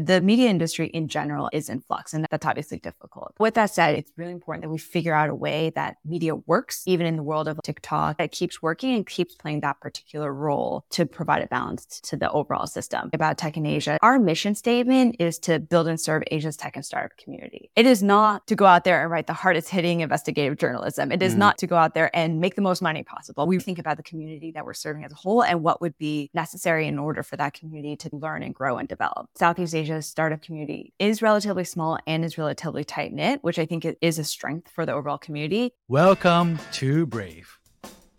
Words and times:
The 0.00 0.20
media 0.20 0.48
industry 0.48 0.86
in 0.86 1.08
general 1.08 1.50
is 1.52 1.68
in 1.68 1.80
flux, 1.80 2.14
and 2.14 2.24
that's 2.30 2.46
obviously 2.46 2.78
difficult. 2.78 3.34
With 3.40 3.54
that 3.54 3.74
said, 3.74 3.96
it's 3.96 4.12
really 4.16 4.30
important 4.30 4.62
that 4.62 4.68
we 4.68 4.78
figure 4.78 5.12
out 5.12 5.28
a 5.28 5.34
way 5.34 5.70
that 5.74 5.96
media 6.04 6.36
works, 6.36 6.84
even 6.86 7.04
in 7.04 7.16
the 7.16 7.22
world 7.24 7.48
of 7.48 7.58
TikTok, 7.64 8.18
that 8.18 8.30
keeps 8.30 8.62
working 8.62 8.94
and 8.94 9.04
keeps 9.04 9.34
playing 9.34 9.60
that 9.62 9.80
particular 9.80 10.32
role 10.32 10.84
to 10.90 11.04
provide 11.04 11.42
a 11.42 11.48
balance 11.48 12.00
to 12.02 12.16
the 12.16 12.30
overall 12.30 12.68
system. 12.68 13.10
About 13.12 13.38
Tech 13.38 13.56
in 13.56 13.66
Asia, 13.66 13.98
our 14.00 14.20
mission 14.20 14.54
statement 14.54 15.16
is 15.18 15.36
to 15.40 15.58
build 15.58 15.88
and 15.88 16.00
serve 16.00 16.22
Asia's 16.30 16.56
tech 16.56 16.76
and 16.76 16.86
startup 16.86 17.16
community. 17.16 17.68
It 17.74 17.84
is 17.84 18.00
not 18.00 18.46
to 18.46 18.54
go 18.54 18.66
out 18.66 18.84
there 18.84 19.02
and 19.02 19.10
write 19.10 19.26
the 19.26 19.32
hardest 19.32 19.68
hitting 19.68 19.98
investigative 20.00 20.58
journalism. 20.58 21.10
It 21.10 21.22
is 21.22 21.34
mm. 21.34 21.38
not 21.38 21.58
to 21.58 21.66
go 21.66 21.74
out 21.74 21.94
there 21.94 22.14
and 22.14 22.38
make 22.38 22.54
the 22.54 22.62
most 22.62 22.82
money 22.82 23.02
possible. 23.02 23.48
We 23.48 23.58
think 23.58 23.80
about 23.80 23.96
the 23.96 24.04
community 24.04 24.52
that 24.52 24.64
we're 24.64 24.74
serving 24.74 25.04
as 25.04 25.10
a 25.10 25.16
whole 25.16 25.42
and 25.42 25.64
what 25.64 25.80
would 25.80 25.98
be 25.98 26.30
necessary 26.34 26.86
in 26.86 27.00
order 27.00 27.24
for 27.24 27.36
that 27.36 27.54
community 27.54 27.96
to 27.96 28.10
learn 28.12 28.44
and 28.44 28.54
grow 28.54 28.78
and 28.78 28.88
develop. 28.88 29.28
Southeast 29.34 29.74
Asia 29.74 29.87
Asia's 29.88 30.04
startup 30.04 30.42
community 30.42 30.92
is 30.98 31.22
relatively 31.22 31.64
small 31.64 31.98
and 32.06 32.22
is 32.22 32.36
relatively 32.36 32.84
tight 32.84 33.10
knit, 33.10 33.42
which 33.42 33.58
I 33.58 33.64
think 33.64 33.86
is 34.02 34.18
a 34.18 34.24
strength 34.24 34.70
for 34.70 34.84
the 34.84 34.92
overall 34.92 35.16
community. 35.16 35.72
Welcome 35.88 36.58
to 36.72 37.06
Brave. 37.06 37.56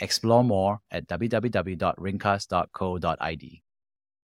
Explore 0.00 0.42
more 0.44 0.80
at 0.90 1.08
www.ringkas.co.id. 1.08 3.63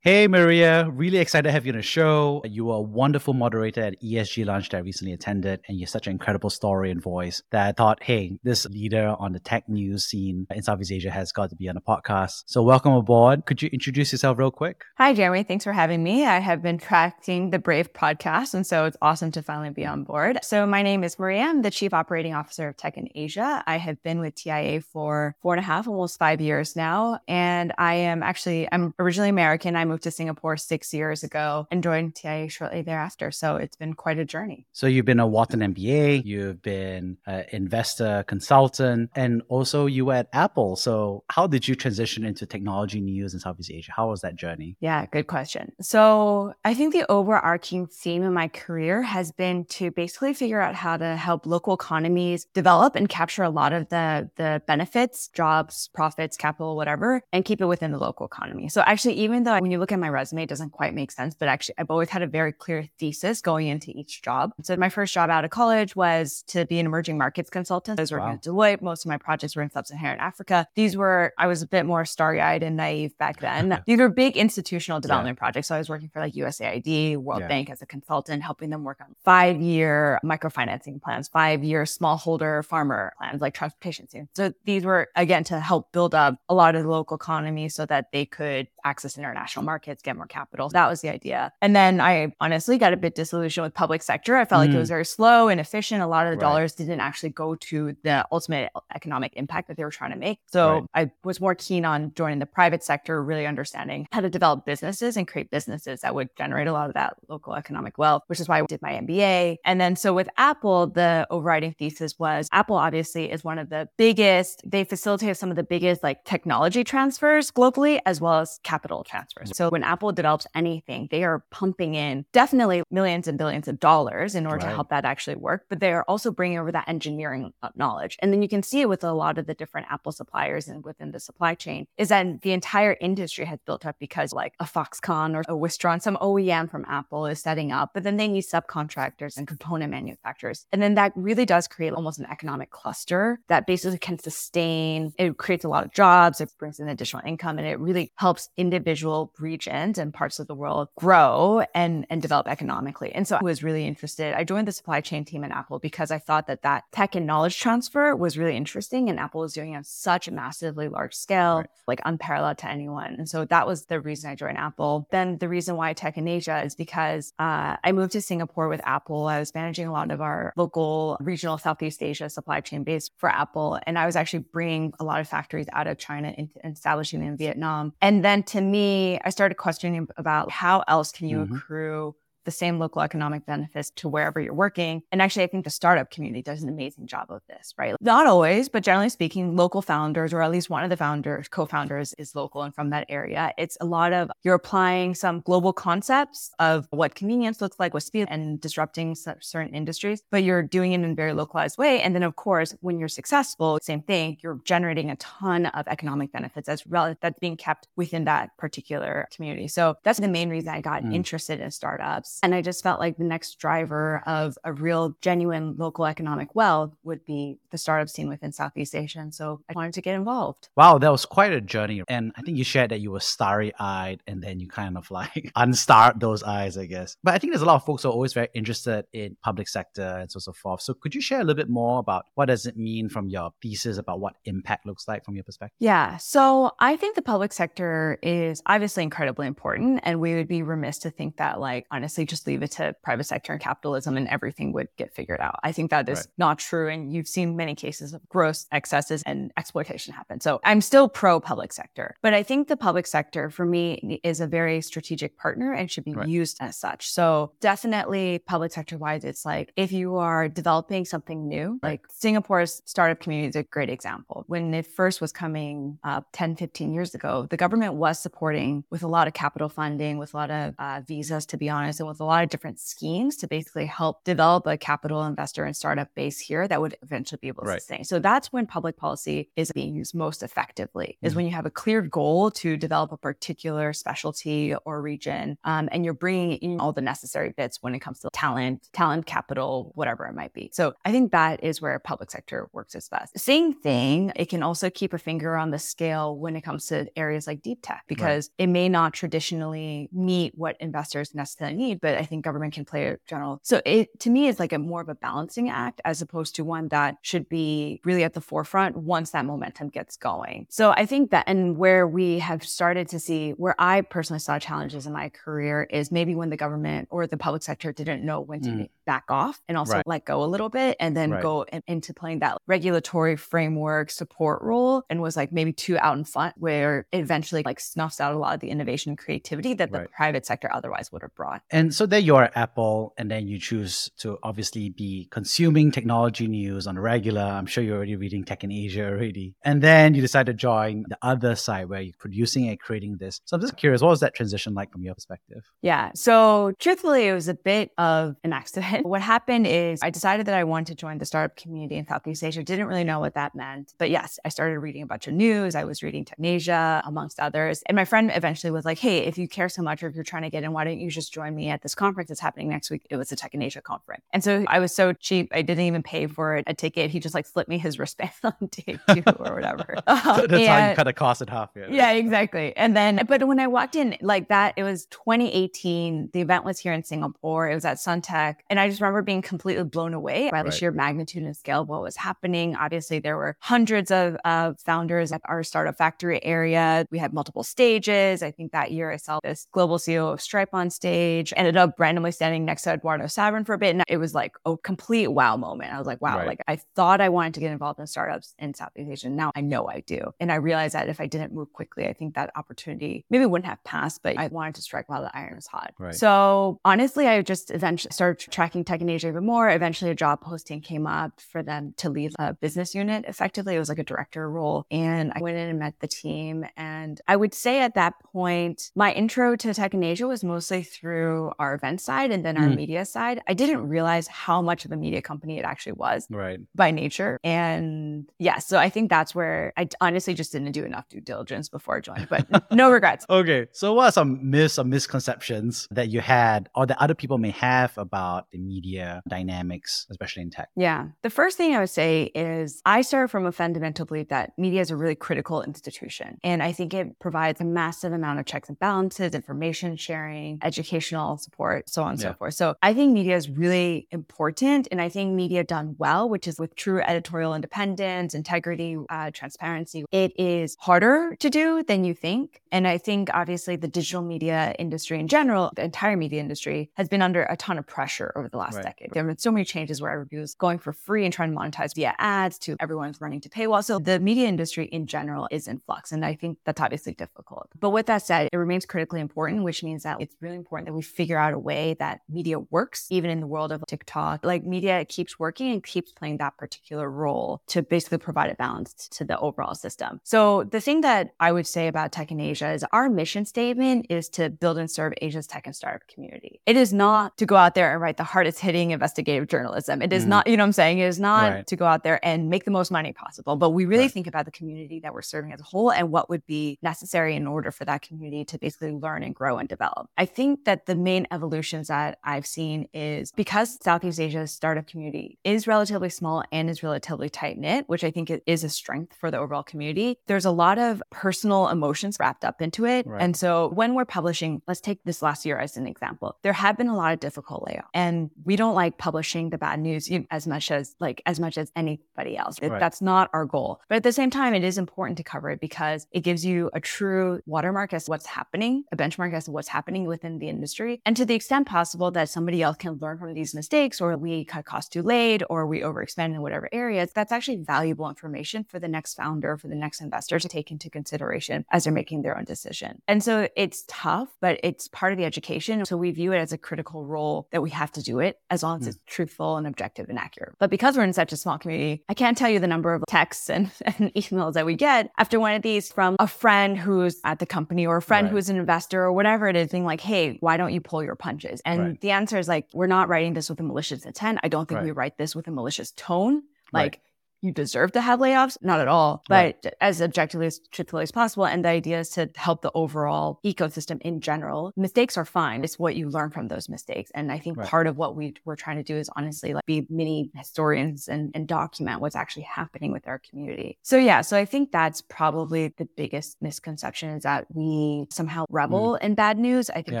Hey, 0.02 0.28
Maria. 0.28 0.88
Really 0.90 1.18
excited 1.18 1.46
to 1.46 1.52
have 1.52 1.66
you 1.66 1.72
on 1.72 1.76
the 1.76 1.82
show. 1.82 2.40
You 2.46 2.64
were 2.64 2.76
a 2.76 2.80
wonderful 2.80 3.34
moderator 3.34 3.82
at 3.82 4.02
ESG 4.02 4.46
Lunch 4.46 4.70
that 4.70 4.78
I 4.78 4.80
recently 4.80 5.12
attended, 5.12 5.60
and 5.68 5.78
you're 5.78 5.86
such 5.86 6.06
an 6.06 6.12
incredible 6.12 6.48
story 6.48 6.90
and 6.90 7.02
voice 7.02 7.42
that 7.50 7.68
I 7.68 7.72
thought, 7.72 8.02
hey, 8.02 8.38
this 8.42 8.64
leader 8.64 9.14
on 9.18 9.34
the 9.34 9.40
tech 9.40 9.68
news 9.68 10.06
scene 10.06 10.46
in 10.54 10.62
Southeast 10.62 10.90
Asia 10.90 11.10
has 11.10 11.32
got 11.32 11.50
to 11.50 11.56
be 11.56 11.68
on 11.68 11.74
the 11.74 11.82
podcast. 11.82 12.44
So, 12.46 12.62
welcome 12.62 12.94
aboard. 12.94 13.44
Could 13.44 13.60
you 13.60 13.68
introduce 13.74 14.10
yourself 14.10 14.38
real 14.38 14.50
quick? 14.50 14.84
Hi, 14.96 15.12
Jeremy. 15.12 15.42
Thanks 15.42 15.64
for 15.64 15.74
having 15.74 16.02
me. 16.02 16.24
I 16.24 16.38
have 16.38 16.62
been 16.62 16.78
tracking 16.78 17.50
the 17.50 17.58
Brave 17.58 17.92
podcast, 17.92 18.54
and 18.54 18.66
so 18.66 18.86
it's 18.86 18.96
awesome 19.02 19.30
to 19.32 19.42
finally 19.42 19.68
be 19.68 19.84
on 19.84 20.04
board. 20.04 20.38
So, 20.42 20.64
my 20.64 20.82
name 20.82 21.04
is 21.04 21.18
Maria. 21.18 21.42
I'm 21.42 21.60
the 21.60 21.70
Chief 21.70 21.92
Operating 21.92 22.32
Officer 22.32 22.68
of 22.68 22.78
Tech 22.78 22.96
in 22.96 23.10
Asia. 23.14 23.62
I 23.66 23.76
have 23.76 24.02
been 24.02 24.20
with 24.20 24.34
TIA 24.34 24.80
for 24.80 25.36
four 25.42 25.52
and 25.52 25.60
a 25.60 25.66
half, 25.66 25.86
almost 25.86 26.18
five 26.18 26.40
years 26.40 26.74
now. 26.74 27.20
And 27.28 27.74
I 27.76 27.96
am 27.96 28.22
actually, 28.22 28.66
I'm 28.72 28.94
originally 28.98 29.28
American. 29.28 29.76
I'm 29.76 29.89
moved 29.90 30.04
to 30.04 30.10
Singapore 30.10 30.56
six 30.56 30.94
years 30.94 31.22
ago 31.22 31.66
and 31.70 31.82
joined 31.82 32.14
TIA 32.14 32.48
shortly 32.48 32.82
thereafter. 32.82 33.30
So 33.30 33.56
it's 33.56 33.76
been 33.76 33.94
quite 33.94 34.18
a 34.18 34.24
journey. 34.24 34.66
So 34.72 34.86
you've 34.86 35.04
been 35.04 35.20
a 35.20 35.26
Wharton 35.26 35.60
MBA, 35.60 36.24
you've 36.24 36.62
been 36.62 37.18
an 37.26 37.44
investor 37.50 38.24
consultant, 38.26 39.10
and 39.14 39.42
also 39.48 39.86
you 39.86 40.06
were 40.06 40.14
at 40.14 40.28
Apple. 40.32 40.76
So 40.76 41.24
how 41.28 41.46
did 41.46 41.66
you 41.66 41.74
transition 41.74 42.24
into 42.24 42.46
technology 42.46 43.00
news 43.00 43.34
in 43.34 43.40
Southeast 43.40 43.70
Asia? 43.70 43.92
How 43.94 44.08
was 44.10 44.20
that 44.20 44.36
journey? 44.36 44.76
Yeah, 44.80 45.06
good 45.06 45.26
question. 45.26 45.72
So 45.80 46.54
I 46.64 46.74
think 46.74 46.92
the 46.92 47.10
overarching 47.10 47.86
theme 47.86 48.22
in 48.22 48.32
my 48.32 48.48
career 48.48 49.02
has 49.02 49.32
been 49.32 49.64
to 49.66 49.90
basically 49.90 50.34
figure 50.34 50.60
out 50.60 50.74
how 50.74 50.96
to 50.96 51.16
help 51.16 51.46
local 51.46 51.74
economies 51.74 52.46
develop 52.54 52.94
and 52.94 53.08
capture 53.08 53.42
a 53.42 53.50
lot 53.50 53.72
of 53.72 53.88
the 53.88 54.30
the 54.36 54.62
benefits, 54.66 55.28
jobs, 55.28 55.90
profits, 55.92 56.36
capital, 56.36 56.76
whatever, 56.76 57.22
and 57.32 57.44
keep 57.44 57.60
it 57.60 57.66
within 57.66 57.90
the 57.90 57.98
local 57.98 58.26
economy. 58.26 58.68
So 58.68 58.82
actually, 58.82 59.14
even 59.14 59.42
though 59.44 59.58
when 59.58 59.70
you 59.70 59.79
look 59.80 59.92
at 59.92 59.98
my 59.98 60.08
resume, 60.08 60.42
it 60.44 60.48
doesn't 60.48 60.70
quite 60.70 60.94
make 60.94 61.10
sense, 61.10 61.34
but 61.34 61.48
actually, 61.48 61.74
I've 61.78 61.90
always 61.90 62.10
had 62.10 62.22
a 62.22 62.26
very 62.26 62.52
clear 62.52 62.88
thesis 62.98 63.40
going 63.40 63.66
into 63.66 63.90
each 63.90 64.22
job. 64.22 64.52
So 64.62 64.76
my 64.76 64.88
first 64.88 65.12
job 65.12 65.30
out 65.30 65.44
of 65.44 65.50
college 65.50 65.96
was 65.96 66.44
to 66.48 66.66
be 66.66 66.78
an 66.78 66.86
emerging 66.86 67.18
markets 67.18 67.50
consultant. 67.50 67.98
I 67.98 68.02
was 68.02 68.12
working 68.12 68.28
wow. 68.28 68.34
at 68.34 68.42
Deloitte. 68.42 68.82
Most 68.82 69.04
of 69.04 69.08
my 69.08 69.16
projects 69.16 69.56
were 69.56 69.62
in 69.62 69.70
sub-Saharan 69.70 70.20
Africa. 70.20 70.66
These 70.74 70.96
were 70.96 71.32
I 71.38 71.46
was 71.46 71.62
a 71.62 71.66
bit 71.66 71.86
more 71.86 72.04
starry-eyed 72.04 72.62
and 72.62 72.76
naive 72.76 73.16
back 73.18 73.40
then. 73.48 73.82
These 73.86 73.98
were 73.98 74.08
big 74.08 74.36
institutional 74.36 75.00
development 75.00 75.36
yeah. 75.36 75.40
projects. 75.40 75.68
So 75.68 75.74
I 75.74 75.78
was 75.78 75.88
working 75.88 76.08
for 76.08 76.20
like 76.20 76.34
USAID, 76.34 77.16
World 77.16 77.40
yeah. 77.40 77.48
Bank 77.48 77.70
as 77.70 77.82
a 77.82 77.86
consultant, 77.86 78.42
helping 78.42 78.70
them 78.70 78.84
work 78.84 78.98
on 79.00 79.14
five-year 79.24 80.20
microfinancing 80.24 81.02
plans, 81.02 81.28
five-year 81.28 81.84
smallholder 81.84 82.64
farmer 82.64 83.14
plans, 83.18 83.40
like 83.40 83.54
transportation. 83.54 84.06
So 84.34 84.52
these 84.64 84.84
were 84.84 85.08
again 85.16 85.44
to 85.44 85.60
help 85.60 85.92
build 85.92 86.14
up 86.14 86.38
a 86.48 86.54
lot 86.54 86.74
of 86.74 86.82
the 86.82 86.90
local 86.90 87.16
economy 87.16 87.68
so 87.68 87.86
that 87.86 88.12
they 88.12 88.26
could 88.26 88.68
access 88.84 89.16
international 89.16 89.64
markets, 89.70 90.02
get 90.02 90.16
more 90.16 90.26
capital. 90.26 90.68
That 90.70 90.88
was 90.88 91.00
the 91.00 91.08
idea. 91.08 91.52
And 91.62 91.76
then 91.76 92.00
I 92.00 92.34
honestly 92.40 92.76
got 92.76 92.92
a 92.92 92.96
bit 92.96 93.14
disillusioned 93.14 93.64
with 93.64 93.74
public 93.74 94.02
sector. 94.02 94.36
I 94.36 94.44
felt 94.44 94.60
mm. 94.60 94.66
like 94.66 94.74
it 94.74 94.78
was 94.78 94.88
mm. 94.88 94.96
very 94.96 95.04
slow 95.04 95.48
and 95.48 95.60
efficient. 95.60 96.02
A 96.02 96.06
lot 96.06 96.26
of 96.26 96.32
the 96.32 96.36
right. 96.36 96.48
dollars 96.48 96.74
didn't 96.74 97.00
actually 97.00 97.30
go 97.30 97.54
to 97.70 97.96
the 98.02 98.26
ultimate 98.32 98.70
economic 98.94 99.32
impact 99.36 99.68
that 99.68 99.76
they 99.76 99.84
were 99.84 99.90
trying 99.90 100.10
to 100.10 100.16
make. 100.16 100.40
So 100.46 100.72
right. 100.72 100.84
I 100.94 101.10
was 101.22 101.40
more 101.40 101.54
keen 101.54 101.84
on 101.84 102.12
joining 102.16 102.40
the 102.40 102.46
private 102.46 102.82
sector, 102.82 103.22
really 103.22 103.46
understanding 103.46 104.08
how 104.10 104.20
to 104.20 104.28
develop 104.28 104.66
businesses 104.66 105.16
and 105.16 105.28
create 105.28 105.50
businesses 105.50 106.00
that 106.00 106.14
would 106.14 106.28
generate 106.36 106.66
a 106.66 106.72
lot 106.72 106.88
of 106.88 106.94
that 106.94 107.14
local 107.28 107.54
economic 107.54 107.96
wealth, 107.96 108.24
which 108.26 108.40
is 108.40 108.48
why 108.48 108.58
I 108.58 108.66
did 108.66 108.82
my 108.82 108.92
MBA. 108.92 109.56
And 109.64 109.80
then 109.80 109.94
so 109.94 110.12
with 110.12 110.28
Apple, 110.36 110.88
the 110.88 111.26
overriding 111.30 111.74
thesis 111.78 112.18
was 112.18 112.48
Apple 112.50 112.76
obviously 112.76 113.30
is 113.30 113.44
one 113.44 113.58
of 113.58 113.68
the 113.70 113.88
biggest, 113.96 114.62
they 114.68 114.82
facilitate 114.82 115.36
some 115.36 115.50
of 115.50 115.56
the 115.56 115.62
biggest 115.62 116.02
like 116.02 116.24
technology 116.24 116.82
transfers 116.82 117.52
globally 117.52 118.00
as 118.04 118.20
well 118.20 118.40
as 118.40 118.58
capital 118.64 119.04
transfers. 119.04 119.52
So 119.60 119.68
when 119.68 119.82
Apple 119.82 120.10
develops 120.10 120.46
anything, 120.54 121.08
they 121.10 121.22
are 121.22 121.44
pumping 121.50 121.94
in 121.94 122.24
definitely 122.32 122.82
millions 122.90 123.28
and 123.28 123.36
billions 123.36 123.68
of 123.68 123.78
dollars 123.78 124.34
in 124.34 124.46
order 124.46 124.64
right. 124.64 124.70
to 124.70 124.74
help 124.74 124.88
that 124.88 125.04
actually 125.04 125.36
work. 125.36 125.66
But 125.68 125.80
they 125.80 125.92
are 125.92 126.02
also 126.08 126.30
bringing 126.30 126.58
over 126.58 126.72
that 126.72 126.88
engineering 126.88 127.52
uh, 127.62 127.68
knowledge. 127.74 128.16
And 128.22 128.32
then 128.32 128.40
you 128.40 128.48
can 128.48 128.62
see 128.62 128.80
it 128.80 128.88
with 128.88 129.04
a 129.04 129.12
lot 129.12 129.36
of 129.36 129.46
the 129.46 129.52
different 129.52 129.88
Apple 129.90 130.12
suppliers 130.12 130.66
and 130.66 130.82
within 130.82 131.12
the 131.12 131.20
supply 131.20 131.54
chain 131.54 131.86
is 131.98 132.08
that 132.08 132.40
the 132.40 132.52
entire 132.52 132.96
industry 133.02 133.44
has 133.44 133.58
built 133.66 133.84
up 133.84 133.96
because 133.98 134.32
like 134.32 134.54
a 134.60 134.64
Foxconn 134.64 135.34
or 135.36 135.40
a 135.40 135.52
Wistron, 135.52 136.00
some 136.00 136.16
OEM 136.22 136.70
from 136.70 136.86
Apple 136.88 137.26
is 137.26 137.42
setting 137.42 137.70
up, 137.70 137.90
but 137.92 138.02
then 138.02 138.16
they 138.16 138.28
need 138.28 138.44
subcontractors 138.44 139.36
and 139.36 139.46
component 139.46 139.90
manufacturers. 139.90 140.64
And 140.72 140.80
then 140.80 140.94
that 140.94 141.12
really 141.14 141.44
does 141.44 141.68
create 141.68 141.92
almost 141.92 142.18
an 142.18 142.26
economic 142.30 142.70
cluster 142.70 143.40
that 143.48 143.66
basically 143.66 143.98
can 143.98 144.18
sustain, 144.18 145.12
it 145.18 145.36
creates 145.36 145.66
a 145.66 145.68
lot 145.68 145.84
of 145.84 145.92
jobs, 145.92 146.40
it 146.40 146.50
brings 146.58 146.80
in 146.80 146.88
additional 146.88 147.22
income, 147.26 147.58
and 147.58 147.68
it 147.68 147.78
really 147.78 148.10
helps 148.14 148.48
individual 148.56 149.30
regions 149.50 149.98
and 149.98 150.14
parts 150.14 150.38
of 150.38 150.46
the 150.46 150.54
world 150.54 150.88
grow 150.96 151.62
and, 151.74 152.06
and 152.10 152.22
develop 152.22 152.46
economically. 152.46 153.10
And 153.12 153.26
so 153.26 153.36
I 153.36 153.42
was 153.42 153.62
really 153.62 153.84
interested. 153.86 154.34
I 154.34 154.44
joined 154.44 154.68
the 154.68 154.72
supply 154.72 155.00
chain 155.00 155.24
team 155.24 155.42
at 155.44 155.50
Apple 155.50 155.78
because 155.78 156.10
I 156.10 156.18
thought 156.18 156.46
that 156.46 156.62
that 156.62 156.84
tech 156.92 157.14
and 157.14 157.26
knowledge 157.26 157.58
transfer 157.58 158.14
was 158.14 158.38
really 158.38 158.56
interesting. 158.56 159.08
And 159.10 159.18
Apple 159.18 159.40
was 159.40 159.52
doing 159.52 159.72
it 159.72 159.76
on 159.76 159.84
such 159.84 160.28
a 160.28 160.32
massively 160.32 160.88
large 160.88 161.14
scale, 161.14 161.58
right. 161.58 161.70
like 161.86 162.00
unparalleled 162.04 162.58
to 162.58 162.68
anyone. 162.68 163.14
And 163.18 163.28
so 163.28 163.44
that 163.46 163.66
was 163.66 163.86
the 163.86 164.00
reason 164.00 164.30
I 164.30 164.34
joined 164.36 164.58
Apple. 164.58 165.08
Then 165.10 165.38
the 165.38 165.48
reason 165.48 165.76
why 165.76 165.92
Tech 165.94 166.16
in 166.16 166.28
Asia 166.28 166.62
is 166.62 166.74
because 166.74 167.32
uh, 167.38 167.76
I 167.82 167.92
moved 167.92 168.12
to 168.12 168.22
Singapore 168.22 168.68
with 168.68 168.80
Apple. 168.84 169.26
I 169.26 169.40
was 169.40 169.54
managing 169.54 169.88
a 169.88 169.92
lot 169.92 170.10
of 170.10 170.20
our 170.20 170.52
local 170.56 171.16
regional 171.20 171.58
Southeast 171.58 172.02
Asia 172.02 172.28
supply 172.30 172.60
chain 172.60 172.84
base 172.84 173.10
for 173.16 173.28
Apple. 173.28 173.78
And 173.86 173.98
I 173.98 174.06
was 174.06 174.14
actually 174.14 174.44
bringing 174.52 174.92
a 175.00 175.04
lot 175.04 175.20
of 175.20 175.28
factories 175.28 175.66
out 175.72 175.86
of 175.88 175.98
China 175.98 176.32
and 176.36 176.50
establishing 176.64 177.20
them 177.20 177.30
in 177.30 177.36
Vietnam. 177.36 177.92
And 178.00 178.24
then 178.24 178.44
to 178.44 178.60
me, 178.60 179.18
I 179.24 179.30
started 179.30 179.39
questioning 179.56 180.08
about 180.16 180.50
how 180.50 180.82
else 180.88 181.12
can 181.12 181.28
you 181.28 181.38
mm-hmm. 181.38 181.56
accrue 181.56 182.14
the 182.44 182.50
same 182.50 182.78
local 182.78 183.02
economic 183.02 183.46
benefits 183.46 183.90
to 183.96 184.08
wherever 184.08 184.40
you're 184.40 184.54
working. 184.54 185.02
And 185.12 185.20
actually, 185.20 185.44
I 185.44 185.48
think 185.48 185.64
the 185.64 185.70
startup 185.70 186.10
community 186.10 186.42
does 186.42 186.62
an 186.62 186.68
amazing 186.68 187.06
job 187.06 187.30
of 187.30 187.42
this, 187.48 187.74
right? 187.78 187.94
Not 188.00 188.26
always, 188.26 188.68
but 188.68 188.82
generally 188.82 189.08
speaking, 189.08 189.56
local 189.56 189.82
founders, 189.82 190.32
or 190.32 190.42
at 190.42 190.50
least 190.50 190.70
one 190.70 190.84
of 190.84 190.90
the 190.90 190.96
founders, 190.96 191.48
co 191.48 191.66
founders, 191.66 192.14
is 192.14 192.34
local 192.34 192.62
and 192.62 192.74
from 192.74 192.90
that 192.90 193.06
area. 193.08 193.52
It's 193.58 193.76
a 193.80 193.84
lot 193.84 194.12
of 194.12 194.30
you're 194.42 194.54
applying 194.54 195.14
some 195.14 195.40
global 195.40 195.72
concepts 195.72 196.50
of 196.58 196.86
what 196.90 197.14
convenience 197.14 197.60
looks 197.60 197.78
like, 197.78 197.94
what 197.94 198.02
speed, 198.02 198.26
and 198.30 198.60
disrupting 198.60 199.14
certain 199.14 199.74
industries, 199.74 200.22
but 200.30 200.42
you're 200.42 200.62
doing 200.62 200.92
it 200.92 201.00
in 201.00 201.12
a 201.12 201.14
very 201.14 201.32
localized 201.32 201.78
way. 201.78 202.00
And 202.00 202.14
then, 202.14 202.22
of 202.22 202.36
course, 202.36 202.74
when 202.80 202.98
you're 202.98 203.08
successful, 203.08 203.78
same 203.82 204.02
thing, 204.02 204.38
you're 204.42 204.60
generating 204.64 205.10
a 205.10 205.16
ton 205.16 205.66
of 205.66 205.86
economic 205.88 206.32
benefits 206.32 206.66
that's, 206.66 206.86
rel- 206.86 207.16
that's 207.20 207.38
being 207.38 207.56
kept 207.56 207.88
within 207.96 208.24
that 208.24 208.56
particular 208.56 209.28
community. 209.34 209.68
So 209.68 209.96
that's 210.04 210.20
the 210.20 210.28
main 210.28 210.50
reason 210.50 210.70
I 210.70 210.80
got 210.80 211.02
mm. 211.02 211.14
interested 211.14 211.60
in 211.60 211.70
startups. 211.70 212.29
And 212.42 212.54
I 212.54 212.62
just 212.62 212.82
felt 212.82 213.00
like 213.00 213.16
the 213.16 213.24
next 213.24 213.58
driver 213.58 214.22
of 214.26 214.56
a 214.64 214.72
real, 214.72 215.16
genuine 215.20 215.76
local 215.76 216.06
economic 216.06 216.54
wealth 216.54 216.94
would 217.02 217.24
be 217.24 217.58
the 217.70 217.78
startup 217.78 218.08
scene 218.08 218.28
within 218.28 218.52
Southeast 218.52 218.94
Asia. 218.94 219.20
And 219.20 219.34
so 219.34 219.60
I 219.68 219.72
wanted 219.74 219.94
to 219.94 220.02
get 220.02 220.14
involved. 220.14 220.68
Wow, 220.76 220.98
that 220.98 221.10
was 221.10 221.24
quite 221.24 221.52
a 221.52 221.60
journey. 221.60 222.02
And 222.08 222.32
I 222.36 222.42
think 222.42 222.58
you 222.58 222.64
shared 222.64 222.90
that 222.90 223.00
you 223.00 223.10
were 223.10 223.20
starry 223.20 223.72
eyed 223.78 224.22
and 224.26 224.42
then 224.42 224.60
you 224.60 224.68
kind 224.68 224.96
of 224.96 225.10
like 225.10 225.50
unstarred 225.56 226.20
those 226.20 226.42
eyes, 226.42 226.76
I 226.76 226.86
guess. 226.86 227.16
But 227.22 227.34
I 227.34 227.38
think 227.38 227.52
there's 227.52 227.62
a 227.62 227.66
lot 227.66 227.76
of 227.76 227.84
folks 227.84 228.02
who 228.02 228.08
are 228.08 228.12
always 228.12 228.32
very 228.32 228.48
interested 228.54 229.04
in 229.12 229.36
public 229.42 229.68
sector 229.68 230.18
and 230.20 230.30
so, 230.30 230.38
so 230.38 230.52
forth. 230.52 230.82
So 230.82 230.94
could 230.94 231.14
you 231.14 231.20
share 231.20 231.40
a 231.40 231.44
little 231.44 231.56
bit 231.56 231.68
more 231.68 231.98
about 231.98 232.26
what 232.34 232.46
does 232.46 232.66
it 232.66 232.76
mean 232.76 233.08
from 233.08 233.28
your 233.28 233.52
thesis 233.62 233.98
about 233.98 234.20
what 234.20 234.34
impact 234.44 234.86
looks 234.86 235.06
like 235.08 235.24
from 235.24 235.34
your 235.34 235.44
perspective? 235.44 235.76
Yeah. 235.78 236.16
So 236.18 236.72
I 236.78 236.96
think 236.96 237.16
the 237.16 237.22
public 237.22 237.52
sector 237.52 238.18
is 238.22 238.62
obviously 238.66 239.02
incredibly 239.02 239.46
important. 239.46 240.00
And 240.02 240.20
we 240.20 240.34
would 240.34 240.48
be 240.48 240.62
remiss 240.62 240.98
to 241.00 241.10
think 241.10 241.36
that, 241.36 241.60
like, 241.60 241.86
honestly, 241.90 242.19
just 242.24 242.46
leave 242.46 242.62
it 242.62 242.72
to 242.72 242.94
private 243.02 243.24
sector 243.24 243.52
and 243.52 243.60
capitalism 243.60 244.16
and 244.16 244.28
everything 244.28 244.72
would 244.72 244.88
get 244.96 245.14
figured 245.14 245.40
out. 245.40 245.58
I 245.62 245.72
think 245.72 245.90
that 245.90 246.08
is 246.08 246.20
right. 246.20 246.26
not 246.38 246.58
true. 246.58 246.88
And 246.88 247.12
you've 247.12 247.28
seen 247.28 247.56
many 247.56 247.74
cases 247.74 248.12
of 248.12 248.26
gross 248.28 248.66
excesses 248.72 249.22
and 249.24 249.52
exploitation 249.56 250.14
happen. 250.14 250.40
So 250.40 250.60
I'm 250.64 250.80
still 250.80 251.08
pro 251.08 251.40
public 251.40 251.72
sector. 251.72 252.16
But 252.22 252.34
I 252.34 252.42
think 252.42 252.68
the 252.68 252.76
public 252.76 253.06
sector 253.06 253.50
for 253.50 253.64
me 253.64 254.20
is 254.22 254.40
a 254.40 254.46
very 254.46 254.80
strategic 254.80 255.36
partner 255.38 255.72
and 255.72 255.90
should 255.90 256.04
be 256.04 256.12
right. 256.12 256.28
used 256.28 256.58
as 256.60 256.76
such. 256.76 257.10
So 257.10 257.52
definitely 257.60 258.38
public 258.46 258.72
sector 258.72 258.98
wise, 258.98 259.24
it's 259.24 259.44
like 259.44 259.72
if 259.76 259.92
you 259.92 260.16
are 260.16 260.48
developing 260.48 261.04
something 261.04 261.48
new, 261.48 261.78
right. 261.82 261.92
like 261.92 262.06
Singapore's 262.10 262.82
startup 262.84 263.20
community 263.20 263.48
is 263.48 263.56
a 263.56 263.62
great 263.62 263.90
example. 263.90 264.44
When 264.46 264.74
it 264.74 264.86
first 264.86 265.20
was 265.20 265.32
coming 265.32 265.98
up 266.04 266.28
10, 266.32 266.56
15 266.56 266.92
years 266.92 267.14
ago, 267.14 267.46
the 267.50 267.56
government 267.56 267.94
was 267.94 268.18
supporting 268.18 268.84
with 268.90 269.02
a 269.02 269.08
lot 269.08 269.28
of 269.28 269.34
capital 269.34 269.68
funding, 269.68 270.18
with 270.18 270.34
a 270.34 270.36
lot 270.36 270.50
of 270.50 270.74
uh, 270.78 271.00
visas, 271.06 271.46
to 271.46 271.56
be 271.56 271.68
honest, 271.68 272.00
and 272.00 272.06
with 272.10 272.20
a 272.20 272.24
lot 272.24 272.44
of 272.44 272.50
different 272.50 272.78
schemes 272.78 273.36
to 273.36 273.46
basically 273.46 273.86
help 273.86 274.24
develop 274.24 274.66
a 274.66 274.76
capital 274.76 275.24
investor 275.24 275.64
and 275.64 275.74
startup 275.74 276.14
base 276.14 276.38
here 276.38 276.68
that 276.68 276.80
would 276.80 276.96
eventually 277.02 277.38
be 277.40 277.48
able 277.48 277.62
to 277.62 277.70
right. 277.70 277.80
sustain. 277.80 278.04
So 278.04 278.18
that's 278.18 278.52
when 278.52 278.66
public 278.66 278.96
policy 278.96 279.48
is 279.56 279.72
being 279.72 279.94
used 279.94 280.14
most 280.14 280.42
effectively, 280.42 281.16
is 281.22 281.30
mm-hmm. 281.30 281.36
when 281.36 281.46
you 281.46 281.52
have 281.52 281.66
a 281.66 281.70
clear 281.70 282.02
goal 282.02 282.50
to 282.50 282.76
develop 282.76 283.12
a 283.12 283.16
particular 283.16 283.92
specialty 283.92 284.74
or 284.84 285.00
region, 285.00 285.56
um, 285.64 285.88
and 285.92 286.04
you're 286.04 286.14
bringing 286.14 286.52
in 286.58 286.80
all 286.80 286.92
the 286.92 287.00
necessary 287.00 287.54
bits 287.56 287.78
when 287.82 287.94
it 287.94 288.00
comes 288.00 288.20
to 288.20 288.28
talent, 288.32 288.88
talent 288.92 289.26
capital, 289.26 289.92
whatever 289.94 290.26
it 290.26 290.34
might 290.34 290.52
be. 290.52 290.70
So 290.72 290.94
I 291.04 291.12
think 291.12 291.32
that 291.32 291.62
is 291.62 291.80
where 291.80 291.98
public 291.98 292.30
sector 292.30 292.68
works 292.72 292.94
its 292.94 293.08
best. 293.08 293.38
Same 293.38 293.72
thing, 293.72 294.32
it 294.36 294.48
can 294.48 294.62
also 294.62 294.90
keep 294.90 295.12
a 295.12 295.18
finger 295.18 295.56
on 295.56 295.70
the 295.70 295.78
scale 295.78 296.36
when 296.36 296.56
it 296.56 296.62
comes 296.62 296.86
to 296.86 297.06
areas 297.16 297.46
like 297.46 297.62
deep 297.62 297.78
tech, 297.82 298.04
because 298.08 298.50
right. 298.58 298.64
it 298.64 298.66
may 298.68 298.88
not 298.88 299.12
traditionally 299.12 300.08
meet 300.12 300.52
what 300.56 300.76
investors 300.80 301.34
necessarily 301.34 301.76
need, 301.76 301.99
but 302.00 302.16
I 302.16 302.24
think 302.24 302.44
government 302.44 302.74
can 302.74 302.84
play 302.84 303.06
a 303.06 303.18
general. 303.26 303.60
So 303.62 303.80
it 303.84 304.18
to 304.20 304.30
me 304.30 304.48
is 304.48 304.58
like 304.58 304.72
a 304.72 304.78
more 304.78 305.00
of 305.00 305.08
a 305.08 305.14
balancing 305.14 305.68
act 305.70 306.00
as 306.04 306.22
opposed 306.22 306.54
to 306.56 306.64
one 306.64 306.88
that 306.88 307.16
should 307.22 307.48
be 307.48 308.00
really 308.04 308.24
at 308.24 308.34
the 308.34 308.40
forefront 308.40 308.96
once 308.96 309.30
that 309.30 309.44
momentum 309.44 309.88
gets 309.88 310.16
going. 310.16 310.66
So 310.70 310.90
I 310.90 311.06
think 311.06 311.30
that 311.30 311.44
and 311.46 311.76
where 311.76 312.06
we 312.06 312.38
have 312.38 312.64
started 312.64 313.08
to 313.08 313.20
see 313.20 313.50
where 313.52 313.74
I 313.78 314.02
personally 314.02 314.40
saw 314.40 314.58
challenges 314.58 315.06
in 315.06 315.12
my 315.12 315.28
career 315.28 315.84
is 315.84 316.10
maybe 316.10 316.34
when 316.34 316.50
the 316.50 316.56
government 316.56 317.08
or 317.10 317.26
the 317.26 317.36
public 317.36 317.62
sector 317.62 317.92
didn't 317.92 318.24
know 318.24 318.40
when 318.40 318.60
to 318.62 318.70
mm. 318.70 318.88
Back 319.10 319.24
off 319.28 319.60
and 319.66 319.76
also 319.76 319.94
right. 319.94 320.06
let 320.06 320.24
go 320.24 320.44
a 320.44 320.46
little 320.46 320.68
bit 320.68 320.96
and 321.00 321.16
then 321.16 321.32
right. 321.32 321.42
go 321.42 321.62
in, 321.72 321.82
into 321.88 322.14
playing 322.14 322.38
that 322.38 322.58
regulatory 322.68 323.34
framework 323.34 324.08
support 324.08 324.62
role 324.62 325.02
and 325.10 325.20
was 325.20 325.36
like 325.36 325.50
maybe 325.50 325.72
too 325.72 325.98
out 325.98 326.16
in 326.16 326.22
front 326.22 326.54
where 326.56 327.08
it 327.10 327.18
eventually 327.18 327.64
like 327.64 327.80
snuffs 327.80 328.20
out 328.20 328.32
a 328.32 328.38
lot 328.38 328.54
of 328.54 328.60
the 328.60 328.70
innovation 328.70 329.10
and 329.10 329.18
creativity 329.18 329.74
that 329.74 329.90
the 329.90 330.06
private 330.16 330.46
sector 330.46 330.68
otherwise 330.72 331.10
would 331.10 331.22
have 331.22 331.34
brought. 331.34 331.60
And 331.70 331.92
so 331.92 332.06
there 332.06 332.20
you 332.20 332.36
are 332.36 332.44
at 332.44 332.56
Apple, 332.56 333.14
and 333.18 333.28
then 333.28 333.48
you 333.48 333.58
choose 333.58 334.10
to 334.18 334.38
obviously 334.44 334.90
be 334.90 335.26
consuming 335.32 335.90
technology 335.90 336.46
news 336.46 336.86
on 336.86 336.96
a 336.96 337.00
regular. 337.00 337.42
I'm 337.42 337.66
sure 337.66 337.82
you're 337.82 337.96
already 337.96 338.14
reading 338.14 338.44
Tech 338.44 338.62
in 338.62 338.70
Asia 338.70 339.08
already. 339.08 339.56
And 339.64 339.82
then 339.82 340.14
you 340.14 340.20
decide 340.20 340.46
to 340.46 340.54
join 340.54 341.04
the 341.08 341.18
other 341.20 341.56
side 341.56 341.88
where 341.88 342.00
you're 342.00 342.14
producing 342.18 342.68
and 342.68 342.78
creating 342.78 343.16
this. 343.18 343.40
So 343.44 343.56
I'm 343.56 343.60
just 343.60 343.76
curious, 343.76 344.02
what 344.02 344.10
was 344.10 344.20
that 344.20 344.34
transition 344.34 344.74
like 344.74 344.92
from 344.92 345.02
your 345.02 345.14
perspective? 345.14 345.62
Yeah. 345.82 346.12
So 346.14 346.72
truthfully, 346.78 347.26
it 347.26 347.34
was 347.34 347.48
a 347.48 347.54
bit 347.54 347.90
of 347.98 348.36
an 348.44 348.52
accident. 348.52 348.99
What 349.02 349.22
happened 349.22 349.66
is 349.66 350.00
I 350.02 350.10
decided 350.10 350.46
that 350.46 350.54
I 350.54 350.64
wanted 350.64 350.86
to 350.88 350.94
join 350.94 351.18
the 351.18 351.26
startup 351.26 351.56
community 351.56 351.96
in 351.96 352.06
Southeast 352.06 352.42
Asia. 352.42 352.62
Didn't 352.62 352.86
really 352.86 353.04
know 353.04 353.20
what 353.20 353.34
that 353.34 353.54
meant. 353.54 353.94
But 353.98 354.10
yes, 354.10 354.38
I 354.44 354.48
started 354.48 354.78
reading 354.80 355.02
a 355.02 355.06
bunch 355.06 355.26
of 355.26 355.34
news. 355.34 355.74
I 355.74 355.84
was 355.84 356.02
reading 356.02 356.24
Tech 356.24 356.52
in 356.52 356.67
Asia, 356.67 357.02
amongst 357.06 357.40
others. 357.40 357.82
And 357.86 357.96
my 357.96 358.04
friend 358.04 358.30
eventually 358.34 358.70
was 358.70 358.84
like, 358.84 358.98
hey, 358.98 359.18
if 359.18 359.38
you 359.38 359.48
care 359.48 359.68
so 359.68 359.82
much 359.82 360.02
or 360.02 360.08
if 360.08 360.14
you're 360.14 360.24
trying 360.24 360.42
to 360.42 360.50
get 360.50 360.64
in, 360.64 360.72
why 360.72 360.84
don't 360.84 361.00
you 361.00 361.10
just 361.10 361.32
join 361.32 361.54
me 361.54 361.68
at 361.68 361.82
this 361.82 361.94
conference 361.94 362.28
that's 362.28 362.40
happening 362.40 362.68
next 362.68 362.90
week? 362.90 363.06
It 363.10 363.16
was 363.16 363.28
the 363.28 363.36
Tech 363.36 363.54
in 363.54 363.62
Asia 363.62 363.80
conference. 363.80 364.22
And 364.32 364.42
so 364.42 364.64
I 364.66 364.78
was 364.78 364.94
so 364.94 365.12
cheap, 365.12 365.48
I 365.52 365.62
didn't 365.62 365.84
even 365.84 366.02
pay 366.02 366.26
for 366.26 366.56
it, 366.56 366.64
a 366.66 366.74
ticket. 366.74 367.10
He 367.10 367.20
just 367.20 367.34
like 367.34 367.46
slipped 367.46 367.68
me 367.68 367.78
his 367.78 367.98
wristband 367.98 368.32
on 368.42 368.54
day 368.70 368.98
two 369.08 369.22
or 369.38 369.54
whatever. 369.54 369.96
that's 370.06 370.52
and, 370.52 370.66
how 370.66 370.88
you 370.90 370.96
cut 370.96 371.04
the 371.04 371.12
cost 371.12 371.42
in 371.42 371.48
half. 371.48 371.70
Yeah. 371.76 371.86
yeah, 371.90 372.12
exactly. 372.12 372.76
And 372.76 372.96
then, 372.96 373.24
but 373.28 373.46
when 373.46 373.60
I 373.60 373.66
walked 373.66 373.96
in 373.96 374.16
like 374.20 374.48
that, 374.48 374.74
it 374.76 374.82
was 374.82 375.06
2018. 375.06 376.30
The 376.32 376.40
event 376.40 376.64
was 376.64 376.78
here 376.78 376.92
in 376.92 377.04
Singapore. 377.04 377.70
It 377.70 377.74
was 377.74 377.84
at 377.84 377.98
Suntec. 377.98 378.56
And 378.68 378.79
I 378.80 378.88
just 378.88 379.00
remember 379.00 379.22
being 379.22 379.42
completely 379.42 379.84
blown 379.84 380.14
away 380.14 380.50
by 380.50 380.62
the 380.62 380.70
right. 380.70 380.78
sheer 380.78 380.90
magnitude 380.90 381.42
and 381.42 381.56
scale 381.56 381.82
of 381.82 381.88
what 381.88 382.02
was 382.02 382.16
happening. 382.16 382.76
Obviously, 382.76 383.18
there 383.18 383.36
were 383.36 383.56
hundreds 383.60 384.10
of, 384.10 384.36
of 384.44 384.80
founders 384.80 385.32
at 385.32 385.40
our 385.44 385.62
startup 385.62 385.96
factory 385.96 386.44
area. 386.44 387.06
We 387.10 387.18
had 387.18 387.32
multiple 387.32 387.62
stages. 387.62 388.42
I 388.42 388.50
think 388.50 388.72
that 388.72 388.92
year 388.92 389.10
I 389.10 389.16
saw 389.16 389.40
this 389.42 389.66
global 389.72 389.98
CEO 389.98 390.32
of 390.32 390.40
Stripe 390.40 390.70
on 390.72 390.90
stage, 390.90 391.52
ended 391.56 391.76
up 391.76 391.98
randomly 391.98 392.32
standing 392.32 392.64
next 392.64 392.82
to 392.82 392.92
Eduardo 392.92 393.24
Saverin 393.24 393.64
for 393.64 393.74
a 393.74 393.78
bit. 393.78 393.90
And 393.90 394.04
it 394.08 394.16
was 394.16 394.34
like 394.34 394.52
a 394.64 394.76
complete 394.76 395.28
wow 395.28 395.56
moment. 395.56 395.92
I 395.92 395.98
was 395.98 396.06
like, 396.06 396.20
wow, 396.20 396.38
right. 396.38 396.46
like 396.46 396.60
I 396.66 396.76
thought 396.96 397.20
I 397.20 397.28
wanted 397.28 397.54
to 397.54 397.60
get 397.60 397.72
involved 397.72 398.00
in 398.00 398.06
startups 398.06 398.54
in 398.58 398.74
Southeast 398.74 399.10
Asia. 399.10 399.30
Now 399.30 399.52
I 399.54 399.60
know 399.60 399.88
I 399.88 400.00
do. 400.00 400.32
And 400.40 400.50
I 400.50 400.56
realized 400.56 400.94
that 400.94 401.08
if 401.08 401.20
I 401.20 401.26
didn't 401.26 401.52
move 401.52 401.72
quickly, 401.72 402.06
I 402.06 402.12
think 402.12 402.34
that 402.34 402.50
opportunity 402.56 403.24
maybe 403.30 403.46
wouldn't 403.46 403.66
have 403.66 403.82
passed, 403.84 404.22
but 404.22 404.38
I 404.38 404.46
wanted 404.48 404.76
to 404.76 404.82
strike 404.82 405.08
while 405.08 405.22
the 405.22 405.36
iron 405.36 405.56
was 405.56 405.66
hot. 405.66 405.94
Right. 405.98 406.14
So 406.14 406.80
honestly, 406.84 407.26
I 407.26 407.42
just 407.42 407.70
eventually 407.70 408.12
started 408.12 408.50
tracking 408.50 408.69
Tech 408.84 409.00
in 409.00 409.08
Asia 409.08 409.28
even 409.28 409.44
more. 409.44 409.70
Eventually, 409.70 410.10
a 410.10 410.14
job 410.14 410.40
posting 410.40 410.80
came 410.80 411.06
up 411.06 411.40
for 411.40 411.62
them 411.62 411.94
to 411.98 412.08
lead 412.08 412.32
a 412.38 412.54
business 412.54 412.94
unit 412.94 413.24
effectively. 413.26 413.76
It 413.76 413.78
was 413.78 413.88
like 413.88 413.98
a 413.98 414.04
director 414.04 414.50
role. 414.50 414.86
And 414.90 415.32
I 415.34 415.40
went 415.40 415.56
in 415.56 415.68
and 415.68 415.78
met 415.78 415.94
the 416.00 416.08
team. 416.08 416.64
And 416.76 417.20
I 417.28 417.36
would 417.36 417.54
say 417.54 417.80
at 417.80 417.94
that 417.94 418.14
point, 418.32 418.90
my 418.94 419.12
intro 419.12 419.56
to 419.56 419.74
Tech 419.74 419.94
in 419.94 420.02
Asia 420.02 420.26
was 420.26 420.44
mostly 420.44 420.82
through 420.82 421.52
our 421.58 421.74
event 421.74 422.00
side 422.00 422.30
and 422.30 422.44
then 422.44 422.56
our 422.56 422.68
mm. 422.68 422.76
media 422.76 423.04
side. 423.04 423.42
I 423.46 423.54
didn't 423.54 423.88
realize 423.88 424.26
how 424.26 424.62
much 424.62 424.84
of 424.84 424.92
a 424.92 424.96
media 424.96 425.22
company 425.22 425.58
it 425.58 425.64
actually 425.64 425.92
was 425.92 426.26
right. 426.30 426.60
by 426.74 426.90
nature. 426.90 427.38
And 427.44 428.28
yeah, 428.38 428.58
so 428.58 428.78
I 428.78 428.88
think 428.88 429.10
that's 429.10 429.34
where 429.34 429.72
I 429.76 429.88
honestly 430.00 430.34
just 430.34 430.52
didn't 430.52 430.72
do 430.72 430.84
enough 430.84 431.08
due 431.08 431.20
diligence 431.20 431.68
before 431.68 431.96
I 431.96 432.00
joined, 432.00 432.28
but 432.28 432.70
no 432.72 432.90
regrets. 432.90 433.26
Okay. 433.28 433.66
So 433.72 433.94
what 433.94 434.06
are 434.06 434.12
some 434.12 434.50
myths 434.50 434.78
or 434.78 434.84
misconceptions 434.84 435.88
that 435.90 436.08
you 436.08 436.20
had 436.20 436.68
or 436.74 436.86
that 436.86 437.00
other 437.00 437.14
people 437.14 437.38
may 437.38 437.50
have 437.50 437.96
about 437.98 438.50
the 438.50 438.58
media 438.66 439.22
dynamics, 439.28 440.06
especially 440.10 440.42
in 440.42 440.50
tech? 440.50 440.68
Yeah. 440.76 441.08
The 441.22 441.30
first 441.30 441.56
thing 441.56 441.74
I 441.74 441.80
would 441.80 441.90
say 441.90 442.30
is 442.34 442.80
I 442.84 443.02
started 443.02 443.28
from 443.28 443.46
a 443.46 443.52
fundamental 443.52 444.06
belief 444.06 444.28
that 444.28 444.52
media 444.58 444.80
is 444.80 444.90
a 444.90 444.96
really 444.96 445.14
critical 445.14 445.62
institution. 445.62 446.38
And 446.42 446.62
I 446.62 446.72
think 446.72 446.94
it 446.94 447.18
provides 447.18 447.60
a 447.60 447.64
massive 447.64 448.12
amount 448.12 448.40
of 448.40 448.46
checks 448.46 448.68
and 448.68 448.78
balances, 448.78 449.34
information 449.34 449.96
sharing, 449.96 450.58
educational 450.62 451.38
support, 451.38 451.88
so 451.88 452.02
on 452.02 452.12
and 452.12 452.20
yeah. 452.20 452.28
so 452.28 452.34
forth. 452.34 452.54
So 452.54 452.74
I 452.82 452.94
think 452.94 453.12
media 453.12 453.36
is 453.36 453.48
really 453.48 454.08
important. 454.10 454.88
And 454.90 455.00
I 455.00 455.08
think 455.08 455.34
media 455.34 455.64
done 455.64 455.96
well, 455.98 456.28
which 456.28 456.46
is 456.46 456.58
with 456.58 456.74
true 456.76 457.00
editorial 457.02 457.54
independence, 457.54 458.34
integrity, 458.34 458.96
uh, 459.08 459.30
transparency, 459.32 460.04
it 460.12 460.32
is 460.38 460.76
harder 460.80 461.36
to 461.40 461.50
do 461.50 461.82
than 461.82 462.04
you 462.04 462.14
think. 462.14 462.60
And 462.72 462.86
I 462.86 462.98
think 462.98 463.30
obviously 463.32 463.76
the 463.76 463.88
digital 463.88 464.22
media 464.22 464.74
industry 464.78 465.18
in 465.18 465.28
general, 465.28 465.72
the 465.76 465.84
entire 465.84 466.16
media 466.16 466.40
industry 466.40 466.90
has 466.94 467.08
been 467.08 467.22
under 467.22 467.44
a 467.44 467.56
ton 467.56 467.78
of 467.78 467.86
pressure 467.86 468.32
over 468.36 468.48
the 468.50 468.58
last 468.58 468.76
right. 468.76 468.84
decade. 468.84 469.10
There 469.12 469.22
have 469.22 469.28
been 469.28 469.38
so 469.38 469.50
many 469.50 469.64
changes 469.64 470.00
where 470.00 470.18
reviews 470.18 470.54
going 470.54 470.78
for 470.78 470.92
free 470.92 471.24
and 471.24 471.32
trying 471.32 471.52
to 471.52 471.56
monetize 471.56 471.94
via 471.94 472.14
ads 472.18 472.58
to 472.60 472.76
everyone's 472.80 473.20
running 473.20 473.40
to 473.42 473.48
paywall. 473.48 473.84
So 473.84 473.98
the 473.98 474.18
media 474.20 474.48
industry 474.48 474.86
in 474.86 475.06
general 475.06 475.48
is 475.50 475.68
in 475.68 475.80
flux. 475.80 476.12
And 476.12 476.24
I 476.24 476.34
think 476.34 476.58
that's 476.64 476.80
obviously 476.80 477.14
difficult. 477.14 477.68
But 477.78 477.90
with 477.90 478.06
that 478.06 478.22
said, 478.22 478.48
it 478.52 478.56
remains 478.56 478.86
critically 478.86 479.20
important, 479.20 479.62
which 479.62 479.82
means 479.82 480.02
that 480.02 480.20
it's 480.20 480.36
really 480.40 480.56
important 480.56 480.86
that 480.86 480.94
we 480.94 481.02
figure 481.02 481.38
out 481.38 481.54
a 481.54 481.58
way 481.58 481.94
that 481.98 482.20
media 482.28 482.58
works, 482.58 483.06
even 483.10 483.30
in 483.30 483.40
the 483.40 483.46
world 483.46 483.72
of 483.72 483.84
TikTok. 483.86 484.44
Like 484.44 484.64
media 484.64 485.04
keeps 485.04 485.38
working 485.38 485.72
and 485.72 485.82
keeps 485.82 486.12
playing 486.12 486.38
that 486.38 486.56
particular 486.56 487.10
role 487.10 487.62
to 487.68 487.82
basically 487.82 488.18
provide 488.18 488.50
a 488.50 488.54
balance 488.54 489.08
to 489.08 489.24
the 489.24 489.38
overall 489.38 489.74
system. 489.74 490.20
So 490.24 490.64
the 490.64 490.80
thing 490.80 491.00
that 491.02 491.34
I 491.40 491.52
would 491.52 491.66
say 491.66 491.88
about 491.88 492.12
Tech 492.12 492.30
in 492.30 492.40
Asia 492.40 492.70
is 492.70 492.84
our 492.92 493.08
mission 493.08 493.44
statement 493.44 494.06
is 494.10 494.28
to 494.30 494.50
build 494.50 494.78
and 494.78 494.90
serve 494.90 495.12
Asia's 495.20 495.46
tech 495.46 495.66
and 495.66 495.74
startup 495.74 496.06
community. 496.08 496.60
It 496.66 496.76
is 496.76 496.92
not 496.92 497.36
to 497.38 497.46
go 497.46 497.56
out 497.56 497.74
there 497.74 497.92
and 497.92 498.00
write 498.00 498.16
the 498.16 498.24
hardest 498.40 498.58
hitting 498.58 498.90
investigative 498.90 499.48
journalism. 499.48 500.00
It 500.00 500.14
is 500.14 500.24
mm. 500.24 500.28
not, 500.28 500.46
you 500.46 500.56
know 500.56 500.62
what 500.62 500.68
I'm 500.68 500.72
saying? 500.72 500.98
It 500.98 501.04
is 501.04 501.20
not 501.20 501.52
right. 501.52 501.66
to 501.66 501.76
go 501.76 501.84
out 501.84 502.04
there 502.04 502.24
and 502.24 502.48
make 502.48 502.64
the 502.64 502.70
most 502.70 502.90
money 502.90 503.12
possible, 503.12 503.54
but 503.54 503.70
we 503.70 503.84
really 503.84 504.04
right. 504.04 504.10
think 504.10 504.26
about 504.26 504.46
the 504.46 504.50
community 504.50 504.98
that 505.00 505.12
we're 505.12 505.20
serving 505.20 505.52
as 505.52 505.60
a 505.60 505.62
whole 505.62 505.92
and 505.92 506.10
what 506.10 506.30
would 506.30 506.46
be 506.46 506.78
necessary 506.80 507.36
in 507.36 507.46
order 507.46 507.70
for 507.70 507.84
that 507.84 508.00
community 508.00 508.46
to 508.46 508.58
basically 508.58 508.92
learn 508.92 509.22
and 509.22 509.34
grow 509.34 509.58
and 509.58 509.68
develop. 509.68 510.08
I 510.16 510.24
think 510.24 510.64
that 510.64 510.86
the 510.86 510.94
main 510.94 511.26
evolutions 511.30 511.88
that 511.88 512.18
I've 512.24 512.46
seen 512.46 512.88
is 512.94 513.30
because 513.32 513.78
Southeast 513.84 514.18
Asia's 514.18 514.52
startup 514.52 514.86
community 514.86 515.38
is 515.44 515.66
relatively 515.66 516.08
small 516.08 516.42
and 516.50 516.70
is 516.70 516.82
relatively 516.82 517.28
tight 517.28 517.58
knit, 517.58 517.84
which 517.90 518.04
I 518.04 518.10
think 518.10 518.32
is 518.46 518.64
a 518.64 518.70
strength 518.70 519.14
for 519.20 519.30
the 519.30 519.36
overall 519.36 519.62
community. 519.62 520.16
There's 520.28 520.46
a 520.46 520.50
lot 520.50 520.78
of 520.78 521.02
personal 521.10 521.68
emotions 521.68 522.16
wrapped 522.18 522.46
up 522.46 522.62
into 522.62 522.86
it. 522.86 523.06
Right. 523.06 523.20
And 523.20 523.36
so 523.36 523.68
when 523.74 523.94
we're 523.94 524.06
publishing, 524.06 524.62
let's 524.66 524.80
take 524.80 525.04
this 525.04 525.20
last 525.20 525.44
year 525.44 525.58
as 525.58 525.76
an 525.76 525.86
example. 525.86 526.38
There 526.42 526.54
have 526.54 526.78
been 526.78 526.88
a 526.88 526.96
lot 526.96 527.12
of 527.12 527.20
difficult 527.20 527.68
layoffs 527.68 527.90
and 527.92 528.29
we 528.44 528.56
don't 528.56 528.74
like 528.74 528.98
publishing 528.98 529.50
the 529.50 529.58
bad 529.58 529.80
news 529.80 530.10
as 530.30 530.46
much 530.46 530.70
as 530.70 530.94
like 531.00 531.22
as 531.26 531.40
much 531.40 531.58
as 531.58 531.70
anybody 531.76 532.36
else. 532.36 532.60
Right. 532.60 532.78
That's 532.80 533.02
not 533.02 533.30
our 533.32 533.44
goal. 533.44 533.80
But 533.88 533.96
at 533.96 534.02
the 534.02 534.12
same 534.12 534.30
time, 534.30 534.54
it 534.54 534.64
is 534.64 534.78
important 534.78 535.16
to 535.18 535.24
cover 535.24 535.50
it 535.50 535.60
because 535.60 536.06
it 536.12 536.20
gives 536.20 536.44
you 536.44 536.70
a 536.72 536.80
true 536.80 537.40
watermark 537.46 537.92
as 537.92 538.08
what's 538.08 538.26
happening, 538.26 538.84
a 538.92 538.96
benchmark 538.96 539.34
as 539.34 539.48
what's 539.48 539.68
happening 539.68 540.06
within 540.06 540.38
the 540.38 540.48
industry. 540.48 541.00
And 541.04 541.16
to 541.16 541.24
the 541.24 541.34
extent 541.34 541.66
possible 541.66 542.10
that 542.12 542.28
somebody 542.28 542.62
else 542.62 542.76
can 542.76 542.94
learn 542.94 543.18
from 543.18 543.34
these 543.34 543.54
mistakes 543.54 544.00
or 544.00 544.16
we 544.16 544.44
cut 544.44 544.64
costs 544.64 544.90
too 544.90 545.02
late 545.02 545.42
or 545.50 545.66
we 545.66 545.80
overexpand 545.80 546.34
in 546.34 546.42
whatever 546.42 546.68
areas, 546.72 547.10
that's 547.14 547.32
actually 547.32 547.58
valuable 547.58 548.08
information 548.08 548.64
for 548.64 548.78
the 548.78 548.88
next 548.88 549.14
founder, 549.14 549.56
for 549.56 549.68
the 549.68 549.74
next 549.74 550.00
investor 550.00 550.38
to 550.38 550.48
take 550.48 550.70
into 550.70 550.90
consideration 550.90 551.64
as 551.70 551.84
they're 551.84 551.92
making 551.92 552.22
their 552.22 552.36
own 552.36 552.44
decision. 552.44 553.02
And 553.08 553.22
so 553.22 553.48
it's 553.56 553.84
tough, 553.88 554.28
but 554.40 554.60
it's 554.62 554.88
part 554.88 555.12
of 555.12 555.18
the 555.18 555.24
education. 555.24 555.84
So 555.84 555.96
we 555.96 556.10
view 556.10 556.32
it 556.32 556.38
as 556.38 556.52
a 556.52 556.58
critical 556.58 557.04
role 557.04 557.48
that 557.52 557.62
we 557.62 557.70
have 557.70 557.92
to 557.92 558.02
do 558.02 558.19
it 558.20 558.38
as 558.50 558.62
long 558.62 558.80
as 558.80 558.86
mm. 558.86 558.90
it's 558.90 558.98
truthful 559.06 559.56
and 559.56 559.66
objective 559.66 560.08
and 560.08 560.18
accurate. 560.18 560.54
But 560.58 560.70
because 560.70 560.96
we're 560.96 561.04
in 561.04 561.12
such 561.12 561.32
a 561.32 561.36
small 561.36 561.58
community, 561.58 562.04
I 562.08 562.14
can't 562.14 562.36
tell 562.36 562.48
you 562.48 562.58
the 562.58 562.66
number 562.66 562.94
of 562.94 563.04
texts 563.08 563.50
and, 563.50 563.70
and 563.84 564.12
emails 564.14 564.54
that 564.54 564.66
we 564.66 564.74
get 564.74 565.10
after 565.18 565.40
one 565.40 565.54
of 565.54 565.62
these 565.62 565.90
from 565.92 566.16
a 566.18 566.26
friend 566.26 566.78
who's 566.78 567.20
at 567.24 567.38
the 567.38 567.46
company 567.46 567.86
or 567.86 567.98
a 567.98 568.02
friend 568.02 568.26
right. 568.26 568.32
who's 568.32 568.48
an 568.48 568.56
investor 568.56 569.02
or 569.02 569.12
whatever 569.12 569.48
it 569.48 569.56
is, 569.56 569.70
being 569.70 569.84
like, 569.84 570.00
hey, 570.00 570.36
why 570.40 570.56
don't 570.56 570.72
you 570.72 570.80
pull 570.80 571.02
your 571.02 571.16
punches? 571.16 571.60
And 571.64 571.80
right. 571.80 572.00
the 572.00 572.10
answer 572.12 572.38
is 572.38 572.48
like, 572.48 572.66
we're 572.72 572.86
not 572.86 573.08
writing 573.08 573.34
this 573.34 573.48
with 573.48 573.60
a 573.60 573.62
malicious 573.62 574.04
intent. 574.04 574.38
I 574.42 574.48
don't 574.48 574.68
think 574.68 574.78
right. 574.78 574.84
we 574.84 574.92
write 574.92 575.18
this 575.18 575.34
with 575.34 575.48
a 575.48 575.50
malicious 575.50 575.92
tone. 575.92 576.42
Like, 576.72 577.00
you 577.42 577.52
deserve 577.52 577.92
to 577.92 578.00
have 578.00 578.20
layoffs, 578.20 578.56
not 578.62 578.80
at 578.80 578.88
all, 578.88 579.22
but 579.28 579.34
right. 579.34 579.74
as 579.80 580.02
objectively 580.02 580.46
as 580.46 580.60
truthfully 580.70 581.02
as 581.02 581.12
possible. 581.12 581.46
And 581.46 581.64
the 581.64 581.68
idea 581.70 582.00
is 582.00 582.10
to 582.10 582.30
help 582.36 582.62
the 582.62 582.70
overall 582.74 583.40
ecosystem 583.44 584.00
in 584.02 584.20
general. 584.20 584.72
Mistakes 584.76 585.16
are 585.16 585.24
fine. 585.24 585.64
It's 585.64 585.78
what 585.78 585.96
you 585.96 586.08
learn 586.08 586.30
from 586.30 586.48
those 586.48 586.68
mistakes. 586.68 587.10
And 587.14 587.32
I 587.32 587.38
think 587.38 587.56
right. 587.56 587.68
part 587.68 587.86
of 587.86 587.96
what 587.96 588.16
we 588.16 588.34
we're 588.44 588.56
trying 588.56 588.76
to 588.76 588.82
do 588.82 588.96
is 588.96 589.10
honestly 589.16 589.54
like 589.54 589.64
be 589.66 589.86
mini 589.88 590.30
historians 590.34 591.08
and, 591.08 591.30
and 591.34 591.46
document 591.48 592.00
what's 592.00 592.16
actually 592.16 592.42
happening 592.42 592.92
with 592.92 593.06
our 593.08 593.18
community. 593.18 593.78
So 593.82 593.96
yeah, 593.96 594.20
so 594.20 594.36
I 594.36 594.44
think 594.44 594.72
that's 594.72 595.00
probably 595.00 595.68
the 595.76 595.88
biggest 595.96 596.36
misconception 596.40 597.10
is 597.10 597.22
that 597.22 597.46
we 597.54 598.06
somehow 598.10 598.44
revel 598.50 598.98
mm. 599.00 599.04
in 599.04 599.14
bad 599.14 599.38
news. 599.38 599.70
I 599.70 599.74
think 599.74 599.92
yeah. 599.92 600.00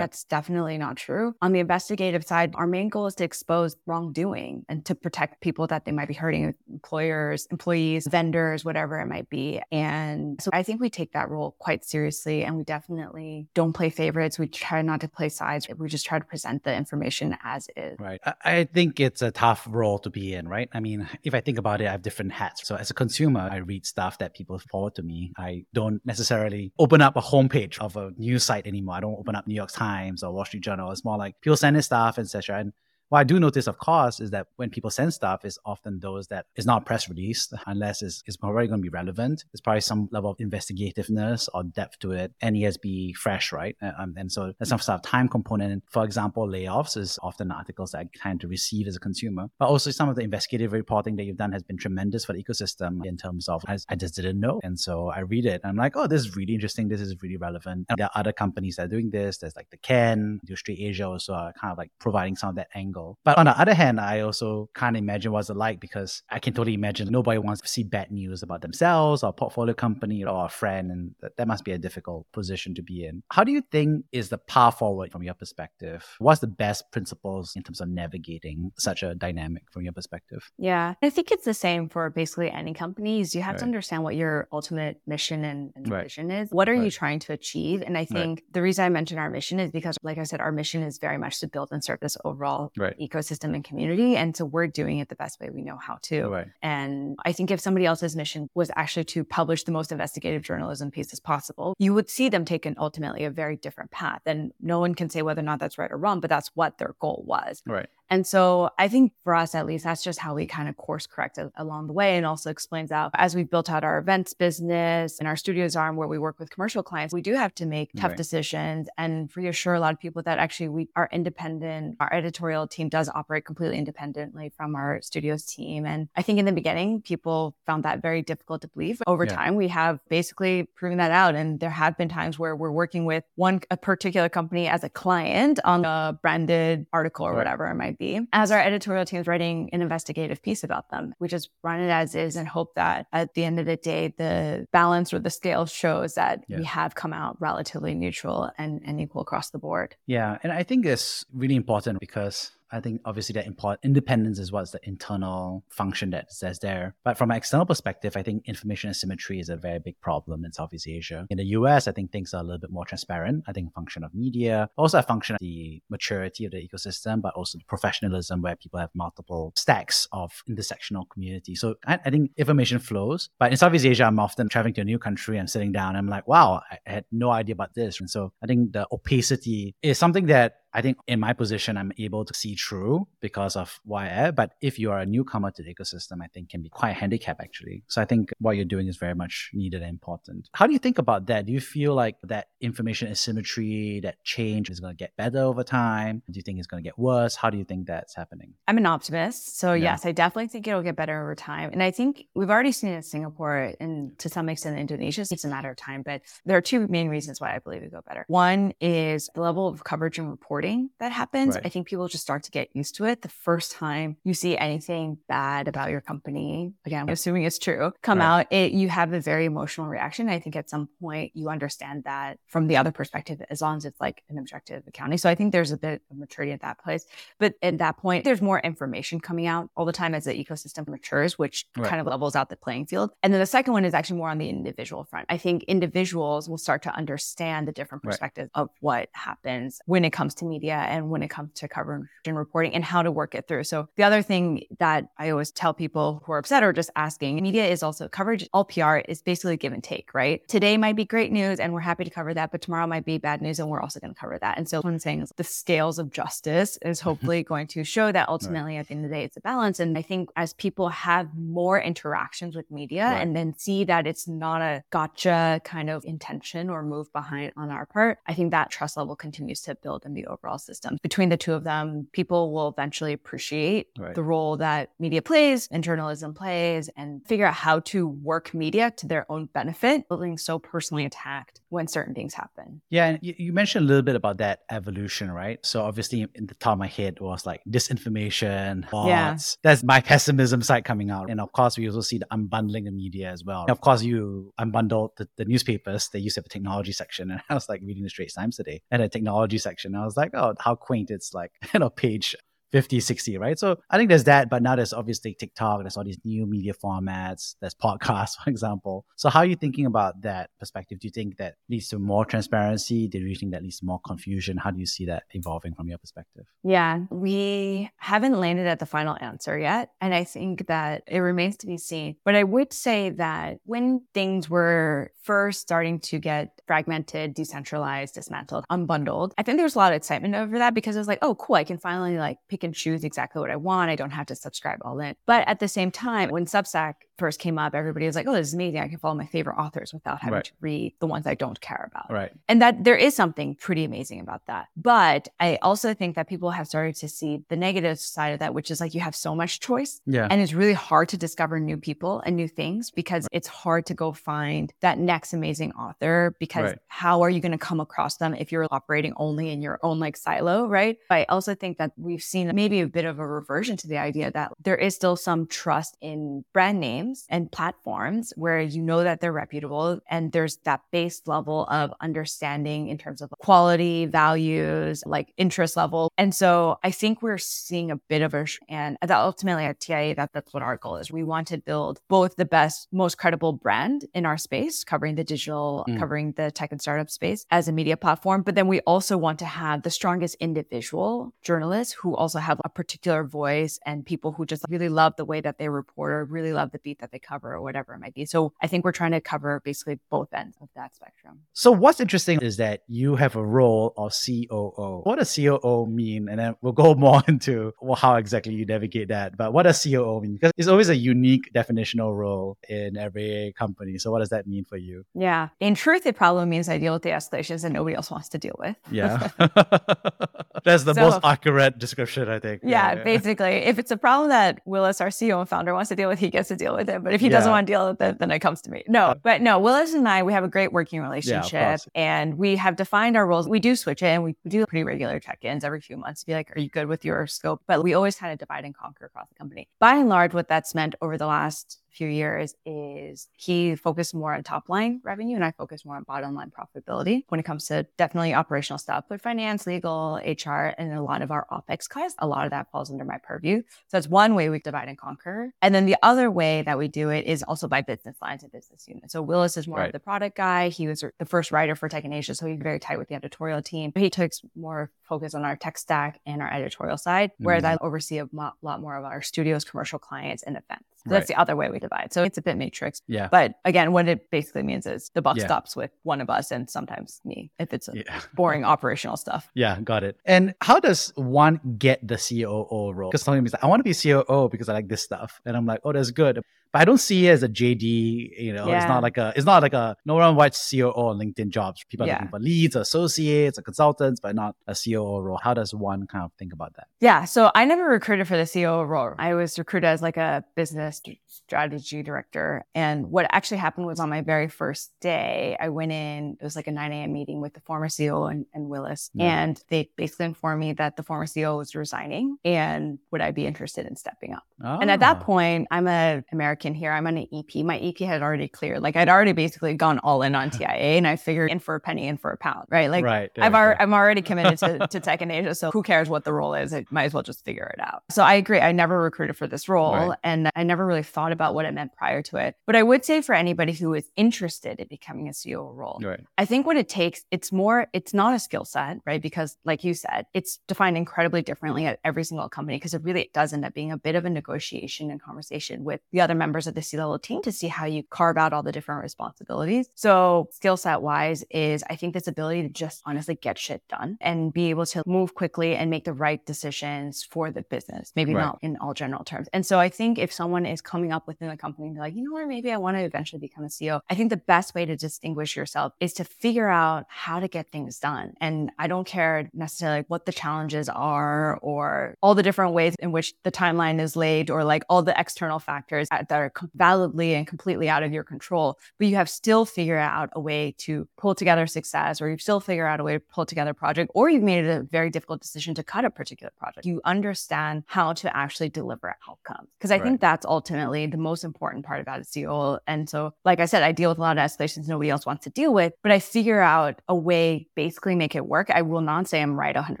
that's 0.00 0.24
definitely 0.24 0.78
not 0.78 0.96
true. 0.96 1.34
On 1.42 1.52
the 1.52 1.60
investigative 1.60 2.24
side, 2.24 2.52
our 2.54 2.66
main 2.66 2.88
goal 2.88 3.06
is 3.06 3.14
to 3.16 3.24
expose 3.24 3.76
wrongdoing 3.86 4.64
and 4.68 4.84
to 4.86 4.94
protect 4.94 5.40
people 5.40 5.66
that 5.68 5.84
they 5.84 5.92
might 5.92 6.08
be 6.08 6.14
hurting, 6.14 6.54
employers 6.70 7.29
employees, 7.50 8.06
vendors, 8.06 8.64
whatever 8.64 9.00
it 9.00 9.06
might 9.06 9.28
be. 9.28 9.60
And 9.70 10.40
so 10.40 10.50
I 10.52 10.62
think 10.62 10.80
we 10.80 10.90
take 10.90 11.12
that 11.12 11.28
role 11.28 11.56
quite 11.58 11.84
seriously 11.84 12.44
and 12.44 12.56
we 12.56 12.64
definitely 12.64 13.48
don't 13.54 13.72
play 13.72 13.90
favorites. 13.90 14.38
We 14.38 14.46
try 14.48 14.82
not 14.82 15.00
to 15.02 15.08
play 15.08 15.28
sides. 15.28 15.68
We 15.76 15.88
just 15.88 16.06
try 16.06 16.18
to 16.18 16.24
present 16.24 16.64
the 16.64 16.74
information 16.74 17.36
as 17.44 17.68
is. 17.76 17.98
Right. 17.98 18.20
I 18.44 18.64
think 18.64 19.00
it's 19.00 19.22
a 19.22 19.30
tough 19.30 19.66
role 19.70 19.98
to 20.00 20.10
be 20.10 20.34
in, 20.34 20.48
right? 20.48 20.68
I 20.72 20.80
mean, 20.80 21.08
if 21.22 21.34
I 21.34 21.40
think 21.40 21.58
about 21.58 21.80
it, 21.80 21.86
I 21.86 21.92
have 21.92 22.02
different 22.02 22.32
hats. 22.32 22.66
So 22.66 22.76
as 22.76 22.90
a 22.90 22.94
consumer, 22.94 23.48
I 23.50 23.56
read 23.56 23.86
stuff 23.86 24.18
that 24.18 24.34
people 24.34 24.58
forward 24.58 24.94
to 24.96 25.02
me. 25.02 25.32
I 25.36 25.64
don't 25.72 26.04
necessarily 26.04 26.72
open 26.78 27.00
up 27.00 27.16
a 27.16 27.20
homepage 27.20 27.78
of 27.78 27.96
a 27.96 28.12
news 28.16 28.44
site 28.44 28.66
anymore. 28.66 28.96
I 28.96 29.00
don't 29.00 29.18
open 29.18 29.34
up 29.34 29.46
New 29.46 29.54
York 29.54 29.72
Times 29.72 30.22
or 30.22 30.32
Wall 30.32 30.44
Street 30.44 30.62
Journal. 30.62 30.90
It's 30.90 31.04
more 31.04 31.18
like 31.18 31.40
people 31.40 31.56
send 31.56 31.76
in 31.76 31.82
stuff, 31.82 32.18
etc. 32.18 32.60
And 32.60 32.72
what 33.10 33.18
I 33.18 33.24
do 33.24 33.40
notice, 33.40 33.66
of 33.66 33.78
course, 33.78 34.20
is 34.20 34.30
that 34.30 34.46
when 34.56 34.70
people 34.70 34.88
send 34.88 35.12
stuff, 35.12 35.44
it's 35.44 35.58
often 35.66 35.98
those 35.98 36.28
that 36.28 36.46
is 36.54 36.64
not 36.64 36.86
press 36.86 37.08
released 37.08 37.52
unless 37.66 38.02
it's, 38.02 38.22
it's 38.26 38.36
probably 38.36 38.68
going 38.68 38.80
to 38.80 38.82
be 38.82 38.88
relevant. 38.88 39.44
There's 39.52 39.60
probably 39.60 39.80
some 39.80 40.08
level 40.12 40.30
of 40.30 40.38
investigativeness 40.38 41.48
or 41.52 41.64
depth 41.64 41.98
to 42.00 42.12
it. 42.12 42.32
And 42.40 42.56
it 42.56 42.62
has 42.62 42.74
to 42.74 42.80
be 42.80 43.12
fresh, 43.12 43.52
right? 43.52 43.76
Um, 43.82 44.14
and 44.16 44.30
so 44.30 44.52
there's 44.58 44.68
some 44.68 44.78
sort 44.78 45.00
of 45.00 45.02
time 45.02 45.28
component. 45.28 45.82
For 45.90 46.04
example, 46.04 46.46
layoffs 46.46 46.96
is 46.96 47.18
often 47.20 47.50
articles 47.50 47.90
that 47.90 47.98
I 47.98 48.08
tend 48.16 48.42
to 48.42 48.48
receive 48.48 48.86
as 48.86 48.94
a 48.94 49.00
consumer. 49.00 49.48
But 49.58 49.68
also 49.68 49.90
some 49.90 50.08
of 50.08 50.14
the 50.14 50.22
investigative 50.22 50.72
reporting 50.72 51.16
that 51.16 51.24
you've 51.24 51.36
done 51.36 51.50
has 51.50 51.64
been 51.64 51.78
tremendous 51.78 52.24
for 52.24 52.32
the 52.32 52.44
ecosystem 52.44 53.04
in 53.04 53.16
terms 53.16 53.48
of 53.48 53.64
I, 53.66 53.96
just 53.96 54.14
didn't 54.14 54.38
know. 54.38 54.60
And 54.62 54.78
so 54.78 55.08
I 55.08 55.20
read 55.20 55.46
it 55.46 55.60
I'm 55.64 55.76
like, 55.76 55.96
oh, 55.96 56.06
this 56.06 56.20
is 56.20 56.36
really 56.36 56.54
interesting. 56.54 56.88
This 56.88 57.00
is 57.00 57.20
really 57.22 57.36
relevant. 57.36 57.86
And 57.88 57.98
there 57.98 58.06
are 58.06 58.20
other 58.20 58.32
companies 58.32 58.76
that 58.76 58.84
are 58.84 58.88
doing 58.88 59.10
this. 59.10 59.38
There's 59.38 59.56
like 59.56 59.70
the 59.70 59.76
Ken, 59.76 60.40
Street 60.54 60.80
Asia 60.80 61.06
also 61.06 61.32
are 61.32 61.52
kind 61.52 61.72
of 61.72 61.78
like 61.78 61.90
providing 61.98 62.36
some 62.36 62.50
of 62.50 62.56
that 62.56 62.68
angle 62.74 62.99
But 63.24 63.38
on 63.38 63.46
the 63.46 63.58
other 63.58 63.74
hand, 63.74 64.00
I 64.00 64.20
also 64.20 64.68
can't 64.74 64.96
imagine 64.96 65.32
what's 65.32 65.50
it 65.50 65.56
like 65.56 65.80
because 65.80 66.22
I 66.30 66.38
can 66.38 66.52
totally 66.52 66.74
imagine 66.74 67.08
nobody 67.10 67.38
wants 67.38 67.60
to 67.62 67.68
see 67.68 67.84
bad 67.84 68.10
news 68.10 68.42
about 68.42 68.62
themselves 68.62 69.22
or 69.22 69.32
portfolio 69.32 69.74
company 69.74 70.24
or 70.24 70.46
a 70.46 70.48
friend. 70.48 70.90
And 70.90 71.14
that, 71.20 71.36
that 71.36 71.48
must 71.48 71.64
be 71.64 71.72
a 71.72 71.78
difficult 71.78 72.26
position 72.32 72.74
to 72.74 72.82
be 72.82 73.04
in. 73.04 73.22
How 73.30 73.44
do 73.44 73.52
you 73.52 73.62
think 73.70 74.04
is 74.12 74.28
the 74.28 74.38
path 74.38 74.78
forward 74.78 75.12
from 75.12 75.22
your 75.22 75.34
perspective? 75.34 76.06
What's 76.18 76.40
the 76.40 76.46
best 76.46 76.90
principles 76.92 77.54
in 77.56 77.62
terms 77.62 77.80
of 77.80 77.88
navigating 77.88 78.72
such 78.78 79.02
a 79.02 79.14
dynamic 79.14 79.64
from 79.70 79.82
your 79.82 79.92
perspective? 79.92 80.50
Yeah, 80.58 80.94
I 81.02 81.10
think 81.10 81.30
it's 81.30 81.44
the 81.44 81.54
same 81.54 81.88
for 81.88 82.10
basically 82.10 82.50
any 82.50 82.74
companies. 82.74 83.34
You 83.34 83.42
have 83.42 83.54
right. 83.54 83.58
to 83.60 83.64
understand 83.64 84.02
what 84.02 84.16
your 84.16 84.48
ultimate 84.52 85.00
mission 85.06 85.44
and, 85.44 85.72
and 85.74 85.88
right. 85.88 86.04
vision 86.04 86.30
is. 86.30 86.50
What 86.50 86.68
are 86.68 86.74
right. 86.74 86.84
you 86.84 86.90
trying 86.90 87.18
to 87.20 87.32
achieve? 87.32 87.82
And 87.82 87.96
I 87.96 88.04
think 88.04 88.42
the 88.52 88.62
reason 88.62 88.84
I 88.84 88.88
mentioned 88.88 89.20
our 89.20 89.30
mission 89.30 89.60
is 89.60 89.70
because, 89.70 89.96
like 90.02 90.18
I 90.18 90.24
said, 90.24 90.40
our 90.40 90.52
mission 90.52 90.82
is 90.82 90.98
very 90.98 91.18
much 91.18 91.40
to 91.40 91.48
build 91.48 91.68
and 91.72 91.82
serve 91.82 92.00
this 92.00 92.16
overall 92.24 92.72
ecosystem 92.94 93.40
ecosystem 93.40 93.54
and 93.54 93.64
community. 93.64 94.16
And 94.16 94.36
so 94.36 94.44
we're 94.44 94.66
doing 94.66 94.98
it 94.98 95.08
the 95.08 95.14
best 95.14 95.40
way 95.40 95.50
we 95.52 95.62
know 95.62 95.76
how 95.76 95.98
to. 96.02 96.28
Right. 96.28 96.46
And 96.62 97.18
I 97.24 97.32
think 97.32 97.50
if 97.50 97.60
somebody 97.60 97.86
else's 97.86 98.16
mission 98.16 98.48
was 98.54 98.70
actually 98.76 99.04
to 99.04 99.24
publish 99.24 99.64
the 99.64 99.72
most 99.72 99.92
investigative 99.92 100.42
journalism 100.42 100.90
pieces 100.90 101.20
possible, 101.20 101.74
you 101.78 101.94
would 101.94 102.08
see 102.08 102.28
them 102.28 102.44
take 102.44 102.66
an 102.66 102.76
ultimately 102.78 103.24
a 103.24 103.30
very 103.30 103.56
different 103.56 103.90
path. 103.90 104.22
And 104.26 104.52
no 104.60 104.80
one 104.80 104.94
can 104.94 105.10
say 105.10 105.22
whether 105.22 105.40
or 105.40 105.44
not 105.44 105.60
that's 105.60 105.78
right 105.78 105.90
or 105.90 105.98
wrong, 105.98 106.20
but 106.20 106.30
that's 106.30 106.50
what 106.54 106.78
their 106.78 106.94
goal 107.00 107.24
was. 107.26 107.62
Right. 107.66 107.88
And 108.10 108.26
so 108.26 108.70
I 108.76 108.88
think 108.88 109.12
for 109.22 109.34
us, 109.34 109.54
at 109.54 109.66
least, 109.66 109.84
that's 109.84 110.02
just 110.02 110.18
how 110.18 110.34
we 110.34 110.46
kind 110.46 110.68
of 110.68 110.76
course 110.76 111.06
correct 111.06 111.38
along 111.56 111.86
the 111.86 111.92
way 111.92 112.16
and 112.16 112.26
also 112.26 112.50
explains 112.50 112.90
out 112.90 113.12
as 113.14 113.36
we've 113.36 113.48
built 113.48 113.70
out 113.70 113.84
our 113.84 113.98
events 113.98 114.34
business 114.34 115.20
and 115.20 115.28
our 115.28 115.36
studios 115.36 115.76
arm 115.76 115.94
where 115.94 116.08
we 116.08 116.18
work 116.18 116.38
with 116.40 116.50
commercial 116.50 116.82
clients, 116.82 117.14
we 117.14 117.22
do 117.22 117.34
have 117.34 117.54
to 117.54 117.66
make 117.66 117.90
tough 117.96 118.10
right. 118.10 118.16
decisions 118.16 118.88
and 118.98 119.30
reassure 119.36 119.74
a 119.74 119.80
lot 119.80 119.92
of 119.92 120.00
people 120.00 120.22
that 120.22 120.38
actually 120.38 120.68
we 120.68 120.88
are 120.96 121.08
independent. 121.12 121.96
Our 122.00 122.12
editorial 122.12 122.66
team 122.66 122.88
does 122.88 123.08
operate 123.14 123.44
completely 123.44 123.78
independently 123.78 124.52
from 124.56 124.74
our 124.74 125.00
studios 125.02 125.44
team. 125.44 125.86
And 125.86 126.08
I 126.16 126.22
think 126.22 126.40
in 126.40 126.46
the 126.46 126.52
beginning, 126.52 127.02
people 127.02 127.54
found 127.64 127.84
that 127.84 128.02
very 128.02 128.22
difficult 128.22 128.62
to 128.62 128.68
believe. 128.68 129.00
Over 129.06 129.24
yeah. 129.24 129.36
time, 129.36 129.54
we 129.54 129.68
have 129.68 130.00
basically 130.08 130.64
proven 130.74 130.98
that 130.98 131.12
out. 131.12 131.36
And 131.36 131.60
there 131.60 131.70
have 131.70 131.96
been 131.96 132.08
times 132.08 132.40
where 132.40 132.56
we're 132.56 132.72
working 132.72 133.04
with 133.04 133.22
one 133.36 133.60
a 133.70 133.76
particular 133.76 134.28
company 134.28 134.66
as 134.66 134.82
a 134.82 134.88
client 134.88 135.60
on 135.64 135.84
a 135.84 136.18
branded 136.20 136.86
article 136.92 137.26
or 137.26 137.30
right. 137.30 137.38
whatever 137.38 137.66
it 137.70 137.74
might 137.76 137.99
be. 138.00 138.20
As 138.32 138.50
our 138.50 138.60
editorial 138.60 139.04
team 139.04 139.20
is 139.20 139.28
writing 139.28 139.70
an 139.72 139.82
investigative 139.82 140.42
piece 140.42 140.64
about 140.64 140.90
them, 140.90 141.14
we 141.20 141.28
just 141.28 141.50
run 141.62 141.78
it 141.78 141.90
as 141.90 142.16
is 142.16 142.34
and 142.34 142.48
hope 142.48 142.74
that 142.74 143.06
at 143.12 143.34
the 143.34 143.44
end 143.44 143.60
of 143.60 143.66
the 143.66 143.76
day, 143.76 144.12
the 144.18 144.66
balance 144.72 145.12
or 145.12 145.20
the 145.20 145.30
scale 145.30 145.66
shows 145.66 146.14
that 146.14 146.42
yeah. 146.48 146.58
we 146.58 146.64
have 146.64 146.96
come 146.96 147.12
out 147.12 147.36
relatively 147.40 147.94
neutral 147.94 148.50
and, 148.58 148.80
and 148.84 149.00
equal 149.00 149.22
across 149.22 149.50
the 149.50 149.58
board. 149.58 149.94
Yeah. 150.06 150.38
And 150.42 150.50
I 150.50 150.64
think 150.64 150.86
it's 150.86 151.24
really 151.32 151.54
important 151.54 152.00
because 152.00 152.50
I 152.72 152.80
think 152.80 153.00
obviously 153.04 153.32
that 153.34 153.46
independence 153.82 154.38
is 154.38 154.52
what's 154.52 154.70
the 154.70 154.80
internal 154.84 155.64
function 155.70 156.10
that 156.10 156.32
says 156.32 156.58
there. 156.58 156.94
But 157.04 157.18
from 157.18 157.30
an 157.30 157.36
external 157.36 157.66
perspective, 157.66 158.16
I 158.16 158.22
think 158.22 158.46
information 158.46 158.90
asymmetry 158.90 159.40
is 159.40 159.48
a 159.48 159.56
very 159.56 159.78
big 159.78 160.00
problem 160.00 160.44
in 160.44 160.52
Southeast 160.52 160.88
Asia. 160.88 161.26
In 161.30 161.38
the 161.38 161.44
US, 161.44 161.88
I 161.88 161.92
think 161.92 162.12
things 162.12 162.34
are 162.34 162.40
a 162.40 162.44
little 162.44 162.58
bit 162.58 162.70
more 162.70 162.84
transparent. 162.84 163.44
I 163.46 163.52
think 163.52 163.68
a 163.68 163.72
function 163.72 164.04
of 164.04 164.14
media, 164.14 164.70
also 164.76 164.98
a 164.98 165.02
function 165.02 165.34
of 165.34 165.40
the 165.40 165.82
maturity 165.90 166.44
of 166.44 166.52
the 166.52 166.58
ecosystem, 166.58 167.20
but 167.20 167.34
also 167.34 167.58
the 167.58 167.64
professionalism 167.64 168.42
where 168.42 168.56
people 168.56 168.78
have 168.78 168.90
multiple 168.94 169.52
stacks 169.56 170.08
of 170.12 170.42
intersectional 170.48 171.08
community. 171.10 171.54
So 171.54 171.76
I, 171.86 171.98
I 172.04 172.10
think 172.10 172.30
information 172.36 172.78
flows. 172.78 173.30
But 173.38 173.50
in 173.50 173.56
Southeast 173.56 173.86
Asia, 173.86 174.04
I'm 174.04 174.18
often 174.18 174.48
traveling 174.48 174.74
to 174.74 174.82
a 174.82 174.84
new 174.84 174.98
country. 174.98 175.38
I'm 175.38 175.46
sitting 175.46 175.72
down. 175.72 175.96
I'm 175.96 176.08
like, 176.08 176.26
wow, 176.28 176.62
I 176.70 176.78
had 176.86 177.04
no 177.10 177.30
idea 177.30 177.54
about 177.54 177.74
this. 177.74 178.00
And 178.00 178.08
so 178.08 178.32
I 178.42 178.46
think 178.46 178.72
the 178.72 178.86
opacity 178.92 179.74
is 179.82 179.98
something 179.98 180.26
that 180.26 180.59
I 180.72 180.82
think 180.82 180.98
in 181.06 181.20
my 181.20 181.32
position, 181.32 181.76
I'm 181.76 181.92
able 181.98 182.24
to 182.24 182.34
see 182.34 182.54
through 182.54 183.06
because 183.20 183.56
of 183.56 183.80
why 183.84 184.30
But 184.30 184.52
if 184.60 184.78
you 184.78 184.90
are 184.92 185.00
a 185.00 185.06
newcomer 185.06 185.50
to 185.52 185.62
the 185.62 185.74
ecosystem, 185.74 186.22
I 186.22 186.28
think 186.28 186.50
can 186.50 186.62
be 186.62 186.68
quite 186.68 186.90
a 186.90 186.94
handicap 186.94 187.38
actually. 187.40 187.82
So 187.88 188.00
I 188.00 188.04
think 188.04 188.30
what 188.38 188.56
you're 188.56 188.64
doing 188.64 188.88
is 188.88 188.96
very 188.96 189.14
much 189.14 189.50
needed 189.52 189.82
and 189.82 189.90
important. 189.90 190.48
How 190.54 190.66
do 190.66 190.72
you 190.72 190.78
think 190.78 190.98
about 190.98 191.26
that? 191.26 191.46
Do 191.46 191.52
you 191.52 191.60
feel 191.60 191.94
like 191.94 192.16
that 192.24 192.48
information 192.60 193.08
asymmetry, 193.08 194.00
that 194.02 194.22
change 194.24 194.70
is 194.70 194.80
going 194.80 194.94
to 194.94 194.96
get 194.96 195.16
better 195.16 195.40
over 195.40 195.64
time? 195.64 196.22
Do 196.30 196.38
you 196.38 196.42
think 196.42 196.58
it's 196.58 196.66
going 196.66 196.82
to 196.82 196.86
get 196.86 196.98
worse? 196.98 197.34
How 197.34 197.50
do 197.50 197.58
you 197.58 197.64
think 197.64 197.86
that's 197.86 198.14
happening? 198.14 198.54
I'm 198.68 198.78
an 198.78 198.86
optimist. 198.86 199.58
So 199.58 199.72
yeah. 199.72 199.92
yes, 199.92 200.06
I 200.06 200.12
definitely 200.12 200.48
think 200.48 200.66
it'll 200.68 200.82
get 200.82 200.96
better 200.96 201.20
over 201.20 201.34
time. 201.34 201.70
And 201.72 201.82
I 201.82 201.90
think 201.90 202.26
we've 202.34 202.50
already 202.50 202.72
seen 202.72 202.90
it 202.90 202.96
in 202.96 203.02
Singapore 203.02 203.74
and 203.80 204.18
to 204.18 204.28
some 204.28 204.48
extent 204.48 204.76
in 204.76 204.80
Indonesia. 204.82 205.22
It's 205.30 205.44
a 205.44 205.48
matter 205.48 205.70
of 205.70 205.76
time. 205.76 206.02
But 206.02 206.22
there 206.44 206.56
are 206.56 206.60
two 206.60 206.86
main 206.88 207.08
reasons 207.08 207.40
why 207.40 207.54
I 207.54 207.58
believe 207.58 207.82
it 207.82 207.92
will 207.92 208.00
go 208.00 208.04
better. 208.06 208.24
One 208.28 208.72
is 208.80 209.28
the 209.34 209.40
level 209.40 209.66
of 209.66 209.82
coverage 209.84 210.18
and 210.18 210.30
reporting 210.30 210.59
reporting 210.60 210.90
that 210.98 211.12
happens. 211.12 211.54
Right. 211.54 211.66
I 211.66 211.68
think 211.68 211.88
people 211.88 212.08
just 212.08 212.22
start 212.22 212.42
to 212.44 212.50
get 212.50 212.68
used 212.74 212.94
to 212.96 213.04
it. 213.04 213.22
The 213.22 213.28
first 213.28 213.72
time 213.72 214.16
you 214.24 214.34
see 214.34 214.56
anything 214.56 215.18
bad 215.28 215.68
about 215.68 215.90
your 215.90 216.00
company, 216.00 216.72
again, 216.84 217.02
I'm 217.02 217.08
assuming 217.08 217.44
it's 217.44 217.58
true, 217.58 217.92
come 218.02 218.18
right. 218.18 218.40
out, 218.40 218.52
it, 218.52 218.72
you 218.72 218.88
have 218.88 219.12
a 219.12 219.20
very 219.20 219.44
emotional 219.44 219.86
reaction. 219.86 220.28
I 220.28 220.38
think 220.38 220.56
at 220.56 220.70
some 220.70 220.88
point 221.00 221.32
you 221.34 221.48
understand 221.48 222.04
that 222.04 222.38
from 222.46 222.66
the 222.66 222.76
other 222.76 222.92
perspective, 222.92 223.40
as 223.50 223.60
long 223.60 223.76
as 223.76 223.84
it's 223.84 224.00
like 224.00 224.22
an 224.28 224.38
objective 224.38 224.82
accounting. 224.86 225.18
So 225.18 225.30
I 225.30 225.34
think 225.34 225.52
there's 225.52 225.72
a 225.72 225.76
bit 225.76 226.02
of 226.10 226.16
maturity 226.16 226.52
at 226.52 226.60
that 226.62 226.78
place. 226.78 227.06
But 227.38 227.54
at 227.62 227.78
that 227.78 227.96
point, 227.96 228.24
there's 228.24 228.42
more 228.42 228.60
information 228.60 229.20
coming 229.20 229.46
out 229.46 229.70
all 229.76 229.84
the 229.84 229.92
time 229.92 230.14
as 230.14 230.24
the 230.24 230.32
ecosystem 230.32 230.86
matures, 230.88 231.38
which 231.38 231.66
right. 231.76 231.86
kind 231.86 232.00
of 232.00 232.06
levels 232.06 232.36
out 232.36 232.48
the 232.48 232.56
playing 232.56 232.86
field. 232.86 233.10
And 233.22 233.32
then 233.32 233.40
the 233.40 233.46
second 233.46 233.72
one 233.72 233.84
is 233.84 233.94
actually 233.94 234.18
more 234.18 234.30
on 234.30 234.38
the 234.38 234.48
individual 234.48 235.04
front. 235.04 235.26
I 235.28 235.38
think 235.38 235.64
individuals 235.64 236.48
will 236.48 236.58
start 236.58 236.82
to 236.82 236.94
understand 236.94 237.68
the 237.68 237.72
different 237.72 238.02
perspectives 238.02 238.50
of 238.54 238.70
what 238.80 239.08
happens 239.12 239.80
when 239.86 240.04
it 240.04 240.10
comes 240.10 240.34
to 240.36 240.44
media 240.50 240.74
and 240.74 241.10
when 241.10 241.22
it 241.22 241.28
comes 241.28 241.52
to 241.54 241.68
coverage 241.68 242.06
and 242.26 242.36
reporting 242.36 242.74
and 242.74 242.84
how 242.84 243.02
to 243.02 243.10
work 243.10 243.34
it 243.34 243.48
through. 243.48 243.64
So 243.64 243.88
the 243.96 244.02
other 244.02 244.22
thing 244.22 244.64
that 244.78 245.08
I 245.18 245.30
always 245.30 245.50
tell 245.50 245.72
people 245.72 246.22
who 246.24 246.32
are 246.32 246.38
upset 246.38 246.62
or 246.62 246.72
just 246.72 246.90
asking, 246.96 247.42
media 247.42 247.66
is 247.66 247.82
also 247.82 248.08
coverage. 248.08 248.48
All 248.52 248.64
PR 248.64 248.96
is 249.08 249.22
basically 249.22 249.56
give 249.56 249.72
and 249.72 249.82
take, 249.82 250.12
right? 250.12 250.46
Today 250.48 250.76
might 250.76 250.96
be 250.96 251.04
great 251.04 251.32
news 251.32 251.60
and 251.60 251.72
we're 251.72 251.80
happy 251.80 252.04
to 252.04 252.10
cover 252.10 252.34
that, 252.34 252.52
but 252.52 252.60
tomorrow 252.60 252.86
might 252.86 253.04
be 253.04 253.18
bad 253.18 253.40
news 253.40 253.58
and 253.58 253.68
we're 253.68 253.80
also 253.80 254.00
going 254.00 254.12
to 254.12 254.20
cover 254.20 254.38
that. 254.40 254.58
And 254.58 254.68
so 254.68 254.78
what 254.80 254.90
I'm 254.90 254.98
saying 254.98 255.22
is 255.22 255.32
the 255.36 255.44
scales 255.44 255.98
of 255.98 256.10
justice 256.10 256.78
is 256.82 257.00
hopefully 257.08 257.42
going 257.42 257.66
to 257.68 257.84
show 257.84 258.12
that 258.12 258.28
ultimately 258.28 258.74
right. 258.74 258.80
at 258.80 258.88
the 258.88 258.94
end 258.94 259.04
of 259.04 259.10
the 259.10 259.16
day, 259.16 259.24
it's 259.24 259.36
a 259.36 259.40
balance. 259.40 259.80
And 259.80 259.96
I 259.96 260.02
think 260.02 260.30
as 260.36 260.52
people 260.54 260.88
have 260.88 261.28
more 261.36 261.80
interactions 261.80 262.56
with 262.56 262.70
media 262.70 263.04
right. 263.04 263.20
and 263.20 263.36
then 263.36 263.54
see 263.56 263.84
that 263.84 264.06
it's 264.06 264.26
not 264.26 264.62
a 264.62 264.82
gotcha 264.90 265.60
kind 265.64 265.90
of 265.90 266.04
intention 266.04 266.68
or 266.68 266.82
move 266.82 267.12
behind 267.12 267.52
on 267.56 267.70
our 267.70 267.86
part, 267.86 268.18
I 268.26 268.34
think 268.34 268.50
that 268.50 268.70
trust 268.70 268.96
level 268.96 269.16
continues 269.16 269.60
to 269.62 269.74
build 269.74 270.04
in 270.04 270.14
the 270.14 270.26
overall 270.26 270.39
overall 270.40 270.58
system. 270.58 270.98
Between 271.02 271.28
the 271.28 271.36
two 271.36 271.54
of 271.54 271.64
them, 271.64 272.08
people 272.12 272.52
will 272.52 272.68
eventually 272.68 273.12
appreciate 273.12 273.88
right. 273.98 274.14
the 274.14 274.22
role 274.22 274.56
that 274.58 274.90
media 274.98 275.22
plays 275.22 275.68
and 275.70 275.84
journalism 275.84 276.34
plays 276.34 276.88
and 276.96 277.26
figure 277.26 277.46
out 277.46 277.54
how 277.54 277.80
to 277.80 278.06
work 278.06 278.54
media 278.54 278.90
to 278.96 279.06
their 279.06 279.30
own 279.30 279.46
benefit, 279.46 280.04
feeling 280.08 280.38
so 280.38 280.58
personally 280.58 281.04
attacked 281.04 281.60
when 281.68 281.86
certain 281.86 282.14
things 282.14 282.34
happen. 282.34 282.80
Yeah, 282.90 283.06
and 283.06 283.18
you 283.22 283.52
mentioned 283.52 283.84
a 283.84 283.88
little 283.88 284.02
bit 284.02 284.16
about 284.16 284.38
that 284.38 284.60
evolution, 284.70 285.30
right? 285.30 285.64
So 285.64 285.82
obviously 285.82 286.26
in 286.34 286.46
the 286.46 286.54
top 286.54 286.74
of 286.74 286.78
my 286.78 286.86
head 286.86 287.20
was 287.20 287.46
like 287.46 287.60
disinformation, 287.68 288.88
bots. 288.90 289.08
Yeah. 289.08 289.36
That's 289.62 289.82
my 289.82 290.00
pessimism 290.00 290.62
side 290.62 290.84
coming 290.84 291.10
out. 291.10 291.30
And 291.30 291.40
of 291.40 291.52
course, 291.52 291.76
we 291.76 291.86
also 291.88 292.00
see 292.00 292.18
the 292.18 292.26
unbundling 292.32 292.88
of 292.88 292.94
media 292.94 293.30
as 293.30 293.44
well. 293.44 293.62
And 293.62 293.70
of 293.70 293.80
course, 293.80 294.02
you 294.02 294.52
unbundled 294.58 295.16
the, 295.16 295.28
the 295.36 295.44
newspapers. 295.44 296.08
They 296.08 296.18
used 296.18 296.34
to 296.34 296.40
have 296.40 296.46
a 296.46 296.48
technology 296.48 296.92
section. 296.92 297.30
And 297.40 297.40
I 297.48 297.54
was 297.54 297.68
like 297.68 297.80
reading 297.84 298.02
the 298.02 298.10
Straits 298.10 298.34
Times 298.34 298.56
today 298.56 298.82
and 298.90 299.02
a 299.02 299.08
technology 299.08 299.58
section. 299.58 299.94
I 299.94 300.04
was 300.04 300.16
like, 300.16 300.29
oh, 300.34 300.54
how 300.58 300.74
quaint 300.74 301.10
it's 301.10 301.34
like, 301.34 301.52
you 301.74 301.80
know, 301.80 301.90
page 301.90 302.34
50, 302.72 303.00
60, 303.00 303.38
right? 303.38 303.58
So 303.58 303.78
I 303.90 303.96
think 303.96 304.08
there's 304.08 304.24
that, 304.24 304.48
but 304.48 304.62
now 304.62 304.76
there's 304.76 304.92
obviously 304.92 305.34
TikTok, 305.34 305.82
there's 305.82 305.96
all 305.96 306.04
these 306.04 306.18
new 306.24 306.46
media 306.46 306.72
formats, 306.72 307.56
there's 307.60 307.74
podcasts, 307.74 308.36
for 308.44 308.50
example. 308.50 309.04
So 309.16 309.28
how 309.28 309.40
are 309.40 309.46
you 309.46 309.56
thinking 309.56 309.86
about 309.86 310.22
that 310.22 310.50
perspective? 310.58 311.00
Do 311.00 311.08
you 311.08 311.12
think 311.12 311.36
that 311.38 311.56
leads 311.68 311.88
to 311.88 311.98
more 311.98 312.24
transparency? 312.24 313.08
Do 313.08 313.18
you 313.18 313.34
think 313.34 313.52
that 313.52 313.62
leads 313.62 313.80
to 313.80 313.86
more 313.86 314.00
confusion? 314.00 314.56
How 314.56 314.70
do 314.70 314.78
you 314.78 314.86
see 314.86 315.06
that 315.06 315.24
evolving 315.32 315.74
from 315.74 315.88
your 315.88 315.98
perspective? 315.98 316.44
Yeah, 316.62 317.00
we 317.10 317.90
haven't 317.96 318.38
landed 318.38 318.66
at 318.66 318.78
the 318.78 318.86
final 318.86 319.16
answer 319.20 319.58
yet. 319.58 319.90
And 320.00 320.14
I 320.14 320.24
think 320.24 320.66
that 320.66 321.02
it 321.06 321.18
remains 321.18 321.56
to 321.58 321.66
be 321.66 321.78
seen. 321.78 322.16
But 322.24 322.34
I 322.34 322.44
would 322.44 322.72
say 322.72 323.10
that 323.10 323.58
when 323.64 324.02
things 324.14 324.48
were 324.48 325.12
first 325.22 325.60
starting 325.60 326.00
to 326.00 326.18
get 326.18 326.60
fragmented, 326.66 327.34
decentralized, 327.34 328.14
dismantled, 328.14 328.64
unbundled, 328.70 329.32
I 329.38 329.42
think 329.42 329.58
there 329.58 329.64
was 329.64 329.74
a 329.74 329.78
lot 329.78 329.92
of 329.92 329.96
excitement 329.96 330.34
over 330.34 330.58
that 330.58 330.74
because 330.74 330.96
it 330.96 331.00
was 331.00 331.08
like, 331.08 331.18
oh, 331.22 331.34
cool, 331.34 331.56
I 331.56 331.64
can 331.64 331.78
finally 331.78 332.16
like 332.16 332.38
pick 332.48 332.59
pick 332.60 332.66
and 332.66 332.74
choose 332.74 333.04
exactly 333.04 333.40
what 333.40 333.50
I 333.50 333.56
want. 333.56 333.90
I 333.90 333.96
don't 333.96 334.10
have 334.10 334.26
to 334.26 334.34
subscribe 334.34 334.80
all 334.82 335.00
in. 335.00 335.16
But 335.26 335.46
at 335.48 335.58
the 335.58 335.68
same 335.68 335.90
time, 335.90 336.30
when 336.30 336.44
Substack 336.44 336.94
first 337.20 337.38
came 337.38 337.58
up, 337.58 337.74
everybody 337.74 338.06
was 338.06 338.16
like, 338.16 338.26
oh, 338.26 338.32
this 338.32 338.48
is 338.48 338.54
amazing. 338.54 338.80
I 338.80 338.88
can 338.88 338.98
follow 338.98 339.14
my 339.14 339.26
favorite 339.26 339.56
authors 339.56 339.92
without 339.92 340.20
having 340.20 340.34
right. 340.34 340.44
to 340.44 340.52
read 340.60 340.94
the 341.00 341.06
ones 341.06 341.26
I 341.26 341.34
don't 341.34 341.60
care 341.60 341.88
about. 341.92 342.10
Right. 342.10 342.32
And 342.48 342.60
that 342.62 342.82
there 342.82 342.96
is 342.96 343.14
something 343.14 343.54
pretty 343.54 343.84
amazing 343.84 344.20
about 344.20 344.46
that. 344.46 344.68
But 344.74 345.28
I 345.38 345.58
also 345.62 345.94
think 345.94 346.16
that 346.16 346.28
people 346.28 346.50
have 346.50 346.66
started 346.66 346.96
to 346.96 347.08
see 347.08 347.44
the 347.48 347.56
negative 347.56 348.00
side 348.00 348.30
of 348.30 348.38
that, 348.40 348.54
which 348.54 348.70
is 348.70 348.80
like 348.80 348.94
you 348.94 349.00
have 349.00 349.14
so 349.14 349.36
much 349.36 349.60
choice. 349.60 350.00
Yeah. 350.06 350.26
And 350.30 350.40
it's 350.40 350.54
really 350.54 350.72
hard 350.72 351.10
to 351.10 351.18
discover 351.18 351.60
new 351.60 351.76
people 351.76 352.22
and 352.24 352.34
new 352.36 352.48
things 352.48 352.90
because 352.90 353.24
right. 353.24 353.36
it's 353.36 353.48
hard 353.48 353.84
to 353.86 353.94
go 353.94 354.12
find 354.12 354.72
that 354.80 354.98
next 354.98 355.34
amazing 355.34 355.72
author 355.72 356.34
because 356.40 356.70
right. 356.70 356.78
how 356.88 357.20
are 357.20 357.30
you 357.30 357.40
going 357.40 357.52
to 357.52 357.58
come 357.58 357.80
across 357.80 358.16
them 358.16 358.34
if 358.34 358.50
you're 358.50 358.66
operating 358.70 359.12
only 359.16 359.50
in 359.50 359.60
your 359.60 359.78
own 359.82 360.00
like 360.00 360.16
silo, 360.16 360.66
right? 360.66 360.96
But 361.10 361.16
I 361.16 361.24
also 361.28 361.54
think 361.54 361.76
that 361.76 361.92
we've 361.98 362.22
seen 362.22 362.50
maybe 362.54 362.80
a 362.80 362.86
bit 362.86 363.04
of 363.04 363.18
a 363.18 363.26
reversion 363.26 363.76
to 363.76 363.86
the 363.86 363.98
idea 363.98 364.30
that 364.30 364.52
there 364.62 364.76
is 364.76 364.94
still 364.94 365.16
some 365.16 365.46
trust 365.46 365.98
in 366.00 366.44
brand 366.54 366.80
names 366.80 367.09
and 367.28 367.50
platforms 367.50 368.32
where 368.36 368.60
you 368.60 368.82
know 368.82 369.02
that 369.02 369.20
they're 369.20 369.32
reputable 369.32 370.00
and 370.08 370.32
there's 370.32 370.56
that 370.64 370.82
base 370.90 371.22
level 371.26 371.66
of 371.66 371.92
understanding 372.00 372.88
in 372.88 372.98
terms 372.98 373.20
of 373.20 373.30
quality, 373.38 374.06
values, 374.06 375.02
like 375.06 375.32
interest 375.36 375.76
level. 375.76 376.10
And 376.18 376.34
so 376.34 376.78
I 376.82 376.90
think 376.90 377.22
we're 377.22 377.38
seeing 377.38 377.90
a 377.90 377.96
bit 377.96 378.22
of 378.22 378.34
a, 378.34 378.46
and 378.68 378.96
that 379.00 379.10
ultimately 379.10 379.64
at 379.64 379.80
TIA, 379.80 380.14
that, 380.14 380.30
that's 380.32 380.52
what 380.52 380.62
our 380.62 380.76
goal 380.76 380.96
is. 380.96 381.10
We 381.10 381.24
want 381.24 381.48
to 381.48 381.58
build 381.58 382.00
both 382.08 382.36
the 382.36 382.44
best, 382.44 382.88
most 382.92 383.18
credible 383.18 383.52
brand 383.52 384.06
in 384.14 384.26
our 384.26 384.38
space, 384.38 384.84
covering 384.84 385.14
the 385.14 385.24
digital, 385.24 385.84
mm. 385.88 385.98
covering 385.98 386.32
the 386.32 386.50
tech 386.50 386.72
and 386.72 386.80
startup 386.80 387.10
space 387.10 387.46
as 387.50 387.68
a 387.68 387.72
media 387.72 387.96
platform. 387.96 388.42
But 388.42 388.54
then 388.54 388.68
we 388.68 388.80
also 388.80 389.16
want 389.16 389.38
to 389.40 389.44
have 389.46 389.82
the 389.82 389.90
strongest 389.90 390.36
individual 390.40 391.34
journalists 391.42 391.94
who 391.94 392.14
also 392.14 392.38
have 392.38 392.60
a 392.64 392.68
particular 392.68 393.24
voice 393.24 393.78
and 393.84 394.06
people 394.06 394.32
who 394.32 394.46
just 394.46 394.64
really 394.68 394.88
love 394.88 395.14
the 395.16 395.24
way 395.24 395.40
that 395.40 395.58
they 395.58 395.68
report 395.68 396.12
or 396.12 396.24
really 396.24 396.52
love 396.52 396.72
the 396.72 396.78
beat 396.78 396.99
that 397.00 397.12
they 397.12 397.18
cover 397.18 397.52
or 397.52 397.62
whatever 397.62 397.94
it 397.94 397.98
might 397.98 398.14
be. 398.14 398.24
So 398.24 398.52
I 398.62 398.66
think 398.66 398.84
we're 398.84 398.92
trying 398.92 399.12
to 399.12 399.20
cover 399.20 399.60
basically 399.64 399.98
both 400.10 400.28
ends 400.32 400.56
of 400.60 400.68
that 400.76 400.94
spectrum. 400.94 401.40
So 401.52 401.70
what's 401.70 402.00
interesting 402.00 402.40
is 402.40 402.56
that 402.58 402.82
you 402.86 403.16
have 403.16 403.36
a 403.36 403.44
role 403.44 403.92
of 403.96 404.12
COO. 404.12 405.02
What 405.04 405.18
does 405.18 405.34
COO 405.34 405.86
mean? 405.86 406.28
And 406.28 406.38
then 406.38 406.56
we'll 406.62 406.72
go 406.72 406.94
more 407.06 407.22
into 407.28 407.72
well, 407.80 407.96
how 407.96 408.16
exactly 408.16 408.54
you 408.54 408.66
navigate 408.66 409.08
that. 409.08 409.36
But 409.36 409.52
what 409.52 409.64
does 409.64 409.82
COO 409.82 410.20
mean? 410.20 410.34
Because 410.34 410.52
it's 410.56 410.68
always 410.68 410.88
a 410.88 410.96
unique 410.96 411.50
definitional 411.54 412.16
role 412.16 412.58
in 412.68 412.96
every 412.96 413.54
company. 413.58 413.98
So 413.98 414.10
what 414.10 414.20
does 414.20 414.30
that 414.30 414.46
mean 414.46 414.64
for 414.64 414.76
you? 414.76 415.04
Yeah. 415.14 415.48
In 415.60 415.74
truth, 415.74 416.06
it 416.06 416.16
probably 416.16 416.46
means 416.46 416.68
I 416.68 416.78
deal 416.78 416.92
with 416.92 417.02
the 417.02 417.10
escalations 417.10 417.62
that 417.62 417.72
nobody 417.72 417.96
else 417.96 418.10
wants 418.10 418.28
to 418.30 418.38
deal 418.38 418.56
with. 418.58 418.76
Yeah. 418.90 419.28
That's 420.64 420.84
the 420.84 420.94
so, 420.94 421.00
most 421.00 421.20
accurate 421.24 421.78
description, 421.78 422.28
I 422.28 422.38
think. 422.38 422.62
Yeah, 422.64 422.94
yeah, 422.94 423.04
basically. 423.04 423.52
If 423.52 423.78
it's 423.78 423.90
a 423.90 423.96
problem 423.96 424.30
that 424.30 424.60
Willis, 424.64 425.00
our 425.00 425.08
CEO 425.08 425.40
and 425.40 425.48
founder, 425.48 425.74
wants 425.74 425.88
to 425.88 425.96
deal 425.96 426.08
with, 426.08 426.18
he 426.18 426.30
gets 426.30 426.48
to 426.48 426.56
deal 426.56 426.76
with 426.76 426.79
it. 426.88 427.02
But 427.02 427.12
if 427.12 427.20
he 427.20 427.26
yeah. 427.26 427.32
doesn't 427.32 427.50
want 427.50 427.66
to 427.66 427.72
deal 427.72 427.88
with 427.90 428.00
it, 428.00 428.18
then 428.18 428.30
it 428.30 428.38
comes 428.38 428.62
to 428.62 428.70
me. 428.70 428.84
No, 428.88 429.06
uh, 429.06 429.14
but 429.22 429.42
no, 429.42 429.58
Willis 429.58 429.94
and 429.94 430.08
I, 430.08 430.22
we 430.22 430.32
have 430.32 430.44
a 430.44 430.48
great 430.48 430.72
working 430.72 431.00
relationship 431.00 431.52
yeah, 431.52 431.76
and 431.94 432.38
we 432.38 432.56
have 432.56 432.76
defined 432.76 433.16
our 433.16 433.26
roles. 433.26 433.48
We 433.48 433.60
do 433.60 433.76
switch 433.76 434.02
it 434.02 434.06
and 434.06 434.24
we 434.24 434.36
do 434.48 434.64
pretty 434.66 434.84
regular 434.84 435.20
check-ins 435.20 435.64
every 435.64 435.80
few 435.80 435.96
months 435.96 436.20
to 436.20 436.26
be 436.26 436.32
like, 436.32 436.54
are 436.56 436.60
you 436.60 436.68
good 436.68 436.86
with 436.86 437.04
your 437.04 437.26
scope? 437.26 437.62
But 437.66 437.82
we 437.82 437.94
always 437.94 438.16
kind 438.16 438.32
of 438.32 438.38
divide 438.38 438.64
and 438.64 438.74
conquer 438.74 439.06
across 439.06 439.28
the 439.28 439.34
company. 439.34 439.68
By 439.78 439.96
and 439.96 440.08
large, 440.08 440.34
what 440.34 440.48
that's 440.48 440.74
meant 440.74 440.94
over 441.02 441.18
the 441.18 441.26
last 441.26 441.80
few 441.90 442.08
years 442.08 442.54
is 442.64 443.28
he 443.36 443.74
focused 443.74 444.14
more 444.14 444.34
on 444.34 444.42
top 444.42 444.68
line 444.68 445.00
revenue 445.04 445.36
and 445.36 445.44
I 445.44 445.52
focus 445.52 445.84
more 445.84 445.96
on 445.96 446.04
bottom 446.04 446.34
line 446.34 446.50
profitability 446.50 447.24
when 447.28 447.40
it 447.40 447.44
comes 447.44 447.66
to 447.66 447.86
definitely 447.96 448.34
operational 448.34 448.78
stuff, 448.78 449.04
but 449.08 449.20
finance, 449.20 449.66
legal, 449.66 450.20
HR, 450.24 450.74
and 450.78 450.92
a 450.92 451.02
lot 451.02 451.22
of 451.22 451.30
our 451.30 451.46
OPEX 451.50 451.88
costs, 451.88 452.16
a 452.20 452.26
lot 452.26 452.44
of 452.44 452.50
that 452.50 452.70
falls 452.70 452.90
under 452.90 453.04
my 453.04 453.18
purview. 453.22 453.62
So 453.62 453.96
that's 453.96 454.08
one 454.08 454.34
way 454.34 454.48
we 454.48 454.60
divide 454.60 454.88
and 454.88 454.98
conquer. 454.98 455.52
And 455.62 455.74
then 455.74 455.86
the 455.86 455.96
other 456.02 456.30
way 456.30 456.62
that 456.62 456.78
we 456.78 456.88
do 456.88 457.10
it 457.10 457.26
is 457.26 457.42
also 457.42 457.68
by 457.68 457.82
business 457.82 458.16
lines 458.22 458.42
and 458.42 458.52
business 458.52 458.86
units. 458.88 459.12
So 459.12 459.22
Willis 459.22 459.56
is 459.56 459.66
more 459.66 459.78
right. 459.78 459.86
of 459.86 459.92
the 459.92 460.00
product 460.00 460.36
guy. 460.36 460.68
He 460.68 460.86
was 460.86 461.04
the 461.18 461.24
first 461.26 461.50
writer 461.52 461.74
for 461.74 461.88
Tech 461.88 462.04
in 462.04 462.12
Asia. 462.12 462.34
So 462.34 462.46
he's 462.46 462.60
very 462.60 462.78
tight 462.78 462.98
with 462.98 463.08
the 463.08 463.14
editorial 463.14 463.62
team. 463.62 463.92
He 463.96 464.10
takes 464.10 464.42
more 464.54 464.90
focus 465.02 465.34
on 465.34 465.44
our 465.44 465.56
tech 465.56 465.76
stack 465.76 466.20
and 466.26 466.40
our 466.40 466.52
editorial 466.52 466.96
side, 466.96 467.32
whereas 467.38 467.64
mm-hmm. 467.64 467.82
I 467.82 467.86
oversee 467.86 468.18
a 468.18 468.28
lot 468.32 468.80
more 468.80 468.96
of 468.96 469.04
our 469.04 469.22
studios, 469.22 469.64
commercial 469.64 469.98
clients, 469.98 470.42
and 470.42 470.56
events. 470.56 470.84
So 471.04 471.10
right. 471.10 471.18
that's 471.18 471.28
the 471.28 471.36
other 471.36 471.56
way 471.56 471.70
we 471.70 471.78
divide. 471.78 472.12
So 472.12 472.22
it's 472.22 472.36
a 472.36 472.42
bit 472.42 472.56
matrix. 472.56 473.00
Yeah. 473.06 473.28
But 473.30 473.54
again, 473.64 473.92
what 473.92 474.06
it 474.06 474.30
basically 474.30 474.62
means 474.62 474.86
is 474.86 475.10
the 475.14 475.22
buck 475.22 475.38
yeah. 475.38 475.46
stops 475.46 475.74
with 475.74 475.90
one 476.02 476.20
of 476.20 476.28
us 476.28 476.50
and 476.50 476.68
sometimes 476.68 477.20
me 477.24 477.50
if 477.58 477.72
it's 477.72 477.88
yeah. 477.92 478.20
boring 478.34 478.64
operational 478.64 479.16
stuff. 479.16 479.50
Yeah, 479.54 479.80
got 479.80 480.04
it. 480.04 480.16
And 480.26 480.54
how 480.60 480.78
does 480.78 481.12
one 481.16 481.60
get 481.78 482.06
the 482.06 482.16
COO 482.16 482.92
role? 482.92 483.10
Because 483.10 483.22
somebody 483.22 483.48
like, 483.50 483.64
I 483.64 483.66
want 483.66 483.80
to 483.80 483.84
be 483.84 483.94
COO 483.94 484.48
because 484.50 484.68
I 484.68 484.74
like 484.74 484.88
this 484.88 485.02
stuff. 485.02 485.40
And 485.46 485.56
I'm 485.56 485.66
like, 485.66 485.80
oh, 485.84 485.92
that's 485.92 486.10
good 486.10 486.42
but 486.72 486.82
I 486.82 486.84
don't 486.84 486.98
see 486.98 487.26
it 487.26 487.30
as 487.30 487.42
a 487.42 487.48
JD. 487.48 488.38
You 488.38 488.52
know, 488.52 488.68
yeah. 488.68 488.78
it's 488.78 488.88
not 488.88 489.02
like 489.02 489.16
a, 489.16 489.32
it's 489.36 489.46
not 489.46 489.62
like 489.62 489.72
a 489.72 489.96
no 490.04 490.14
one 490.14 490.36
writes 490.36 490.70
COO 490.70 490.90
on 490.90 491.18
LinkedIn 491.18 491.48
jobs. 491.48 491.84
People 491.88 492.04
are 492.04 492.08
yeah. 492.08 492.14
looking 492.14 492.28
for 492.28 492.38
leads, 492.38 492.76
associates, 492.76 493.58
or 493.58 493.62
consultants, 493.62 494.20
but 494.20 494.34
not 494.34 494.54
a 494.66 494.74
COO 494.74 495.20
role. 495.20 495.38
How 495.42 495.54
does 495.54 495.74
one 495.74 496.06
kind 496.06 496.24
of 496.24 496.32
think 496.38 496.52
about 496.52 496.74
that? 496.76 496.86
Yeah, 497.00 497.24
so 497.24 497.50
I 497.54 497.64
never 497.64 497.84
recruited 497.84 498.28
for 498.28 498.36
the 498.36 498.46
COO 498.46 498.84
role. 498.84 499.14
I 499.18 499.34
was 499.34 499.58
recruited 499.58 499.88
as 499.88 500.02
like 500.02 500.16
a 500.16 500.44
business 500.54 501.00
strategy 501.26 502.02
director. 502.02 502.64
And 502.74 503.10
what 503.10 503.26
actually 503.30 503.58
happened 503.58 503.86
was 503.86 503.98
on 503.98 504.08
my 504.08 504.20
very 504.20 504.48
first 504.48 504.92
day, 505.00 505.56
I 505.58 505.70
went 505.70 505.92
in. 505.92 506.36
It 506.40 506.44
was 506.44 506.56
like 506.56 506.66
a 506.66 506.72
9 506.72 506.92
a.m. 506.92 507.12
meeting 507.12 507.40
with 507.40 507.54
the 507.54 507.60
former 507.60 507.88
CEO 507.88 508.30
and, 508.30 508.46
and 508.54 508.68
Willis, 508.68 509.10
yeah. 509.14 509.42
and 509.42 509.62
they 509.68 509.90
basically 509.96 510.26
informed 510.26 510.60
me 510.60 510.72
that 510.74 510.96
the 510.96 511.02
former 511.02 511.26
CEO 511.26 511.56
was 511.56 511.74
resigning, 511.74 512.36
and 512.44 512.98
would 513.10 513.20
I 513.20 513.30
be 513.32 513.46
interested 513.46 513.86
in 513.86 513.96
stepping 513.96 514.34
up? 514.34 514.44
Oh. 514.62 514.78
And 514.78 514.90
at 514.90 515.00
that 515.00 515.18
ah. 515.20 515.24
point, 515.24 515.68
I'm 515.70 515.88
an 515.88 516.24
American 516.32 516.59
American 516.60 516.78
here. 516.78 516.92
I'm 516.92 517.06
on 517.06 517.16
an 517.16 517.26
EP. 517.32 517.64
My 517.64 517.78
EP 517.78 517.98
had 517.98 518.22
already 518.22 518.48
cleared. 518.48 518.82
Like 518.82 518.96
I'd 518.96 519.08
already 519.08 519.32
basically 519.32 519.74
gone 519.74 519.98
all 520.00 520.22
in 520.22 520.34
on 520.34 520.50
TIA 520.50 520.66
and 520.66 521.06
I 521.06 521.16
figured 521.16 521.50
in 521.50 521.58
for 521.58 521.74
a 521.74 521.80
penny, 521.80 522.06
in 522.06 522.16
for 522.16 522.30
a 522.30 522.36
pound, 522.36 522.66
right? 522.70 522.90
Like 522.90 523.04
right, 523.04 523.30
I've 523.38 523.52
yeah. 523.52 523.76
I'm 523.78 523.94
already 523.94 524.22
committed 524.22 524.58
to, 524.58 524.86
to 524.90 525.00
tech 525.00 525.22
in 525.22 525.30
Asia. 525.30 525.54
So 525.54 525.70
who 525.70 525.82
cares 525.82 526.08
what 526.08 526.24
the 526.24 526.32
role 526.32 526.54
is? 526.54 526.72
I 526.74 526.84
might 526.90 527.04
as 527.04 527.14
well 527.14 527.22
just 527.22 527.44
figure 527.44 527.72
it 527.76 527.80
out. 527.80 528.02
So 528.10 528.22
I 528.22 528.34
agree. 528.34 528.60
I 528.60 528.72
never 528.72 529.00
recruited 529.00 529.36
for 529.36 529.46
this 529.46 529.68
role 529.68 530.08
right. 530.08 530.18
and 530.22 530.50
I 530.54 530.62
never 530.62 530.84
really 530.84 531.02
thought 531.02 531.32
about 531.32 531.54
what 531.54 531.64
it 531.64 531.72
meant 531.72 531.94
prior 531.94 532.22
to 532.22 532.36
it. 532.36 532.56
But 532.66 532.76
I 532.76 532.82
would 532.82 533.04
say 533.04 533.22
for 533.22 533.34
anybody 533.34 533.72
who 533.72 533.94
is 533.94 534.10
interested 534.16 534.80
in 534.80 534.88
becoming 534.88 535.28
a 535.28 535.32
CEO 535.32 535.74
role, 535.74 536.00
right. 536.02 536.20
I 536.38 536.44
think 536.44 536.66
what 536.66 536.76
it 536.76 536.88
takes, 536.88 537.24
it's 537.30 537.52
more, 537.52 537.86
it's 537.92 538.12
not 538.14 538.34
a 538.34 538.38
skill 538.38 538.64
set, 538.64 538.98
right? 539.06 539.22
Because 539.22 539.56
like 539.64 539.84
you 539.84 539.94
said, 539.94 540.26
it's 540.34 540.58
defined 540.68 540.96
incredibly 540.96 541.42
differently 541.42 541.86
at 541.86 542.00
every 542.04 542.24
single 542.24 542.48
company 542.48 542.76
because 542.76 542.94
it 542.94 543.02
really 543.02 543.30
does 543.32 543.52
end 543.52 543.64
up 543.64 543.74
being 543.74 543.92
a 543.92 543.96
bit 543.96 544.14
of 544.14 544.24
a 544.24 544.30
negotiation 544.30 545.10
and 545.10 545.22
conversation 545.22 545.84
with 545.84 546.00
the 546.12 546.20
other 546.20 546.34
members 546.34 546.49
of 546.66 546.74
the 546.74 546.82
C 546.82 546.96
level 546.96 547.18
team 547.18 547.42
to 547.42 547.52
see 547.52 547.68
how 547.68 547.86
you 547.86 548.02
carve 548.02 548.36
out 548.36 548.52
all 548.52 548.62
the 548.62 548.72
different 548.72 549.02
responsibilities. 549.02 549.88
So 549.94 550.48
skill 550.52 550.76
set 550.76 551.02
wise 551.02 551.44
is 551.50 551.84
I 551.88 551.96
think 551.96 552.14
this 552.14 552.26
ability 552.26 552.62
to 552.62 552.68
just 552.68 553.02
honestly 553.06 553.34
get 553.34 553.58
shit 553.58 553.82
done 553.88 554.18
and 554.20 554.52
be 554.52 554.70
able 554.70 554.86
to 554.86 555.02
move 555.06 555.34
quickly 555.34 555.76
and 555.76 555.90
make 555.90 556.04
the 556.04 556.12
right 556.12 556.44
decisions 556.44 557.22
for 557.22 557.50
the 557.50 557.62
business, 557.62 558.12
maybe 558.16 558.34
right. 558.34 558.42
not 558.42 558.58
in 558.62 558.76
all 558.78 558.94
general 558.94 559.24
terms. 559.24 559.48
And 559.52 559.64
so 559.64 559.78
I 559.78 559.88
think 559.88 560.18
if 560.18 560.32
someone 560.32 560.66
is 560.66 560.80
coming 560.80 561.12
up 561.12 561.26
within 561.26 561.50
a 561.50 561.56
company 561.56 561.88
and 561.88 561.96
like, 561.96 562.14
you 562.14 562.22
know 562.22 562.32
what, 562.32 562.48
maybe 562.48 562.72
I 562.72 562.76
want 562.76 562.96
to 562.96 563.02
eventually 563.02 563.40
become 563.40 563.64
a 563.64 563.68
CEO, 563.68 564.00
I 564.08 564.14
think 564.14 564.30
the 564.30 564.36
best 564.36 564.74
way 564.74 564.84
to 564.84 564.96
distinguish 564.96 565.56
yourself 565.56 565.92
is 566.00 566.12
to 566.14 566.24
figure 566.24 566.68
out 566.68 567.06
how 567.08 567.40
to 567.40 567.48
get 567.48 567.70
things 567.70 567.98
done. 567.98 568.34
And 568.40 568.70
I 568.78 568.86
don't 568.86 569.06
care 569.06 569.50
necessarily 569.52 570.04
what 570.08 570.26
the 570.26 570.32
challenges 570.32 570.88
are 570.88 571.58
or 571.58 572.16
all 572.22 572.34
the 572.34 572.42
different 572.42 572.74
ways 572.74 572.94
in 572.98 573.12
which 573.12 573.34
the 573.42 573.52
timeline 573.52 574.00
is 574.00 574.16
laid 574.16 574.50
or 574.50 574.64
like 574.64 574.84
all 574.88 575.02
the 575.02 575.18
external 575.18 575.58
factors 575.58 576.08
that 576.10 576.28
are 576.40 576.52
validly 576.74 577.34
and 577.34 577.46
completely 577.46 577.88
out 577.88 578.02
of 578.02 578.12
your 578.12 578.24
control, 578.24 578.78
but 578.98 579.08
you 579.08 579.16
have 579.16 579.28
still 579.28 579.64
figured 579.64 579.98
out 579.98 580.30
a 580.32 580.40
way 580.40 580.74
to 580.78 581.08
pull 581.16 581.34
together 581.34 581.66
success, 581.66 582.20
or 582.20 582.28
you've 582.28 582.42
still 582.42 582.60
figured 582.60 582.86
out 582.86 583.00
a 583.00 583.04
way 583.04 583.14
to 583.14 583.20
pull 583.20 583.46
together 583.46 583.70
a 583.70 583.74
project, 583.74 584.10
or 584.14 584.28
you've 584.28 584.42
made 584.42 584.64
it 584.64 584.68
a 584.68 584.82
very 584.82 585.10
difficult 585.10 585.40
decision 585.40 585.74
to 585.74 585.82
cut 585.82 586.04
a 586.04 586.10
particular 586.10 586.52
project. 586.58 586.86
You 586.86 587.00
understand 587.04 587.84
how 587.86 588.12
to 588.14 588.36
actually 588.36 588.68
deliver 588.68 589.16
outcomes. 589.28 589.68
Because 589.78 589.90
I 589.90 589.96
right. 589.96 590.02
think 590.02 590.20
that's 590.20 590.46
ultimately 590.46 591.06
the 591.06 591.16
most 591.16 591.44
important 591.44 591.84
part 591.84 592.00
about 592.00 592.20
a 592.20 592.24
CEO. 592.24 592.78
And 592.86 593.08
so, 593.08 593.34
like 593.44 593.60
I 593.60 593.66
said, 593.66 593.82
I 593.82 593.92
deal 593.92 594.10
with 594.10 594.18
a 594.18 594.20
lot 594.20 594.38
of 594.38 594.44
escalations 594.44 594.88
nobody 594.88 595.10
else 595.10 595.26
wants 595.26 595.44
to 595.44 595.50
deal 595.50 595.72
with, 595.72 595.92
but 596.02 596.12
I 596.12 596.18
figure 596.18 596.60
out 596.60 597.00
a 597.08 597.14
way, 597.14 597.68
basically 597.74 598.14
make 598.14 598.34
it 598.34 598.46
work. 598.46 598.70
I 598.70 598.82
will 598.82 599.00
not 599.00 599.28
say 599.28 599.40
I'm 599.40 599.58
right 599.58 599.74
100% 599.74 600.00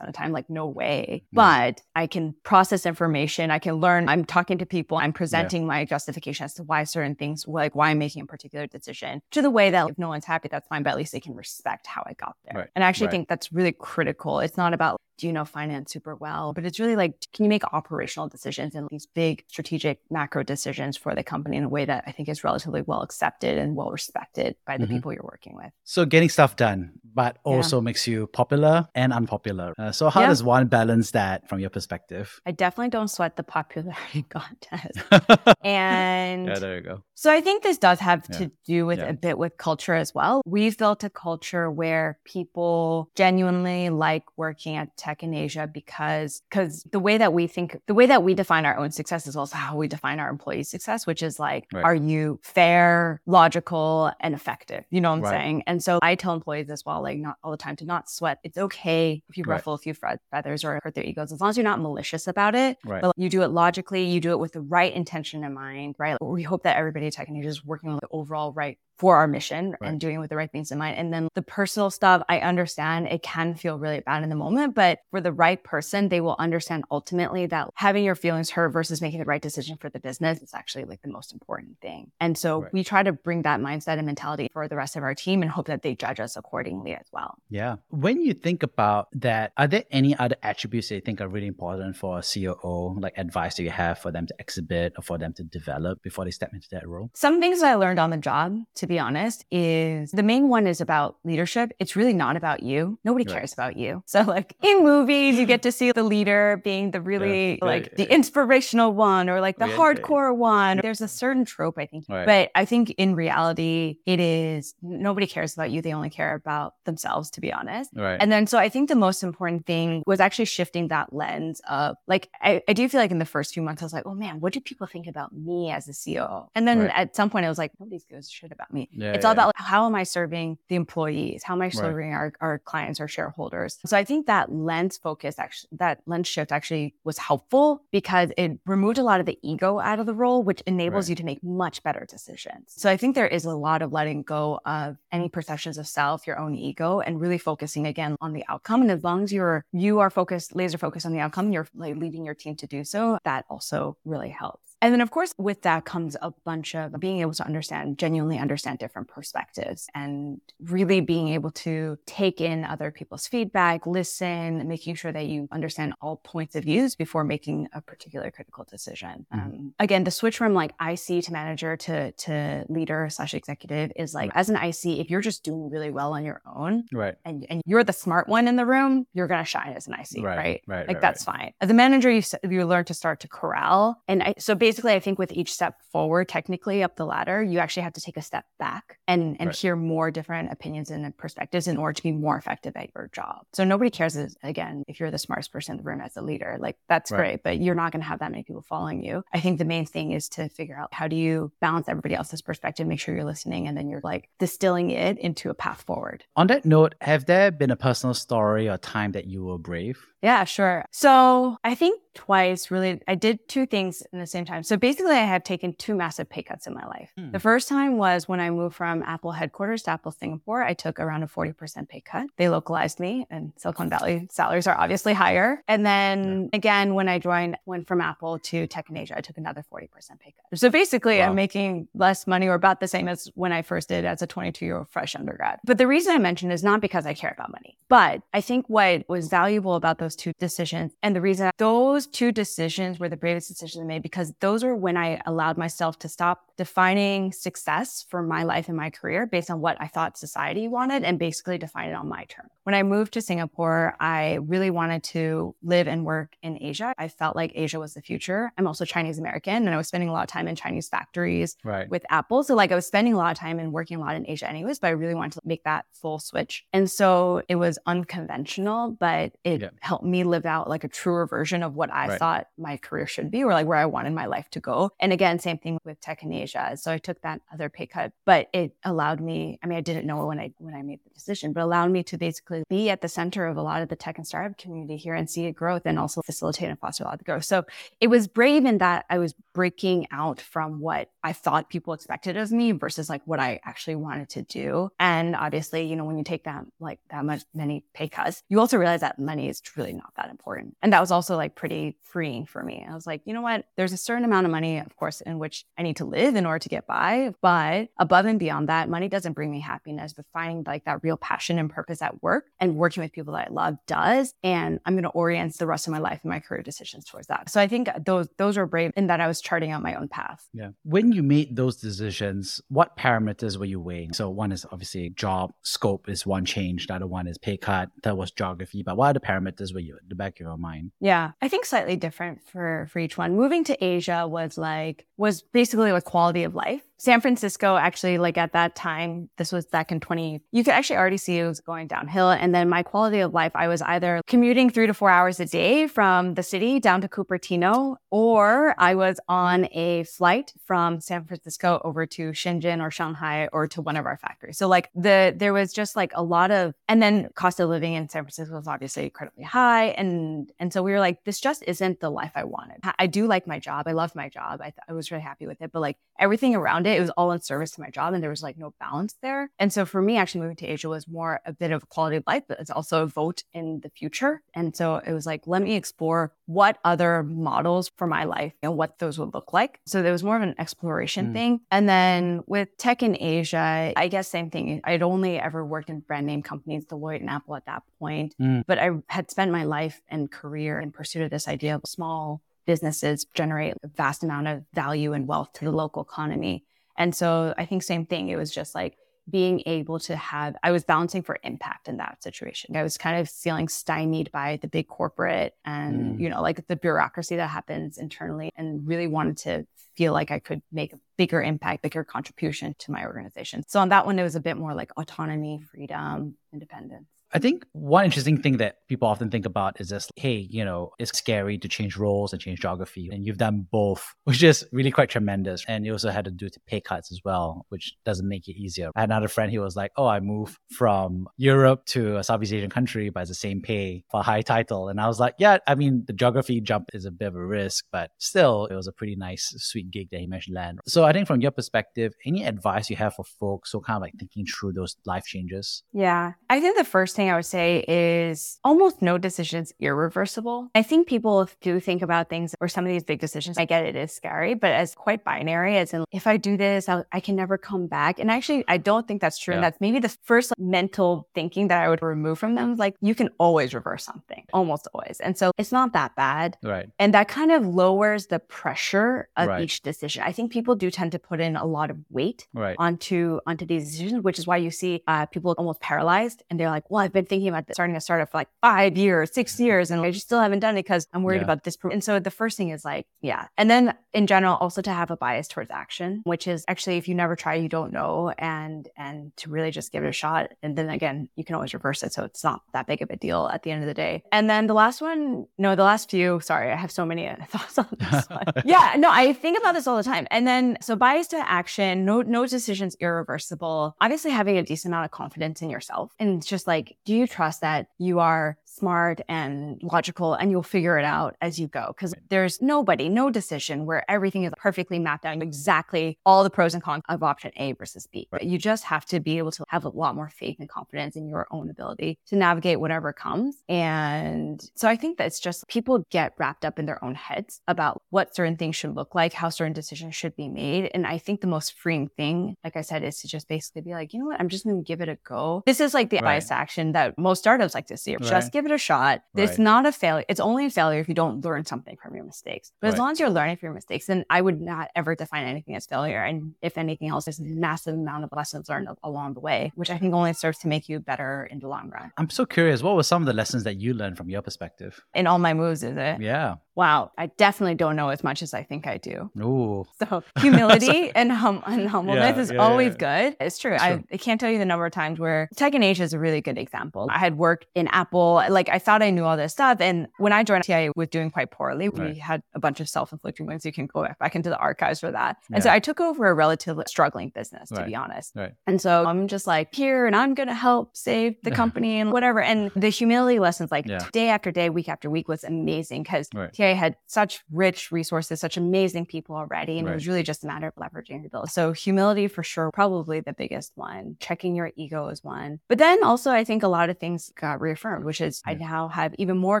of 0.00 0.06
the 0.06 0.12
time, 0.12 0.32
like 0.32 0.48
no 0.50 0.66
way, 0.66 1.24
but 1.32 1.80
I 1.94 2.06
can 2.06 2.34
process 2.42 2.86
information. 2.86 3.50
I 3.50 3.58
can 3.58 3.76
learn. 3.76 4.08
I'm 4.08 4.24
talking 4.24 4.58
to 4.58 4.66
people. 4.66 4.98
I'm 4.98 5.12
presenting 5.12 5.62
yeah. 5.62 5.68
my 5.68 5.84
justification 6.06 6.44
as 6.44 6.54
to 6.54 6.62
why 6.62 6.84
certain 6.84 7.14
things, 7.14 7.46
like 7.46 7.74
why 7.74 7.90
I'm 7.90 7.98
making 7.98 8.22
a 8.22 8.26
particular 8.26 8.66
decision, 8.66 9.20
to 9.32 9.42
the 9.42 9.50
way 9.50 9.70
that 9.70 9.90
if 9.90 9.98
no 9.98 10.08
one's 10.08 10.24
happy, 10.24 10.48
that's 10.48 10.68
fine, 10.68 10.82
but 10.82 10.90
at 10.90 10.96
least 10.96 11.12
they 11.12 11.20
can 11.20 11.34
respect 11.34 11.86
how 11.86 12.02
I 12.06 12.14
got 12.14 12.36
there. 12.44 12.60
Right. 12.60 12.70
And 12.74 12.84
I 12.84 12.88
actually 12.88 13.08
right. 13.08 13.12
think 13.12 13.28
that's 13.28 13.52
really 13.52 13.72
critical. 13.72 14.40
It's 14.40 14.56
not 14.56 14.72
about 14.72 15.00
do 15.18 15.26
you 15.26 15.32
know 15.32 15.44
finance 15.44 15.92
super 15.92 16.14
well? 16.14 16.52
But 16.52 16.64
it's 16.64 16.78
really 16.78 16.96
like, 16.96 17.14
can 17.32 17.44
you 17.44 17.48
make 17.48 17.64
operational 17.72 18.28
decisions 18.28 18.74
and 18.74 18.88
these 18.90 19.06
big 19.06 19.44
strategic 19.48 20.00
macro 20.10 20.42
decisions 20.42 20.96
for 20.96 21.14
the 21.14 21.22
company 21.22 21.56
in 21.56 21.64
a 21.64 21.68
way 21.68 21.84
that 21.84 22.04
I 22.06 22.12
think 22.12 22.28
is 22.28 22.44
relatively 22.44 22.82
well 22.82 23.02
accepted 23.02 23.58
and 23.58 23.76
well 23.76 23.90
respected 23.90 24.56
by 24.66 24.76
the 24.76 24.84
mm-hmm. 24.84 24.94
people 24.94 25.12
you're 25.12 25.22
working 25.22 25.56
with? 25.56 25.72
So 25.84 26.04
getting 26.04 26.28
stuff 26.28 26.56
done, 26.56 26.92
but 27.14 27.38
also 27.44 27.78
yeah. 27.78 27.84
makes 27.84 28.06
you 28.06 28.26
popular 28.28 28.88
and 28.94 29.12
unpopular. 29.12 29.74
Uh, 29.78 29.92
so 29.92 30.10
how 30.10 30.20
yeah. 30.20 30.28
does 30.28 30.42
one 30.42 30.66
balance 30.66 31.12
that 31.12 31.48
from 31.48 31.60
your 31.60 31.70
perspective? 31.70 32.40
I 32.44 32.52
definitely 32.52 32.90
don't 32.90 33.08
sweat 33.08 33.36
the 33.36 33.42
popularity 33.42 34.22
contest. 34.28 34.98
and 35.64 36.46
yeah, 36.46 36.58
there 36.58 36.76
you 36.76 36.82
go. 36.82 37.02
So 37.14 37.32
I 37.32 37.40
think 37.40 37.62
this 37.62 37.78
does 37.78 37.98
have 38.00 38.26
yeah. 38.30 38.38
to 38.38 38.50
do 38.66 38.86
with 38.86 38.98
a 38.98 39.14
bit 39.14 39.38
with 39.38 39.56
culture 39.56 39.94
as 39.94 40.14
well. 40.14 40.42
We've 40.44 40.76
built 40.76 41.02
a 41.04 41.10
culture 41.10 41.70
where 41.70 42.18
people 42.24 43.10
genuinely 43.14 43.88
like 43.88 44.24
working 44.36 44.76
at 44.76 44.96
tech 45.06 45.22
in 45.22 45.32
Asia 45.32 45.68
because 45.72 46.42
because 46.50 46.82
the 46.90 46.98
way 46.98 47.16
that 47.18 47.32
we 47.32 47.46
think, 47.46 47.78
the 47.86 47.94
way 47.94 48.06
that 48.06 48.22
we 48.22 48.34
define 48.34 48.66
our 48.66 48.76
own 48.76 48.90
success 48.90 49.26
is 49.26 49.36
also 49.36 49.56
how 49.56 49.76
we 49.76 49.86
define 49.86 50.18
our 50.18 50.28
employees' 50.28 50.68
success, 50.68 51.06
which 51.06 51.22
is 51.22 51.38
like, 51.38 51.66
right. 51.72 51.84
are 51.84 51.94
you 51.94 52.40
fair, 52.42 53.20
logical, 53.26 54.12
and 54.20 54.34
effective? 54.34 54.84
You 54.90 55.00
know 55.00 55.10
what 55.10 55.18
I'm 55.18 55.22
right. 55.22 55.30
saying? 55.30 55.62
And 55.66 55.82
so 55.82 56.00
I 56.02 56.16
tell 56.16 56.34
employees 56.34 56.70
as 56.70 56.84
well, 56.84 57.02
like 57.02 57.18
not 57.18 57.36
all 57.44 57.52
the 57.52 57.56
time 57.56 57.76
to 57.76 57.84
not 57.84 58.10
sweat. 58.10 58.38
It's 58.42 58.58
okay 58.58 59.22
if 59.28 59.36
you 59.36 59.44
right. 59.44 59.54
ruffle 59.54 59.74
a 59.74 59.78
few 59.78 59.94
feathers 59.94 60.64
or 60.64 60.80
hurt 60.82 60.94
their 60.94 61.04
egos, 61.04 61.32
as 61.32 61.40
long 61.40 61.50
as 61.50 61.56
you're 61.56 61.64
not 61.64 61.80
malicious 61.80 62.26
about 62.26 62.54
it. 62.54 62.78
But 62.84 63.12
you 63.16 63.28
do 63.28 63.42
it 63.42 63.48
logically, 63.48 64.04
you 64.04 64.20
do 64.20 64.32
it 64.32 64.38
with 64.38 64.52
the 64.52 64.60
right 64.60 64.92
intention 64.92 65.44
in 65.44 65.54
mind, 65.54 65.94
right? 65.98 66.16
We 66.20 66.42
hope 66.42 66.64
that 66.64 66.76
everybody 66.76 67.06
at 67.06 67.12
Tech 67.12 67.28
in 67.28 67.36
Asia 67.36 67.48
is 67.48 67.64
working 67.64 67.90
on 67.90 67.98
the 68.02 68.08
overall 68.10 68.52
right 68.52 68.78
for 68.98 69.16
our 69.16 69.26
mission 69.26 69.76
right. 69.80 69.88
and 69.88 70.00
doing 70.00 70.18
with 70.20 70.30
the 70.30 70.36
right 70.36 70.50
things 70.50 70.70
in 70.70 70.78
mind. 70.78 70.96
And 70.96 71.12
then 71.12 71.28
the 71.34 71.42
personal 71.42 71.90
stuff, 71.90 72.22
I 72.28 72.40
understand 72.40 73.08
it 73.08 73.22
can 73.22 73.54
feel 73.54 73.78
really 73.78 74.00
bad 74.00 74.22
in 74.22 74.30
the 74.30 74.36
moment, 74.36 74.74
but 74.74 75.00
for 75.10 75.20
the 75.20 75.32
right 75.32 75.62
person, 75.62 76.08
they 76.08 76.20
will 76.20 76.36
understand 76.38 76.84
ultimately 76.90 77.46
that 77.46 77.68
having 77.74 78.04
your 78.04 78.14
feelings 78.14 78.50
hurt 78.50 78.70
versus 78.70 79.02
making 79.02 79.20
the 79.20 79.26
right 79.26 79.42
decision 79.42 79.76
for 79.76 79.90
the 79.90 80.00
business 80.00 80.40
is 80.40 80.54
actually 80.54 80.84
like 80.84 81.02
the 81.02 81.08
most 81.08 81.32
important 81.32 81.78
thing. 81.80 82.10
And 82.20 82.38
so 82.38 82.62
right. 82.62 82.72
we 82.72 82.84
try 82.84 83.02
to 83.02 83.12
bring 83.12 83.42
that 83.42 83.60
mindset 83.60 83.98
and 83.98 84.06
mentality 84.06 84.48
for 84.52 84.68
the 84.68 84.76
rest 84.76 84.96
of 84.96 85.02
our 85.02 85.14
team 85.14 85.42
and 85.42 85.50
hope 85.50 85.66
that 85.66 85.82
they 85.82 85.94
judge 85.94 86.20
us 86.20 86.36
accordingly 86.36 86.94
as 86.94 87.06
well. 87.12 87.36
Yeah. 87.50 87.76
When 87.90 88.20
you 88.20 88.32
think 88.32 88.62
about 88.62 89.08
that, 89.12 89.52
are 89.56 89.66
there 89.66 89.84
any 89.90 90.16
other 90.16 90.36
attributes 90.42 90.88
that 90.88 90.96
you 90.96 91.00
think 91.02 91.20
are 91.20 91.28
really 91.28 91.46
important 91.46 91.96
for 91.96 92.18
a 92.18 92.22
COO, 92.22 92.98
like 92.98 93.16
advice 93.16 93.56
that 93.56 93.62
you 93.62 93.70
have 93.70 93.98
for 93.98 94.10
them 94.10 94.26
to 94.26 94.34
exhibit 94.38 94.94
or 94.96 95.02
for 95.02 95.18
them 95.18 95.32
to 95.34 95.42
develop 95.42 96.02
before 96.02 96.24
they 96.24 96.30
step 96.30 96.52
into 96.54 96.68
that 96.70 96.88
role? 96.88 97.10
Some 97.14 97.40
things 97.40 97.62
I 97.62 97.74
learned 97.74 97.98
on 97.98 98.10
the 98.10 98.16
job 98.16 98.56
to 98.76 98.85
to 98.86 98.88
be 98.88 98.98
honest, 98.98 99.44
is 99.50 100.12
the 100.12 100.22
main 100.22 100.48
one 100.48 100.66
is 100.66 100.80
about 100.80 101.16
leadership. 101.24 101.72
It's 101.78 101.96
really 101.96 102.12
not 102.12 102.36
about 102.36 102.62
you. 102.62 102.98
Nobody 103.04 103.24
right. 103.24 103.38
cares 103.38 103.52
about 103.52 103.76
you. 103.76 104.02
So 104.06 104.22
like 104.22 104.54
in 104.62 104.84
movies, 104.84 105.38
you 105.38 105.46
get 105.46 105.62
to 105.62 105.72
see 105.72 105.90
the 105.92 106.04
leader 106.04 106.60
being 106.62 106.92
the 106.92 107.00
really 107.00 107.58
yeah. 107.58 107.64
like 107.64 107.86
yeah, 107.86 108.04
the 108.04 108.12
inspirational 108.12 108.92
one 108.92 109.28
or 109.28 109.40
like 109.40 109.58
the 109.58 109.66
hardcore 109.66 110.34
one. 110.34 110.78
There's 110.82 111.00
a 111.00 111.08
certain 111.08 111.44
trope, 111.44 111.78
I 111.78 111.86
think. 111.86 112.04
Right. 112.08 112.26
But 112.26 112.50
I 112.54 112.64
think 112.64 112.90
in 112.90 113.14
reality, 113.14 113.96
it 114.06 114.20
is 114.20 114.74
nobody 114.80 115.26
cares 115.26 115.54
about 115.54 115.70
you. 115.70 115.82
They 115.82 115.92
only 115.92 116.10
care 116.10 116.34
about 116.34 116.74
themselves, 116.84 117.30
to 117.32 117.40
be 117.40 117.52
honest. 117.52 117.90
Right. 117.94 118.18
And 118.20 118.30
then 118.30 118.46
so 118.46 118.58
I 118.58 118.68
think 118.68 118.88
the 118.88 118.94
most 118.94 119.22
important 119.22 119.66
thing 119.66 120.04
was 120.06 120.20
actually 120.20 120.44
shifting 120.44 120.88
that 120.88 121.12
lens 121.12 121.60
of 121.68 121.96
like 122.06 122.30
I, 122.40 122.62
I 122.68 122.72
do 122.72 122.88
feel 122.88 123.00
like 123.00 123.10
in 123.10 123.18
the 123.18 123.24
first 123.24 123.52
few 123.52 123.62
months 123.62 123.82
I 123.82 123.84
was 123.84 123.92
like, 123.92 124.06
oh 124.06 124.14
man, 124.14 124.40
what 124.40 124.52
do 124.52 124.60
people 124.60 124.86
think 124.86 125.06
about 125.08 125.32
me 125.32 125.70
as 125.72 125.88
a 125.88 125.92
CEO? 125.92 126.46
And 126.54 126.68
then 126.68 126.88
at 126.88 127.16
some 127.16 127.30
point 127.30 127.44
I 127.46 127.48
was 127.48 127.58
like, 127.58 127.72
nobody 127.80 128.00
gives 128.08 128.28
a 128.28 128.30
shit 128.30 128.52
about 128.52 128.72
me 128.72 128.75
me. 128.76 128.88
Yeah, 128.92 129.12
it's 129.14 129.22
yeah, 129.24 129.28
all 129.28 129.32
about 129.32 129.46
like, 129.48 129.54
how 129.56 129.86
am 129.86 129.94
I 129.94 130.04
serving 130.04 130.58
the 130.68 130.76
employees? 130.76 131.42
How 131.42 131.54
am 131.54 131.62
I 131.62 131.70
serving 131.70 132.12
our, 132.12 132.32
our 132.40 132.58
clients, 132.60 133.00
our 133.00 133.08
shareholders? 133.08 133.78
So 133.84 133.96
I 133.96 134.04
think 134.04 134.26
that 134.26 134.52
lens 134.52 134.96
focus 134.96 135.38
actually, 135.38 135.70
that 135.72 135.94
lens 136.06 136.28
shift 136.28 136.52
actually 136.52 136.94
was 137.04 137.18
helpful 137.18 137.82
because 137.90 138.30
it 138.36 138.58
removed 138.66 138.98
a 138.98 139.02
lot 139.02 139.18
of 139.20 139.26
the 139.26 139.38
ego 139.42 139.80
out 139.80 139.98
of 139.98 140.06
the 140.06 140.14
role, 140.14 140.42
which 140.42 140.60
enables 140.66 141.06
Right. 141.06 141.10
you 141.10 141.16
to 141.16 141.24
make 141.24 141.42
much 141.42 141.82
better 141.82 142.06
decisions. 142.08 142.72
So 142.76 142.90
I 142.90 142.96
think 142.96 143.14
there 143.14 143.26
is 143.26 143.44
a 143.44 143.54
lot 143.54 143.82
of 143.82 143.92
letting 143.92 144.22
go 144.22 144.60
of 144.64 144.96
any 145.10 145.28
perceptions 145.28 145.78
of 145.78 145.86
self, 145.86 146.26
your 146.26 146.38
own 146.38 146.54
ego, 146.54 147.00
and 147.00 147.20
really 147.20 147.38
focusing 147.38 147.86
again 147.86 148.16
on 148.20 148.32
the 148.32 148.44
outcome. 148.48 148.82
And 148.82 148.90
as 148.90 149.02
long 149.02 149.24
as 149.24 149.32
you're 149.32 149.64
you 149.72 149.98
are 150.00 150.10
focused, 150.10 150.54
laser 150.54 150.78
focused 150.78 151.06
on 151.06 151.12
the 151.12 151.20
outcome, 151.20 151.52
you're 151.52 151.68
like 151.74 151.96
leading 151.96 152.24
your 152.24 152.34
team 152.34 152.54
to 152.56 152.66
do 152.66 152.84
so. 152.84 153.18
That 153.24 153.44
also 153.48 153.96
really 154.04 154.30
helps. 154.30 154.65
And 154.86 154.92
then, 154.92 155.00
of 155.00 155.10
course, 155.10 155.34
with 155.36 155.62
that 155.62 155.84
comes 155.84 156.16
a 156.22 156.30
bunch 156.44 156.76
of 156.76 157.00
being 157.00 157.18
able 157.18 157.32
to 157.34 157.44
understand, 157.44 157.98
genuinely 157.98 158.38
understand 158.38 158.78
different 158.78 159.08
perspectives 159.08 159.88
and 159.96 160.40
really 160.62 161.00
being 161.00 161.26
able 161.30 161.50
to 161.66 161.98
take 162.06 162.40
in 162.40 162.64
other 162.64 162.92
people's 162.92 163.26
feedback, 163.26 163.84
listen, 163.84 164.68
making 164.68 164.94
sure 164.94 165.10
that 165.10 165.26
you 165.26 165.48
understand 165.50 165.92
all 166.00 166.18
points 166.18 166.54
of 166.54 166.62
views 166.62 166.94
before 166.94 167.24
making 167.24 167.66
a 167.72 167.80
particular 167.80 168.30
critical 168.30 168.62
decision. 168.70 169.26
Mhm. 169.34 169.42
Um, 169.42 169.74
again, 169.80 170.04
the 170.04 170.12
switch 170.12 170.36
from 170.38 170.54
like 170.54 170.70
IC 170.80 171.20
to 171.24 171.32
manager 171.32 171.76
to, 171.78 172.12
to 172.12 172.64
leader 172.68 173.08
slash 173.10 173.34
executive 173.34 173.90
is 173.96 174.14
like, 174.14 174.30
as 174.36 174.48
an 174.48 174.54
IC, 174.54 175.00
if 175.00 175.10
you're 175.10 175.20
just 175.20 175.42
doing 175.42 175.68
really 175.68 175.90
well 175.90 176.12
on 176.12 176.24
your 176.24 176.42
own, 176.46 176.84
Right. 176.92 177.16
and, 177.24 177.44
and 177.50 177.60
you're 177.66 177.82
the 177.82 177.92
smart 177.92 178.28
one 178.28 178.46
in 178.46 178.54
the 178.54 178.64
room, 178.66 179.08
you're 179.14 179.26
going 179.26 179.42
to 179.42 179.50
shine 179.50 179.72
as 179.72 179.88
an 179.88 179.94
IC, 179.94 180.22
Right, 180.22 180.36
right? 180.36 180.62
right, 180.68 180.86
Like 180.86 180.88
right, 180.88 181.00
that's 181.00 181.24
fine. 181.24 181.54
As 181.60 181.70
a 181.70 181.74
manager, 181.74 182.08
you, 182.08 182.22
you 182.48 182.64
learn 182.64 182.84
to 182.84 182.94
start 182.94 183.18
to 183.18 183.28
corral. 183.28 184.00
And 184.06 184.22
I, 184.22 184.34
so 184.38 184.54
basically, 184.54 184.75
I 184.84 185.00
think 185.00 185.18
with 185.18 185.32
each 185.32 185.52
step 185.52 185.80
forward, 185.92 186.28
technically 186.28 186.82
up 186.82 186.96
the 186.96 187.06
ladder, 187.06 187.42
you 187.42 187.58
actually 187.58 187.82
have 187.84 187.92
to 187.94 188.00
take 188.00 188.16
a 188.16 188.22
step 188.22 188.44
back 188.58 188.98
and, 189.08 189.36
and 189.40 189.48
Right. 189.48 189.56
hear 189.56 189.76
more 189.76 190.10
different 190.10 190.52
opinions 190.52 190.90
and 190.90 191.16
perspectives 191.16 191.66
in 191.68 191.76
order 191.76 191.94
to 191.94 192.02
be 192.02 192.12
more 192.12 192.36
effective 192.36 192.74
at 192.76 192.90
your 192.94 193.08
job. 193.12 193.46
So 193.52 193.64
nobody 193.64 193.90
cares, 193.90 194.16
again, 194.42 194.84
if 194.88 195.00
you're 195.00 195.10
the 195.10 195.18
smartest 195.18 195.52
person 195.52 195.72
in 195.72 195.76
the 195.78 195.84
room 195.84 196.00
as 196.00 196.16
a 196.16 196.22
leader, 196.22 196.56
like 196.58 196.76
that's 196.88 197.10
Right. 197.10 197.18
great, 197.18 197.42
but 197.42 197.58
you're 197.60 197.74
not 197.74 197.92
going 197.92 198.02
to 198.02 198.08
have 198.08 198.18
that 198.20 198.30
many 198.30 198.42
people 198.42 198.62
following 198.62 199.02
you. 199.02 199.22
I 199.32 199.40
think 199.40 199.58
the 199.58 199.64
main 199.64 199.86
thing 199.86 200.12
is 200.12 200.28
to 200.30 200.48
figure 200.48 200.76
out 200.76 200.92
how 200.92 201.08
do 201.08 201.16
you 201.16 201.52
balance 201.60 201.88
everybody 201.88 202.14
else's 202.14 202.42
perspective, 202.42 202.86
make 202.86 203.00
sure 203.00 203.14
you're 203.14 203.24
listening, 203.24 203.66
and 203.68 203.76
then 203.76 203.88
you're 203.88 204.00
like 204.02 204.28
distilling 204.38 204.90
it 204.90 205.18
into 205.18 205.50
a 205.50 205.54
path 205.54 205.82
forward. 205.82 206.24
On 206.36 206.46
that 206.48 206.64
note, 206.64 206.94
have 207.00 207.26
there 207.26 207.50
been 207.50 207.70
a 207.70 207.76
personal 207.76 208.14
story 208.14 208.68
or 208.68 208.76
time 208.78 209.12
that 209.12 209.26
you 209.26 209.44
were 209.44 209.58
brave? 209.58 210.06
Yeah, 210.22 210.44
sure. 210.44 210.84
So 210.90 211.56
I 211.62 211.74
think 211.74 212.00
twice 212.14 212.70
really, 212.70 213.00
I 213.06 213.14
did 213.14 213.48
two 213.48 213.66
things 213.66 214.02
in 214.12 214.18
the 214.18 214.26
same 214.26 214.44
time. 214.44 214.55
So 214.62 214.76
basically, 214.76 215.12
I 215.12 215.24
had 215.24 215.44
taken 215.44 215.74
two 215.74 215.94
massive 215.94 216.28
pay 216.28 216.42
cuts 216.42 216.66
in 216.66 216.74
my 216.74 216.86
life. 216.86 217.10
Hmm. 217.16 217.30
The 217.32 217.40
first 217.40 217.68
time 217.68 217.96
was 217.98 218.28
when 218.28 218.40
I 218.40 218.50
moved 218.50 218.76
from 218.76 219.02
Apple 219.02 219.32
headquarters 219.32 219.82
to 219.84 219.90
Apple 219.90 220.12
Singapore. 220.12 220.62
I 220.62 220.74
took 220.74 220.98
around 221.00 221.22
a 221.22 221.26
40% 221.26 221.88
pay 221.88 222.00
cut. 222.00 222.26
They 222.36 222.48
localized 222.48 223.00
me, 223.00 223.26
and 223.30 223.52
Silicon 223.56 223.88
Valley 223.88 224.28
salaries 224.30 224.66
are 224.66 224.76
obviously 224.78 225.12
higher. 225.12 225.62
And 225.68 225.84
then 225.84 226.50
again, 226.52 226.94
when 226.94 227.08
I 227.08 227.18
joined, 227.18 227.56
went 227.66 227.86
from 227.86 228.00
Apple 228.00 228.38
to 228.38 228.66
Tech 228.66 228.90
in 228.90 228.96
Asia, 228.96 229.16
I 229.16 229.20
took 229.20 229.38
another 229.38 229.64
40% 229.72 229.88
pay 230.20 230.34
cut. 230.50 230.58
So 230.58 230.70
basically, 230.70 231.18
Wow. 231.18 231.28
I'm 231.28 231.34
making 231.34 231.88
less 231.94 232.26
money 232.26 232.46
or 232.46 232.54
about 232.54 232.80
the 232.80 232.88
same 232.88 233.08
as 233.08 233.30
when 233.34 233.52
I 233.52 233.62
first 233.62 233.88
did 233.88 234.04
as 234.04 234.22
a 234.22 234.26
22 234.26 234.64
year 234.64 234.78
old 234.78 234.88
fresh 234.88 235.14
undergrad. 235.14 235.60
But 235.64 235.78
the 235.78 235.86
reason 235.86 236.14
I 236.14 236.18
mentioned 236.18 236.52
is 236.52 236.62
not 236.62 236.80
because 236.80 237.06
I 237.06 237.14
care 237.14 237.30
about 237.30 237.50
money, 237.52 237.78
but 237.88 238.22
I 238.32 238.40
think 238.40 238.68
what 238.68 239.08
was 239.08 239.28
valuable 239.28 239.74
about 239.74 239.98
those 239.98 240.16
two 240.16 240.32
decisions 240.38 240.92
and 241.02 241.14
the 241.14 241.20
reason 241.20 241.50
those 241.58 242.06
two 242.06 242.32
decisions 242.32 242.98
were 242.98 243.08
the 243.08 243.16
bravest 243.16 243.48
decisions 243.48 243.82
I 243.82 243.86
made 243.86 244.02
because 244.02 244.32
those 244.46 244.62
were 244.62 244.76
when 244.76 244.96
I 244.96 245.20
allowed 245.26 245.58
myself 245.58 245.98
to 245.98 246.08
stop 246.08 246.36
defining 246.56 247.32
success 247.32 248.06
for 248.08 248.22
my 248.22 248.42
life 248.44 248.68
and 248.68 248.76
my 248.76 248.90
career 248.90 249.26
based 249.26 249.50
on 249.50 249.60
what 249.60 249.76
I 249.80 249.88
thought 249.88 250.16
society 250.16 250.68
wanted 250.68 251.02
and 251.04 251.18
basically 251.18 251.58
define 251.58 251.90
it 251.90 251.94
on 251.94 252.08
my 252.08 252.24
terms. 252.34 252.50
When 252.62 252.74
I 252.74 252.82
moved 252.82 253.12
to 253.14 253.20
Singapore, 253.20 253.94
I 254.00 254.34
really 254.52 254.70
wanted 254.70 255.02
to 255.14 255.54
live 255.62 255.86
and 255.88 256.04
work 256.04 256.30
in 256.42 256.52
Asia. 256.62 256.94
I 256.96 257.08
felt 257.08 257.34
like 257.36 257.50
Asia 257.54 257.78
was 257.80 257.94
the 257.94 258.02
future. 258.02 258.52
I'm 258.56 258.66
also 258.68 258.84
Chinese 258.84 259.18
American 259.18 259.58
and 259.66 259.70
I 259.70 259.76
was 259.76 259.88
spending 259.88 260.08
a 260.08 260.12
lot 260.12 260.22
of 260.22 260.28
time 260.28 260.46
in 260.48 260.54
Chinese 260.56 260.88
factories 260.88 261.56
Right. 261.64 261.88
with 261.90 262.04
Apple. 262.10 262.42
So 262.44 262.54
like 262.54 262.70
I 262.72 262.76
was 262.76 262.86
spending 262.86 263.14
a 263.14 263.16
lot 263.16 263.32
of 263.32 263.38
time 263.38 263.58
and 263.58 263.72
working 263.72 263.96
a 263.98 264.00
lot 264.00 264.14
in 264.16 264.28
Asia 264.28 264.48
anyways, 264.48 264.78
but 264.78 264.88
I 264.88 264.90
really 264.90 265.14
wanted 265.14 265.32
to 265.32 265.40
make 265.44 265.64
that 265.64 265.86
full 265.92 266.18
switch. 266.20 266.64
And 266.72 266.88
so 266.90 267.42
it 267.48 267.56
was 267.56 267.78
unconventional, 267.86 268.90
but 268.98 269.32
it 269.44 269.60
Yeah. 269.62 269.70
helped 269.80 270.04
me 270.04 270.22
live 270.24 270.46
out 270.46 270.68
like 270.68 270.84
a 270.84 270.88
truer 270.88 271.26
version 271.26 271.62
of 271.62 271.74
what 271.74 271.92
I 271.92 272.06
Right. 272.08 272.18
thought 272.18 272.46
my 272.56 272.76
career 272.76 273.06
should 273.06 273.30
be 273.30 273.42
or 273.44 273.52
like 273.52 273.66
where 273.66 273.78
I 273.78 273.86
wanted 273.86 274.12
my 274.12 274.26
life 274.26 274.35
to 274.50 274.60
go. 274.60 274.90
And 275.00 275.12
again, 275.12 275.38
same 275.38 275.58
thing 275.58 275.78
with 275.84 276.00
tech 276.00 276.22
in 276.22 276.32
Asia. 276.32 276.76
So 276.76 276.92
I 276.92 276.98
took 276.98 277.20
that 277.22 277.40
other 277.52 277.68
pay 277.68 277.86
cut, 277.86 278.12
but 278.24 278.48
it 278.52 278.74
allowed 278.84 279.20
me, 279.20 279.58
I 279.62 279.66
mean, 279.66 279.78
I 279.78 279.80
didn't 279.80 280.06
know 280.06 280.26
when 280.26 280.38
I 280.38 280.52
when 280.58 280.74
I 280.74 280.82
made 280.82 281.00
the 281.04 281.10
decision, 281.10 281.52
but 281.52 281.62
allowed 281.62 281.90
me 281.90 282.02
to 282.04 282.18
basically 282.18 282.64
be 282.68 282.90
at 282.90 283.00
the 283.00 283.08
center 283.08 283.46
of 283.46 283.56
a 283.56 283.62
lot 283.62 283.82
of 283.82 283.88
the 283.88 283.96
tech 283.96 284.18
and 284.18 284.26
startup 284.26 284.58
community 284.58 284.96
here 284.96 285.14
and 285.14 285.28
see 285.28 285.46
it 285.46 285.52
growth 285.52 285.82
and 285.84 285.98
also 285.98 286.22
facilitate 286.22 286.68
and 286.68 286.78
foster 286.78 287.04
a 287.04 287.06
lot 287.06 287.14
of 287.14 287.18
the 287.18 287.24
growth. 287.24 287.44
So 287.44 287.64
it 288.00 288.08
was 288.08 288.28
brave 288.28 288.64
in 288.64 288.78
that 288.78 289.06
I 289.10 289.18
was 289.18 289.34
breaking 289.54 290.06
out 290.10 290.40
from 290.40 290.80
what 290.80 291.10
I 291.22 291.32
thought 291.32 291.70
people 291.70 291.94
expected 291.94 292.36
of 292.36 292.52
me 292.52 292.72
versus 292.72 293.08
like 293.08 293.22
what 293.24 293.40
I 293.40 293.60
actually 293.64 293.96
wanted 293.96 294.28
to 294.30 294.42
do. 294.42 294.90
And 295.00 295.34
obviously, 295.34 295.86
you 295.86 295.96
know, 295.96 296.04
when 296.04 296.18
you 296.18 296.24
take 296.24 296.44
that 296.44 296.64
like 296.78 297.00
that 297.10 297.24
much 297.24 297.42
many 297.54 297.84
pay 297.94 298.08
cuts, 298.08 298.42
you 298.48 298.60
also 298.60 298.76
realize 298.76 299.00
that 299.00 299.18
money 299.18 299.48
is 299.48 299.60
truly 299.60 299.92
not 299.92 300.12
that 300.16 300.30
important. 300.30 300.76
And 300.82 300.92
that 300.92 301.00
was 301.00 301.10
also 301.10 301.36
like 301.36 301.54
pretty 301.54 301.96
freeing 302.02 302.46
for 302.46 302.62
me. 302.62 302.86
I 302.88 302.94
was 302.94 303.06
like, 303.06 303.22
you 303.24 303.32
know 303.32 303.42
what? 303.42 303.64
There's 303.76 303.92
a 303.92 303.96
certain 303.96 304.24
amount 304.26 304.46
of 304.46 304.52
money, 304.52 304.78
of 304.78 304.94
course, 304.96 305.20
in 305.22 305.38
which 305.38 305.64
I 305.78 305.82
need 305.82 305.96
to 305.96 306.04
live 306.04 306.36
in 306.36 306.44
order 306.44 306.58
to 306.58 306.68
get 306.68 306.86
by. 306.86 307.34
But 307.40 307.88
above 307.98 308.26
and 308.26 308.38
beyond 308.38 308.68
that, 308.68 308.88
money 308.88 309.08
doesn't 309.08 309.32
bring 309.32 309.50
me 309.50 309.60
happiness, 309.60 310.12
but 310.12 310.26
finding 310.32 310.64
like 310.66 310.84
that 310.84 311.02
real 311.02 311.16
passion 311.16 311.58
and 311.58 311.70
purpose 311.70 312.02
at 312.02 312.22
work 312.22 312.44
and 312.60 312.76
working 312.76 313.02
with 313.02 313.12
people 313.12 313.32
that 313.34 313.48
I 313.48 313.52
love 313.52 313.76
does. 313.86 314.34
And 314.42 314.80
I'm 314.84 314.94
going 314.94 315.04
to 315.04 315.10
orient 315.10 315.56
the 315.58 315.66
rest 315.66 315.86
of 315.86 315.92
my 315.92 315.98
life 315.98 316.20
and 316.22 316.30
my 316.30 316.40
career 316.40 316.62
decisions 316.62 317.04
towards 317.04 317.28
that. 317.28 317.48
So 317.48 317.60
I 317.60 317.68
think 317.68 317.88
those 318.04 318.28
those 318.38 318.56
were 318.56 318.66
brave 318.66 318.92
in 318.96 319.06
that 319.06 319.20
I 319.20 319.26
was 319.26 319.40
charting 319.40 319.70
out 319.70 319.82
my 319.82 319.94
own 319.94 320.08
path. 320.08 320.48
Yeah. 320.52 320.70
When 320.82 321.12
you 321.12 321.22
made 321.22 321.56
those 321.56 321.76
decisions, 321.76 322.60
what 322.68 322.96
parameters 322.96 323.56
were 323.56 323.64
you 323.64 323.80
weighing? 323.80 324.12
So 324.12 324.28
one 324.30 324.52
is 324.52 324.66
obviously 324.70 325.10
job 325.10 325.52
scope 325.62 326.08
is 326.08 326.26
one 326.26 326.44
change. 326.44 326.86
The 326.86 326.94
other 326.94 327.06
one 327.06 327.26
is 327.26 327.38
pay 327.38 327.56
cut. 327.56 327.90
That 328.02 328.16
was 328.16 328.30
geography. 328.30 328.82
But 328.82 328.96
what 328.96 329.10
other 329.10 329.20
parameters 329.20 329.72
were 329.72 329.80
you 329.80 329.96
at 329.96 330.08
the 330.08 330.14
back 330.14 330.34
of 330.34 330.40
your 330.40 330.56
mind? 330.56 330.92
Yeah, 331.00 331.32
I 331.40 331.48
think 331.48 331.64
slightly 331.64 331.96
different 331.96 332.40
for 332.48 332.88
for 332.90 332.98
each 332.98 333.16
one. 333.16 333.36
Moving 333.36 333.64
to 333.64 333.84
Asia 333.84 334.15
was 334.24 334.56
like 334.58 335.06
was 335.16 335.42
basically 335.42 335.92
like 335.92 336.04
quality 336.04 336.44
of 336.44 336.54
life. 336.54 336.82
San 336.98 337.20
Francisco 337.20 337.76
actually 337.76 338.18
like 338.18 338.38
at 338.38 338.52
that 338.52 338.74
time, 338.76 339.28
this 339.38 339.52
was 339.52 339.66
back 339.66 339.90
in 339.90 340.00
20, 340.00 340.40
you 340.52 340.64
could 340.64 340.72
actually 340.72 340.96
already 340.96 341.16
see 341.16 341.38
it 341.38 341.46
was 341.46 341.60
going 341.60 341.86
downhill. 341.86 342.30
And 342.30 342.54
then 342.54 342.68
my 342.68 342.82
quality 342.82 343.20
of 343.20 343.34
life, 343.34 343.52
I 343.54 343.68
was 343.68 343.82
either 343.82 344.20
commuting 344.26 344.70
three 344.70 344.86
to 344.86 344.94
four 344.94 345.10
hours 345.10 345.40
a 345.40 345.46
day 345.46 345.86
from 345.86 346.34
the 346.34 346.42
city 346.42 346.80
down 346.80 347.00
to 347.00 347.08
Cupertino, 347.08 347.96
or 348.10 348.74
I 348.78 348.94
was 348.94 349.18
on 349.28 349.68
a 349.72 350.04
flight 350.04 350.52
from 350.64 351.00
San 351.00 351.24
Francisco 351.24 351.80
over 351.84 352.06
to 352.06 352.30
Shenzhen 352.30 352.82
or 352.82 352.90
Shanghai 352.90 353.48
or 353.52 353.66
to 353.68 353.82
one 353.82 353.96
of 353.96 354.06
our 354.06 354.16
factories. 354.16 354.58
So 354.58 354.68
like 354.68 354.90
the 354.94 355.34
there 355.36 355.52
was 355.52 355.72
just 355.72 355.96
like 355.96 356.12
a 356.14 356.22
lot 356.22 356.50
of 356.50 356.74
and 356.88 357.02
then 357.02 357.28
cost 357.34 357.60
of 357.60 357.68
living 357.68 357.94
in 357.94 358.08
San 358.08 358.22
Francisco 358.22 358.54
was 358.56 358.68
obviously 358.68 359.04
incredibly 359.04 359.44
high. 359.44 359.86
And 359.88 360.50
and 360.58 360.72
so 360.72 360.82
we 360.82 360.92
were 360.92 361.00
like, 361.00 361.24
this 361.24 361.40
just 361.40 361.62
isn't 361.66 362.00
the 362.00 362.10
life 362.10 362.32
I 362.34 362.44
wanted. 362.44 362.80
I- 362.98 363.06
do 363.06 363.26
like 363.26 363.46
my 363.46 363.58
job. 363.58 363.86
I 363.86 363.92
love 363.92 364.14
my 364.14 364.28
job. 364.28 364.60
I, 364.60 364.64
th- 364.64 364.74
I 364.88 364.92
was 364.92 365.10
really 365.10 365.22
happy 365.22 365.46
with 365.46 365.62
it. 365.62 365.70
But 365.72 365.80
like 365.80 365.96
everything 366.18 366.54
around 366.54 366.85
it, 366.86 366.96
it 366.98 367.00
was 367.00 367.10
all 367.10 367.32
in 367.32 367.40
service 367.40 367.72
to 367.72 367.80
my 367.80 367.90
job 367.90 368.14
and 368.14 368.22
there 368.22 368.30
was 368.30 368.42
like 368.42 368.56
no 368.58 368.74
balance 368.80 369.14
there. 369.22 369.50
And 369.58 369.72
so 369.72 369.84
for 369.84 370.00
me, 370.00 370.16
actually 370.16 370.42
moving 370.42 370.56
to 370.56 370.66
Asia 370.66 370.88
was 370.88 371.08
more 371.08 371.40
a 371.44 371.52
bit 371.52 371.70
of 371.72 371.82
a 371.82 371.86
quality 371.86 372.16
of 372.16 372.24
life, 372.26 372.44
but 372.48 372.60
it's 372.60 372.70
also 372.70 373.02
a 373.02 373.06
vote 373.06 373.44
in 373.52 373.80
the 373.80 373.90
future. 373.90 374.42
And 374.54 374.76
so 374.76 374.96
it 374.96 375.12
was 375.12 375.26
like, 375.26 375.42
let 375.46 375.62
me 375.62 375.74
explore 375.74 376.32
what 376.46 376.78
other 376.84 377.22
models 377.22 377.90
for 377.96 378.06
my 378.06 378.24
life 378.24 378.52
and 378.62 378.76
what 378.76 378.98
those 378.98 379.18
would 379.18 379.34
look 379.34 379.52
like. 379.52 379.80
So 379.86 380.02
there 380.02 380.12
was 380.12 380.22
more 380.22 380.36
of 380.36 380.42
an 380.42 380.54
exploration 380.58 381.26
Mm. 381.26 381.32
thing. 381.32 381.60
And 381.70 381.88
then 381.88 382.42
with 382.46 382.76
tech 382.76 383.02
in 383.02 383.16
Asia, 383.18 383.92
I 383.96 384.08
guess 384.08 384.28
same 384.28 384.50
thing. 384.50 384.80
I'd 384.84 385.02
only 385.02 385.38
ever 385.38 385.64
worked 385.64 385.90
in 385.90 386.00
brand 386.00 386.26
name 386.26 386.42
companies, 386.42 386.84
Deloitte 386.84 387.20
and 387.20 387.30
Apple 387.30 387.56
at 387.56 387.66
that 387.66 387.82
point. 387.98 388.34
Mm. 388.40 388.64
But 388.66 388.78
I 388.78 388.90
had 389.08 389.30
spent 389.30 389.50
my 389.50 389.64
life 389.64 390.00
and 390.08 390.30
career 390.30 390.78
in 390.80 390.92
pursuit 390.92 391.22
of 391.22 391.30
this 391.30 391.48
idea 391.48 391.74
of 391.74 391.82
small 391.86 392.42
businesses 392.66 393.24
generate 393.34 393.74
a 393.82 393.88
vast 393.88 394.22
amount 394.24 394.48
of 394.48 394.64
value 394.74 395.12
and 395.12 395.26
wealth 395.26 395.52
to 395.54 395.64
the 395.64 395.70
local 395.70 396.02
economy. 396.02 396.64
And 396.98 397.14
so 397.14 397.54
I 397.58 397.64
think 397.64 397.82
same 397.82 398.06
thing. 398.06 398.28
It 398.28 398.36
was 398.36 398.50
just 398.50 398.74
like 398.74 398.96
being 399.28 399.60
able 399.66 399.98
to 399.98 400.14
have, 400.14 400.56
I 400.62 400.70
was 400.70 400.84
balancing 400.84 401.22
for 401.22 401.38
impact 401.42 401.88
in 401.88 401.96
that 401.96 402.22
situation. 402.22 402.76
I 402.76 402.84
was 402.84 402.96
kind 402.96 403.18
of 403.20 403.28
feeling 403.28 403.66
stymied 403.68 404.30
by 404.30 404.58
the 404.62 404.68
big 404.68 404.86
corporate 404.86 405.54
and, 405.64 406.16
Mm. 406.16 406.20
you 406.20 406.28
know, 406.28 406.40
like 406.40 406.64
the 406.68 406.76
bureaucracy 406.76 407.34
that 407.36 407.48
happens 407.48 407.98
internally 407.98 408.50
and 408.56 408.86
really 408.86 409.08
wanted 409.08 409.36
to 409.38 409.66
feel 409.96 410.12
like 410.12 410.30
I 410.30 410.38
could 410.38 410.62
make 410.70 410.92
a 410.92 411.00
bigger 411.16 411.42
impact, 411.42 411.82
bigger 411.82 412.04
contribution 412.04 412.76
to 412.78 412.92
my 412.92 413.04
organization. 413.04 413.64
So 413.66 413.80
on 413.80 413.88
that 413.88 414.06
one, 414.06 414.18
it 414.18 414.22
was 414.22 414.36
a 414.36 414.40
bit 414.40 414.56
more 414.58 414.74
like 414.74 414.92
autonomy, 414.96 415.60
freedom, 415.72 416.36
independence. 416.52 417.08
I 417.32 417.38
think 417.38 417.66
one 417.72 418.04
interesting 418.04 418.40
thing 418.40 418.58
that 418.58 418.76
people 418.88 419.08
often 419.08 419.30
think 419.30 419.46
about 419.46 419.80
is 419.80 419.88
this 419.88 420.08
hey, 420.16 420.46
you 420.50 420.64
know, 420.64 420.90
it's 420.98 421.16
scary 421.16 421.58
to 421.58 421.68
change 421.68 421.96
roles 421.96 422.32
and 422.32 422.40
change 422.40 422.60
geography. 422.60 423.08
And 423.12 423.24
you've 423.24 423.38
done 423.38 423.66
both, 423.70 424.14
which 424.24 424.42
is 424.42 424.66
really 424.72 424.90
quite 424.90 425.10
tremendous. 425.10 425.64
And 425.68 425.84
you 425.84 425.92
also 425.92 426.10
had 426.10 426.24
to 426.26 426.30
do 426.30 426.48
pay 426.66 426.80
cuts 426.80 427.12
as 427.12 427.20
well, 427.24 427.66
which 427.68 427.94
doesn't 428.04 428.28
make 428.28 428.48
it 428.48 428.56
easier. 428.56 428.90
I 428.94 429.00
had 429.00 429.10
another 429.10 429.28
friend, 429.28 429.50
he 429.50 429.58
was 429.58 429.76
like, 429.76 429.92
oh, 429.96 430.06
I 430.06 430.20
moved 430.20 430.56
from 430.70 431.28
Europe 431.36 431.84
to 431.86 432.16
a 432.16 432.24
Southeast 432.24 432.52
Asian 432.52 432.70
country, 432.70 433.10
but 433.10 433.20
it's 433.20 433.30
the 433.30 433.34
same 433.34 433.60
pay 433.60 434.04
for 434.10 434.20
a 434.20 434.22
high 434.22 434.42
title. 434.42 434.88
And 434.88 435.00
I 435.00 435.06
was 435.06 435.20
like, 435.20 435.34
yeah, 435.38 435.58
I 435.66 435.74
mean, 435.74 436.04
the 436.06 436.12
geography 436.12 436.60
jump 436.60 436.90
is 436.92 437.04
a 437.04 437.10
bit 437.10 437.28
of 437.28 437.36
a 437.36 437.44
risk, 437.44 437.84
but 437.90 438.10
still, 438.18 438.66
it 438.66 438.74
was 438.74 438.86
a 438.86 438.92
pretty 438.92 439.16
nice, 439.16 439.52
sweet 439.58 439.90
gig 439.90 440.08
that 440.10 440.20
he 440.20 440.26
managed 440.26 440.48
to 440.48 440.54
land. 440.54 440.80
So 440.86 441.04
I 441.04 441.12
think 441.12 441.26
from 441.26 441.40
your 441.40 441.50
perspective, 441.50 442.14
any 442.24 442.44
advice 442.44 442.88
you 442.90 442.96
have 442.96 443.14
for 443.14 443.24
folks 443.24 443.72
who 443.72 443.80
kind 443.80 443.96
of 443.96 444.02
like 444.02 444.14
thinking 444.18 444.46
through 444.46 444.72
those 444.72 444.96
life 445.04 445.24
changes? 445.24 445.82
Yeah. 445.92 446.32
I 446.48 446.60
think 446.60 446.76
the 446.76 446.84
first 446.84 447.16
thing 447.16 447.25
I 447.30 447.36
would 447.36 447.46
say 447.46 447.84
is 447.88 448.58
almost 448.64 449.02
no 449.02 449.18
decisions 449.18 449.72
irreversible. 449.80 450.70
I 450.74 450.82
think 450.82 451.08
people 451.08 451.48
do 451.60 451.80
think 451.80 452.02
about 452.02 452.28
things 452.28 452.54
or 452.60 452.68
some 452.68 452.84
of 452.84 452.90
these 452.90 453.04
big 453.04 453.20
decisions. 453.20 453.58
I 453.58 453.64
get 453.64 453.84
it 453.84 453.96
is 453.96 454.12
scary, 454.12 454.54
but 454.54 454.72
as 454.72 454.94
quite 454.94 455.24
binary, 455.24 455.76
as 455.78 455.92
in 455.92 456.04
if 456.12 456.26
I 456.26 456.36
do 456.36 456.56
this, 456.56 456.88
I'll, 456.88 457.04
i 457.12 457.20
can 457.20 457.36
never 457.36 457.58
come 457.58 457.86
back. 457.86 458.18
And 458.18 458.30
actually, 458.30 458.64
I 458.68 458.78
don't 458.78 459.06
think 459.06 459.20
that's 459.20 459.38
true. 459.38 459.52
Yeah. 459.52 459.58
And 459.58 459.64
that's 459.64 459.80
maybe 459.80 459.98
the 459.98 460.08
first 460.22 460.52
like, 460.52 460.58
mental 460.58 461.28
thinking 461.34 461.68
that 461.68 461.82
I 461.82 461.88
would 461.88 462.02
remove 462.02 462.38
from 462.38 462.54
them. 462.54 462.76
Like 462.76 462.96
you 463.00 463.14
can 463.14 463.30
always 463.38 463.74
reverse 463.74 464.04
something, 464.04 464.44
almost 464.52 464.88
always. 464.92 465.20
And 465.20 465.36
so 465.36 465.52
it's 465.58 465.72
not 465.72 465.92
that 465.92 466.14
bad. 466.16 466.56
Right. 466.62 466.88
And 466.98 467.14
that 467.14 467.28
kind 467.28 467.52
of 467.52 467.66
lowers 467.66 468.26
the 468.26 468.38
pressure 468.38 469.28
of 469.36 469.48
right. 469.48 469.62
each 469.62 469.82
decision. 469.82 470.22
I 470.24 470.32
think 470.32 470.52
people 470.52 470.74
do 470.74 470.90
tend 470.90 471.12
to 471.12 471.18
put 471.18 471.40
in 471.40 471.56
a 471.56 471.64
lot 471.64 471.90
of 471.90 471.98
weight 472.10 472.46
right. 472.52 472.76
onto 472.78 473.40
onto 473.46 473.66
these 473.66 473.90
decisions, 473.90 474.22
which 474.22 474.38
is 474.38 474.46
why 474.46 474.56
you 474.56 474.70
see 474.70 475.02
uh, 475.06 475.26
people 475.26 475.54
almost 475.58 475.80
paralyzed 475.80 476.42
and 476.50 476.58
they're 476.58 476.70
like, 476.70 476.90
well, 476.90 477.05
I've 477.06 477.12
been 477.12 477.24
thinking 477.24 477.48
about 477.48 477.64
starting 477.72 477.96
a 477.96 478.00
startup 478.00 478.30
for 478.30 478.38
like 478.38 478.48
five 478.60 478.96
years, 478.96 479.32
six 479.32 479.58
years, 479.58 479.90
and 479.90 480.00
I 480.00 480.10
just 480.10 480.26
still 480.26 480.40
haven't 480.40 480.60
done 480.60 480.76
it 480.76 480.82
because 480.82 481.06
I'm 481.12 481.22
worried 481.22 481.38
yeah. 481.38 481.44
about 481.44 481.64
this. 481.64 481.78
And 481.90 482.02
so 482.02 482.18
the 482.18 482.30
first 482.30 482.56
thing 482.56 482.70
is 482.70 482.84
like, 482.84 483.06
yeah. 483.22 483.46
And 483.56 483.70
then 483.70 483.94
in 484.12 484.26
general, 484.26 484.56
also 484.56 484.82
to 484.82 484.90
have 484.90 485.10
a 485.10 485.16
bias 485.16 485.48
towards 485.48 485.70
action, 485.70 486.22
which 486.24 486.46
is 486.46 486.64
actually 486.68 486.96
if 486.96 487.08
you 487.08 487.14
never 487.14 487.36
try, 487.36 487.54
you 487.54 487.68
don't 487.68 487.92
know. 487.92 488.32
And 488.38 488.88
and 488.96 489.36
to 489.38 489.50
really 489.50 489.70
just 489.70 489.92
give 489.92 490.04
it 490.04 490.08
a 490.08 490.12
shot. 490.12 490.52
And 490.62 490.76
then 490.76 490.90
again, 490.90 491.28
you 491.36 491.44
can 491.44 491.54
always 491.54 491.74
reverse 491.74 492.02
it. 492.02 492.12
So 492.12 492.24
it's 492.24 492.42
not 492.42 492.62
that 492.72 492.86
big 492.86 493.02
of 493.02 493.10
a 493.10 493.16
deal 493.16 493.48
at 493.52 493.62
the 493.62 493.70
end 493.70 493.82
of 493.82 493.86
the 493.86 493.94
day. 493.94 494.22
And 494.32 494.50
then 494.50 494.66
the 494.66 494.74
last 494.74 495.00
one, 495.00 495.46
no, 495.58 495.76
the 495.76 495.84
last 495.84 496.10
few, 496.10 496.40
sorry, 496.40 496.72
I 496.72 496.76
have 496.76 496.90
so 496.90 497.06
many 497.06 497.28
uh, 497.28 497.36
thoughts 497.48 497.78
on 497.78 497.88
this 497.98 498.26
one. 498.28 498.44
yeah, 498.64 498.94
no, 498.98 499.10
I 499.10 499.32
think 499.32 499.58
about 499.58 499.72
this 499.72 499.86
all 499.86 499.96
the 499.96 500.02
time. 500.02 500.26
And 500.30 500.46
then 500.46 500.78
so 500.80 500.96
bias 500.96 501.28
to 501.28 501.50
action, 501.50 502.04
no 502.04 502.22
no 502.22 502.46
decisions 502.46 502.96
irreversible. 503.00 503.96
Obviously 504.00 504.30
having 504.30 504.58
a 504.58 504.62
decent 504.62 504.92
amount 504.92 505.04
of 505.04 505.10
confidence 505.10 505.62
in 505.62 505.70
yourself. 505.70 506.12
And 506.18 506.38
it's 506.38 506.46
just 506.46 506.66
like, 506.66 506.95
do 507.06 507.14
you 507.14 507.26
trust 507.26 507.62
that 507.62 507.88
you 507.98 508.20
are 508.20 508.58
smart 508.76 509.20
and 509.28 509.80
logical 509.82 510.34
and 510.34 510.50
you'll 510.50 510.62
figure 510.62 510.98
it 510.98 511.04
out 511.04 511.36
as 511.40 511.58
you 511.58 511.68
go? 511.68 511.86
Because 511.88 512.14
there's 512.28 512.60
nobody, 512.60 513.08
no 513.08 513.30
decision 513.30 513.86
where 513.86 514.08
everything 514.10 514.44
is 514.44 514.52
perfectly 514.56 514.98
mapped 514.98 515.24
out 515.24 515.42
exactly 515.42 516.18
all 516.24 516.44
the 516.44 516.50
pros 516.50 516.74
and 516.74 516.82
cons 516.82 517.02
of 517.08 517.22
option 517.22 517.52
A 517.56 517.72
versus 517.72 518.06
B. 518.06 518.28
Right. 518.30 518.42
You 518.42 518.58
just 518.58 518.84
have 518.84 519.04
to 519.06 519.20
be 519.20 519.38
able 519.38 519.52
to 519.52 519.64
have 519.68 519.84
a 519.84 519.88
lot 519.88 520.14
more 520.14 520.28
faith 520.28 520.56
and 520.60 520.68
confidence 520.68 521.16
in 521.16 521.28
your 521.28 521.46
own 521.50 521.70
ability 521.70 522.18
to 522.26 522.36
navigate 522.36 522.80
whatever 522.80 523.12
comes. 523.12 523.62
And 523.68 524.60
so 524.74 524.88
I 524.88 524.96
think 524.96 525.18
that 525.18 525.26
it's 525.26 525.40
just 525.40 525.66
people 525.68 526.04
get 526.10 526.32
wrapped 526.38 526.64
up 526.64 526.78
in 526.78 526.86
their 526.86 527.02
own 527.04 527.14
heads 527.14 527.60
about 527.66 528.02
what 528.10 528.34
certain 528.34 528.56
things 528.56 528.76
should 528.76 528.94
look 528.94 529.14
like, 529.14 529.32
how 529.32 529.48
certain 529.48 529.72
decisions 529.72 530.14
should 530.14 530.36
be 530.36 530.48
made. 530.48 530.90
And 530.94 531.06
I 531.06 531.18
think 531.18 531.40
the 531.40 531.46
most 531.46 531.72
freeing 531.74 532.08
thing, 532.16 532.56
like 532.62 532.76
I 532.76 532.82
said, 532.82 533.02
is 533.02 533.20
to 533.20 533.28
just 533.28 533.48
basically 533.48 533.82
be 533.82 533.92
like, 533.92 534.12
you 534.12 534.20
know 534.20 534.26
what, 534.26 534.40
I'm 534.40 534.48
just 534.48 534.64
going 534.64 534.76
to 534.76 534.86
give 534.86 535.00
it 535.00 535.08
a 535.08 535.18
go. 535.24 535.62
This 535.66 535.80
is 535.80 535.94
like 535.94 536.10
the 536.10 536.16
right. 536.16 536.24
bias 536.24 536.50
action 536.50 536.92
that 536.92 537.16
most 537.18 537.40
startups 537.40 537.74
like 537.74 537.86
to 537.86 537.96
see. 537.96 538.16
Right. 538.16 538.22
Just 538.22 538.52
give 538.52 538.65
it 538.66 538.72
a 538.72 538.78
shot. 538.78 539.22
Right. 539.34 539.48
It's 539.48 539.58
not 539.58 539.86
a 539.86 539.92
failure. 539.92 540.24
It's 540.28 540.40
only 540.40 540.66
a 540.66 540.70
failure 540.70 541.00
if 541.00 541.08
you 541.08 541.14
don't 541.14 541.44
learn 541.44 541.64
something 541.64 541.96
from 541.96 542.14
your 542.14 542.24
mistakes. 542.24 542.72
But 542.80 542.88
as 542.88 542.98
long 542.98 543.12
as 543.12 543.20
you're 543.20 543.30
learning 543.30 543.56
from 543.56 543.68
your 543.68 543.74
mistakes, 543.74 544.06
then 544.06 544.24
I 544.28 544.40
would 544.40 544.60
not 544.60 544.90
ever 544.94 545.14
define 545.14 545.46
anything 545.46 545.76
as 545.76 545.86
failure. 545.86 546.22
And 546.22 546.54
if 546.62 546.76
anything 546.76 547.08
else, 547.08 547.24
there's 547.24 547.38
a 547.38 547.44
massive 547.44 547.94
amount 547.94 548.24
of 548.24 548.30
lessons 548.32 548.68
learned 548.68 548.88
along 549.02 549.34
the 549.34 549.40
way, 549.40 549.72
which 549.74 549.90
I 549.90 549.98
think 549.98 550.14
only 550.14 550.32
serves 550.32 550.58
to 550.58 550.68
make 550.68 550.88
you 550.88 551.00
better 551.00 551.48
in 551.50 551.60
the 551.60 551.68
long 551.68 551.90
run. 551.90 552.12
I'm 552.16 552.30
so 552.30 552.44
curious. 552.44 552.82
What 552.82 552.96
were 552.96 553.02
some 553.02 553.22
of 553.22 553.26
the 553.26 553.32
lessons 553.32 553.64
that 553.64 553.76
you 553.76 553.94
learned 553.94 554.16
from 554.16 554.28
your 554.28 554.42
perspective? 554.42 555.00
In 555.14 555.26
all 555.26 555.38
my 555.38 555.54
moves, 555.54 555.82
is 555.82 555.96
it? 555.96 556.20
Yeah 556.20 556.56
wow, 556.76 557.10
I 557.16 557.26
definitely 557.26 557.74
don't 557.74 557.96
know 557.96 558.10
as 558.10 558.22
much 558.22 558.42
as 558.42 558.54
I 558.54 558.62
think 558.62 558.86
I 558.86 558.98
do. 558.98 559.30
Ooh. 559.40 559.84
So 559.98 560.22
humility 560.38 561.10
and, 561.16 561.32
hum- 561.32 561.62
and 561.66 561.88
humbleness 561.88 562.36
yeah, 562.36 562.42
is 562.42 562.50
yeah, 562.50 562.58
always 562.58 562.94
yeah. 563.00 563.28
good. 563.30 563.36
It's 563.40 563.58
true. 563.58 563.74
I, 563.74 564.04
I, 564.12 564.18
can't 564.18 564.38
tell 564.38 564.50
you 564.50 564.58
the 564.58 564.66
number 564.66 564.84
of 564.84 564.92
times 564.92 565.18
where 565.18 565.48
Tech 565.56 565.74
in 565.74 565.82
Asia 565.82 566.02
is 566.02 566.12
a 566.12 566.18
really 566.18 566.42
good 566.42 566.58
example. 566.58 567.08
I 567.10 567.18
had 567.18 567.38
worked 567.38 567.66
in 567.74 567.88
Apple, 567.88 568.42
like 568.56 568.68
I 568.70 568.78
thought 568.78 569.02
I 569.02 569.10
knew 569.10 569.24
all 569.24 569.36
this 569.36 569.52
stuff. 569.52 569.80
And 569.80 570.08
when 570.16 570.32
I 570.32 570.42
joined 570.42 570.64
TI 570.64 570.90
was 570.96 571.08
doing 571.08 571.30
quite 571.30 571.50
poorly. 571.50 571.90
Right. 571.90 572.14
We 572.14 572.18
had 572.18 572.42
a 572.54 572.58
bunch 572.58 572.80
of 572.80 572.88
self-inflicting 572.88 573.46
wounds. 573.46 573.64
You 573.66 573.72
can 573.72 573.86
go 573.86 574.08
back 574.18 574.34
into 574.34 574.48
the 574.48 574.56
archives 574.56 575.00
for 575.00 575.12
that. 575.12 575.36
And 575.52 575.62
so 575.62 575.70
I 575.70 575.78
took 575.78 576.00
over 576.00 576.26
a 576.26 576.34
relatively 576.34 576.84
struggling 576.88 577.30
business, 577.34 577.68
to 577.68 577.76
right. 577.76 577.86
be 577.86 577.94
honest. 577.94 578.32
Right. 578.34 578.54
And 578.66 578.80
so 578.80 579.04
I'm 579.04 579.28
just 579.28 579.46
like 579.46 579.74
here 579.74 580.06
and 580.06 580.16
I'm 580.16 580.34
going 580.34 580.48
to 580.48 580.54
help 580.54 580.96
save 580.96 581.36
the 581.42 581.50
company 581.62 582.00
and 582.00 582.12
whatever. 582.12 582.40
And 582.40 582.70
the 582.74 582.88
humility 582.88 583.38
lessons 583.38 583.70
like 583.70 583.86
day 584.12 584.30
after 584.30 584.50
day, 584.50 584.70
week 584.70 584.88
after 584.88 585.10
week 585.10 585.28
was 585.28 585.44
amazing 585.44 586.02
because 586.02 586.28
right. 586.34 586.52
TI 586.52 586.74
had 586.74 586.96
such 587.06 587.44
rich 587.52 587.92
resources, 587.92 588.40
such 588.40 588.56
amazing 588.56 589.04
people 589.04 589.36
already. 589.36 589.78
And 589.78 589.86
it 589.86 589.94
was 589.94 590.08
really 590.08 590.22
just 590.22 590.44
a 590.44 590.46
matter 590.46 590.68
of 590.68 590.74
leveraging 590.76 591.20
the 591.20 591.26
ability. 591.26 591.50
So 591.50 591.72
humility 591.72 592.26
for 592.26 592.42
sure, 592.42 592.70
probably 592.72 593.20
the 593.20 593.34
biggest 593.34 593.72
one. 593.74 594.16
Checking 594.18 594.56
your 594.56 594.72
ego 594.76 595.08
is 595.08 595.22
one. 595.22 595.60
But 595.68 595.76
then 595.76 596.02
also 596.02 596.30
I 596.30 596.44
think 596.44 596.62
a 596.62 596.68
lot 596.68 596.88
of 596.88 596.98
things 596.98 597.30
got 597.38 597.60
reaffirmed, 597.60 598.04
which 598.04 598.20
is 598.20 598.42
yeah. 598.45 598.45
I 598.46 598.54
now 598.54 598.88
have 598.88 599.14
even 599.18 599.36
more 599.36 599.60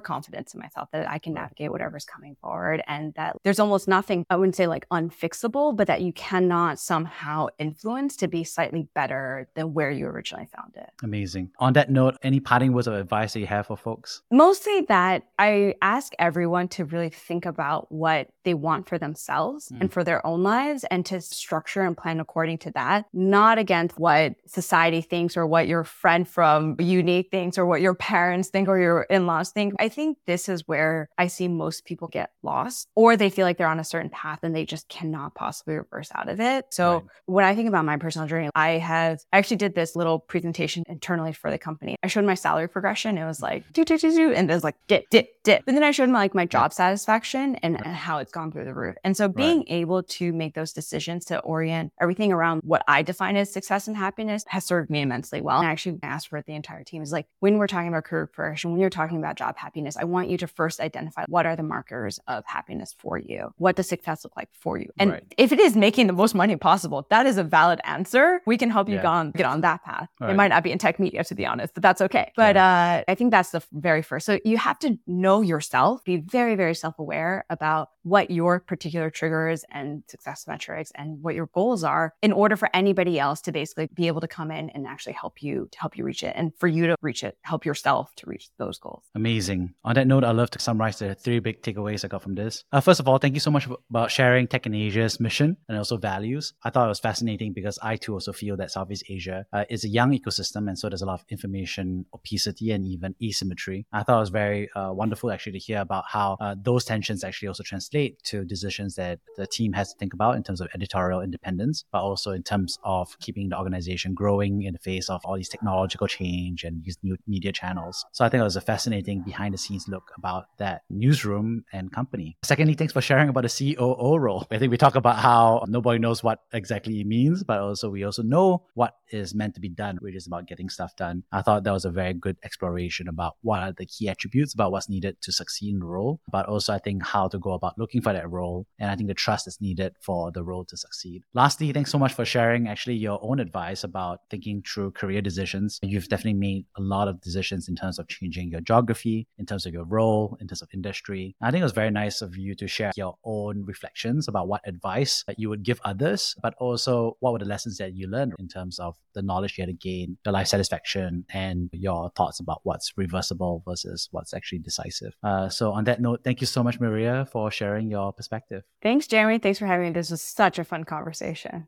confidence 0.00 0.54
in 0.54 0.60
myself 0.60 0.88
that 0.92 1.08
I 1.08 1.18
can 1.18 1.34
navigate 1.34 1.70
whatever's 1.70 2.04
coming 2.04 2.36
forward 2.40 2.82
and 2.86 3.12
that 3.14 3.36
there's 3.44 3.58
almost 3.58 3.88
nothing, 3.88 4.24
I 4.30 4.36
wouldn't 4.36 4.56
say 4.56 4.66
like 4.66 4.88
unfixable, 4.90 5.76
but 5.76 5.86
that 5.88 6.00
you 6.02 6.12
cannot 6.12 6.78
somehow 6.78 7.48
influence 7.58 8.16
to 8.16 8.28
be 8.28 8.44
slightly 8.44 8.88
better 8.94 9.48
than 9.54 9.74
where 9.74 9.90
you 9.90 10.06
originally 10.06 10.48
found 10.56 10.76
it. 10.76 10.90
Amazing. 11.02 11.50
On 11.58 11.72
that 11.74 11.90
note, 11.90 12.16
any 12.22 12.40
parting 12.40 12.72
words 12.72 12.86
of 12.86 12.94
advice 12.94 13.32
that 13.34 13.40
you 13.40 13.46
have 13.46 13.66
for 13.66 13.76
folks? 13.76 14.22
Mostly 14.30 14.82
that 14.88 15.24
I 15.38 15.74
ask 15.82 16.12
everyone 16.18 16.68
to 16.68 16.84
really 16.84 17.10
think 17.10 17.44
about 17.44 17.56
about 17.56 17.90
what 17.90 18.28
they 18.46 18.54
want 18.54 18.88
for 18.88 18.96
themselves 18.96 19.68
mm. 19.68 19.80
and 19.80 19.92
for 19.92 20.04
their 20.04 20.24
own 20.24 20.42
lives 20.42 20.84
and 20.84 21.04
to 21.04 21.20
structure 21.20 21.82
and 21.82 21.96
plan 21.96 22.20
according 22.20 22.58
to 22.58 22.70
that, 22.70 23.04
not 23.12 23.58
against 23.58 23.98
what 23.98 24.34
society 24.46 25.02
thinks 25.02 25.36
or 25.36 25.46
what 25.46 25.66
your 25.66 25.84
friend 25.84 26.26
from 26.26 26.76
uni 26.78 27.24
thinks 27.24 27.58
or 27.58 27.66
what 27.66 27.80
your 27.80 27.94
parents 27.94 28.48
think 28.48 28.68
or 28.68 28.78
your 28.78 29.02
in-laws 29.02 29.50
think. 29.50 29.74
I 29.80 29.88
think 29.88 30.18
this 30.26 30.48
is 30.48 30.66
where 30.66 31.08
I 31.18 31.26
see 31.26 31.48
most 31.48 31.84
people 31.84 32.08
get 32.08 32.30
lost 32.42 32.88
or 32.94 33.16
they 33.16 33.30
feel 33.30 33.44
like 33.44 33.58
they're 33.58 33.66
on 33.66 33.80
a 33.80 33.84
certain 33.84 34.10
path 34.10 34.38
and 34.42 34.54
they 34.54 34.64
just 34.64 34.88
cannot 34.88 35.34
possibly 35.34 35.74
reverse 35.74 36.10
out 36.14 36.28
of 36.28 36.40
it. 36.40 36.66
So 36.70 36.94
right. 36.94 37.04
when 37.26 37.44
I 37.44 37.56
think 37.56 37.68
about 37.68 37.84
my 37.84 37.96
personal 37.96 38.28
journey, 38.28 38.48
I 38.54 38.78
have 38.78 39.20
I 39.32 39.38
actually 39.38 39.56
did 39.56 39.74
this 39.74 39.96
little 39.96 40.20
presentation 40.20 40.84
internally 40.88 41.32
for 41.32 41.50
the 41.50 41.58
company. 41.58 41.96
I 42.04 42.06
showed 42.06 42.24
my 42.24 42.34
salary 42.34 42.68
progression. 42.68 43.18
It 43.18 43.26
was 43.26 43.42
like 43.42 43.64
do 43.72 43.84
do 43.84 43.98
do 43.98 44.14
do 44.14 44.32
and 44.32 44.48
it 44.48 44.54
was 44.54 44.62
like 44.62 44.76
dip 44.86 45.10
dip 45.10 45.42
dip. 45.42 45.64
But 45.66 45.74
then 45.74 45.82
I 45.82 45.90
showed 45.90 46.08
my 46.10 46.20
like 46.20 46.34
my 46.34 46.46
job 46.46 46.72
satisfaction 46.72 47.56
and, 47.56 47.76
and 47.76 47.96
how 47.96 48.18
it's 48.18 48.30
gone 48.36 48.52
through 48.52 48.66
the 48.66 48.74
roof. 48.74 48.94
And 49.02 49.16
so 49.16 49.28
being 49.28 49.58
right. 49.58 49.66
able 49.68 50.02
to 50.02 50.32
make 50.32 50.54
those 50.54 50.72
decisions 50.72 51.24
to 51.26 51.38
orient 51.40 51.92
everything 52.00 52.32
around 52.32 52.60
what 52.64 52.82
I 52.86 53.02
define 53.02 53.36
as 53.36 53.50
success 53.52 53.88
and 53.88 53.96
happiness 53.96 54.44
has 54.48 54.64
served 54.64 54.90
me 54.90 55.00
immensely 55.00 55.40
well. 55.40 55.58
And 55.58 55.66
I 55.66 55.72
actually 55.72 55.98
asked 56.02 56.28
for 56.28 56.36
it 56.36 56.46
the 56.46 56.54
entire 56.54 56.84
team 56.84 57.02
is 57.02 57.12
like, 57.12 57.26
when 57.40 57.56
we're 57.56 57.66
talking 57.66 57.88
about 57.88 58.04
career 58.04 58.26
progression, 58.26 58.72
when 58.72 58.80
you're 58.80 58.90
talking 58.90 59.16
about 59.16 59.36
job 59.36 59.56
happiness, 59.56 59.96
I 59.96 60.04
want 60.04 60.28
you 60.28 60.36
to 60.38 60.46
first 60.46 60.80
identify 60.80 61.24
what 61.28 61.46
are 61.46 61.56
the 61.56 61.62
markers 61.62 62.20
of 62.28 62.44
happiness 62.44 62.94
for 62.98 63.18
you? 63.18 63.54
What 63.56 63.76
does 63.76 63.88
success 63.88 64.22
look 64.22 64.36
like 64.36 64.50
for 64.52 64.76
you? 64.76 64.90
And 64.98 65.12
right. 65.12 65.34
if 65.38 65.50
it 65.52 65.58
is 65.58 65.74
making 65.74 66.06
the 66.06 66.12
most 66.12 66.34
money 66.34 66.56
possible, 66.56 67.06
that 67.08 67.26
is 67.26 67.38
a 67.38 67.44
valid 67.44 67.80
answer. 67.84 68.42
We 68.46 68.58
can 68.58 68.70
help 68.70 68.88
you 68.88 68.96
yeah. 68.96 69.08
on, 69.08 69.30
get 69.30 69.46
on 69.46 69.62
that 69.62 69.82
path. 69.82 70.08
It 70.20 70.36
might 70.36 70.48
not 70.48 70.62
be 70.62 70.72
in 70.72 70.78
tech 70.78 70.98
media, 70.98 71.24
to 71.24 71.34
be 71.34 71.46
honest, 71.46 71.72
but 71.74 71.82
that's 71.82 72.00
okay. 72.02 72.32
But 72.36 72.56
yeah. 72.56 73.02
uh, 73.06 73.10
I 73.10 73.14
think 73.14 73.30
that's 73.30 73.50
the 73.50 73.62
very 73.72 74.02
first. 74.02 74.26
So 74.26 74.38
you 74.44 74.58
have 74.58 74.78
to 74.80 74.98
know 75.06 75.40
yourself, 75.40 76.04
be 76.04 76.18
very, 76.18 76.54
very 76.54 76.74
self 76.74 76.98
aware 76.98 77.44
about 77.48 77.88
what 78.02 78.25
your 78.30 78.60
particular 78.60 79.10
triggers 79.10 79.64
and 79.70 80.02
success 80.08 80.46
metrics 80.46 80.92
and 80.94 81.22
what 81.22 81.34
your 81.34 81.46
goals 81.54 81.84
are 81.84 82.14
in 82.22 82.32
order 82.32 82.56
for 82.56 82.68
anybody 82.74 83.18
else 83.18 83.40
to 83.42 83.52
basically 83.52 83.88
be 83.94 84.06
able 84.06 84.20
to 84.20 84.28
come 84.28 84.50
in 84.50 84.70
and 84.70 84.86
actually 84.86 85.12
help 85.12 85.42
you 85.42 85.68
to 85.72 85.78
help 85.78 85.96
you 85.96 86.04
reach 86.04 86.22
it 86.22 86.32
and 86.36 86.52
for 86.58 86.68
you 86.68 86.86
to 86.86 86.96
reach 87.02 87.22
it, 87.24 87.36
help 87.42 87.64
yourself 87.64 88.14
to 88.16 88.26
reach 88.26 88.50
those 88.58 88.78
goals. 88.78 89.04
Amazing. 89.14 89.74
On 89.84 89.94
that 89.94 90.06
note, 90.06 90.24
I'd 90.24 90.36
love 90.36 90.50
to 90.50 90.58
summarize 90.58 90.98
the 90.98 91.14
three 91.14 91.38
big 91.38 91.62
takeaways 91.62 92.04
I 92.04 92.08
got 92.08 92.22
from 92.22 92.34
this. 92.34 92.64
Uh, 92.72 92.80
first 92.80 93.00
of 93.00 93.08
all, 93.08 93.18
thank 93.18 93.34
you 93.34 93.40
so 93.40 93.50
much 93.50 93.68
about 93.90 94.10
sharing 94.10 94.46
Tech 94.46 94.66
in 94.66 94.74
Asia's 94.74 95.20
mission 95.20 95.56
and 95.68 95.78
also 95.78 95.96
values. 95.96 96.54
I 96.64 96.70
thought 96.70 96.86
it 96.86 96.88
was 96.88 97.00
fascinating 97.00 97.52
because 97.52 97.78
I 97.82 97.96
too 97.96 98.14
also 98.14 98.32
feel 98.32 98.56
that 98.56 98.70
Southeast 98.70 99.04
Asia 99.08 99.46
uh, 99.52 99.64
is 99.68 99.84
a 99.84 99.88
young 99.88 100.12
ecosystem 100.12 100.68
and 100.68 100.78
so 100.78 100.88
there's 100.88 101.02
a 101.02 101.06
lot 101.06 101.20
of 101.20 101.26
information 101.28 102.06
opacity 102.14 102.72
and 102.72 102.86
even 102.86 103.14
asymmetry. 103.22 103.86
I 103.92 104.02
thought 104.02 104.18
it 104.18 104.20
was 104.20 104.30
very 104.30 104.68
uh, 104.74 104.92
wonderful 104.92 105.30
actually 105.30 105.52
to 105.52 105.58
hear 105.58 105.80
about 105.80 106.04
how 106.08 106.36
uh, 106.40 106.54
those 106.60 106.84
tensions 106.84 107.24
actually 107.24 107.48
also 107.48 107.62
translate 107.62 108.15
to 108.24 108.44
decisions 108.44 108.94
that 108.96 109.18
the 109.36 109.46
team 109.46 109.72
has 109.72 109.92
to 109.92 109.98
think 109.98 110.12
about 110.14 110.36
in 110.36 110.42
terms 110.42 110.60
of 110.60 110.68
editorial 110.74 111.20
independence, 111.20 111.84
but 111.92 112.00
also 112.00 112.32
in 112.32 112.42
terms 112.42 112.78
of 112.84 113.18
keeping 113.20 113.48
the 113.48 113.58
organization 113.58 114.14
growing 114.14 114.62
in 114.62 114.72
the 114.72 114.78
face 114.78 115.08
of 115.08 115.20
all 115.24 115.36
these 115.36 115.48
technological 115.48 116.06
change 116.06 116.64
and 116.64 116.84
these 116.84 116.98
new 117.02 117.16
media 117.26 117.52
channels. 117.52 118.04
So 118.12 118.24
I 118.24 118.28
think 118.28 118.40
it 118.40 118.44
was 118.44 118.56
a 118.56 118.60
fascinating 118.60 119.22
behind 119.22 119.54
the 119.54 119.58
scenes 119.58 119.88
look 119.88 120.12
about 120.16 120.46
that 120.58 120.82
newsroom 120.90 121.64
and 121.72 121.92
company. 121.92 122.36
Secondly, 122.42 122.74
thanks 122.74 122.92
for 122.92 123.00
sharing 123.00 123.28
about 123.28 123.44
the 123.44 123.74
COO 123.74 124.16
role. 124.18 124.46
I 124.50 124.58
think 124.58 124.70
we 124.70 124.76
talk 124.76 124.96
about 124.96 125.16
how 125.16 125.64
nobody 125.68 125.98
knows 125.98 126.22
what 126.22 126.40
exactly 126.52 127.00
it 127.00 127.06
means, 127.06 127.44
but 127.44 127.60
also 127.60 127.90
we 127.90 128.04
also 128.04 128.22
know 128.22 128.64
what 128.74 128.94
is 129.10 129.34
meant 129.34 129.54
to 129.54 129.60
be 129.60 129.68
done, 129.68 129.96
which 130.00 130.14
is 130.14 130.26
about 130.26 130.46
getting 130.46 130.68
stuff 130.68 130.96
done. 130.96 131.22
I 131.32 131.42
thought 131.42 131.64
that 131.64 131.72
was 131.72 131.84
a 131.84 131.90
very 131.90 132.14
good 132.14 132.36
exploration 132.44 133.08
about 133.08 133.36
what 133.42 133.62
are 133.62 133.72
the 133.72 133.86
key 133.86 134.08
attributes 134.08 134.54
about 134.54 134.72
what's 134.72 134.88
needed 134.88 135.20
to 135.22 135.32
succeed 135.32 135.74
in 135.74 135.80
the 135.80 135.86
role, 135.86 136.20
but 136.30 136.46
also 136.46 136.72
I 136.72 136.78
think 136.78 137.04
how 137.04 137.28
to 137.28 137.38
go 137.38 137.52
about 137.52 137.78
looking 137.78 138.02
for 138.06 138.12
that 138.12 138.30
role. 138.30 138.68
And 138.78 138.88
I 138.88 138.94
think 138.94 139.08
the 139.08 139.14
trust 139.14 139.48
is 139.48 139.60
needed 139.60 139.96
for 140.00 140.30
the 140.30 140.44
role 140.44 140.64
to 140.66 140.76
succeed. 140.76 141.24
Lastly, 141.34 141.72
thanks 141.72 141.90
so 141.90 141.98
much 141.98 142.12
for 142.12 142.24
sharing 142.24 142.68
actually 142.68 142.94
your 142.94 143.18
own 143.20 143.40
advice 143.40 143.82
about 143.82 144.20
thinking 144.30 144.62
through 144.62 144.92
career 144.92 145.20
decisions. 145.20 145.80
You've 145.82 146.06
definitely 146.06 146.38
made 146.38 146.66
a 146.76 146.82
lot 146.82 147.08
of 147.08 147.20
decisions 147.20 147.68
in 147.68 147.74
terms 147.74 147.98
of 147.98 148.06
changing 148.06 148.50
your 148.50 148.60
geography, 148.60 149.26
in 149.38 149.44
terms 149.44 149.66
of 149.66 149.72
your 149.72 149.84
role, 149.84 150.38
in 150.40 150.46
terms 150.46 150.62
of 150.62 150.68
industry. 150.72 151.34
I 151.42 151.50
think 151.50 151.62
it 151.62 151.64
was 151.64 151.72
very 151.72 151.90
nice 151.90 152.22
of 152.22 152.36
you 152.36 152.54
to 152.54 152.68
share 152.68 152.92
your 152.96 153.16
own 153.24 153.64
reflections 153.64 154.28
about 154.28 154.46
what 154.46 154.60
advice 154.68 155.24
that 155.26 155.40
you 155.40 155.48
would 155.48 155.64
give 155.64 155.80
others, 155.84 156.36
but 156.40 156.54
also 156.58 157.16
what 157.18 157.32
were 157.32 157.40
the 157.40 157.44
lessons 157.44 157.76
that 157.78 157.96
you 157.96 158.06
learned 158.06 158.34
in 158.38 158.46
terms 158.46 158.78
of 158.78 158.94
the 159.14 159.22
knowledge 159.22 159.58
you 159.58 159.62
had 159.62 159.68
to 159.68 159.88
gain, 159.88 160.16
the 160.24 160.30
life 160.30 160.46
satisfaction, 160.46 161.24
and 161.30 161.70
your 161.72 162.10
thoughts 162.10 162.38
about 162.38 162.60
what's 162.62 162.92
reversible 162.96 163.64
versus 163.66 164.08
what's 164.12 164.32
actually 164.32 164.60
decisive. 164.60 165.16
Uh, 165.24 165.48
so, 165.48 165.72
on 165.72 165.82
that 165.84 166.00
note, 166.00 166.20
thank 166.22 166.40
you 166.40 166.46
so 166.46 166.62
much, 166.62 166.78
Maria, 166.78 167.26
for 167.32 167.50
sharing 167.86 167.90
your 167.90 168.12
perspective. 168.12 168.62
Thanks, 168.82 169.06
Jeremy. 169.06 169.38
Thanks 169.38 169.58
for 169.58 169.66
having 169.66 169.86
me. 169.86 169.92
This 169.92 170.10
was 170.10 170.20
such 170.22 170.58
a 170.58 170.64
fun 170.64 170.84
conversation. 170.84 171.66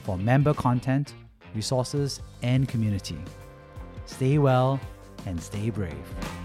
for 0.03 0.19
member 0.19 0.55
content, 0.55 1.15
resources, 1.55 2.21
and 2.43 2.69
community. 2.69 3.19
Stay 4.07 4.39
well 4.39 4.81
and 5.27 5.41
stay 5.41 5.71
brave. 5.71 6.44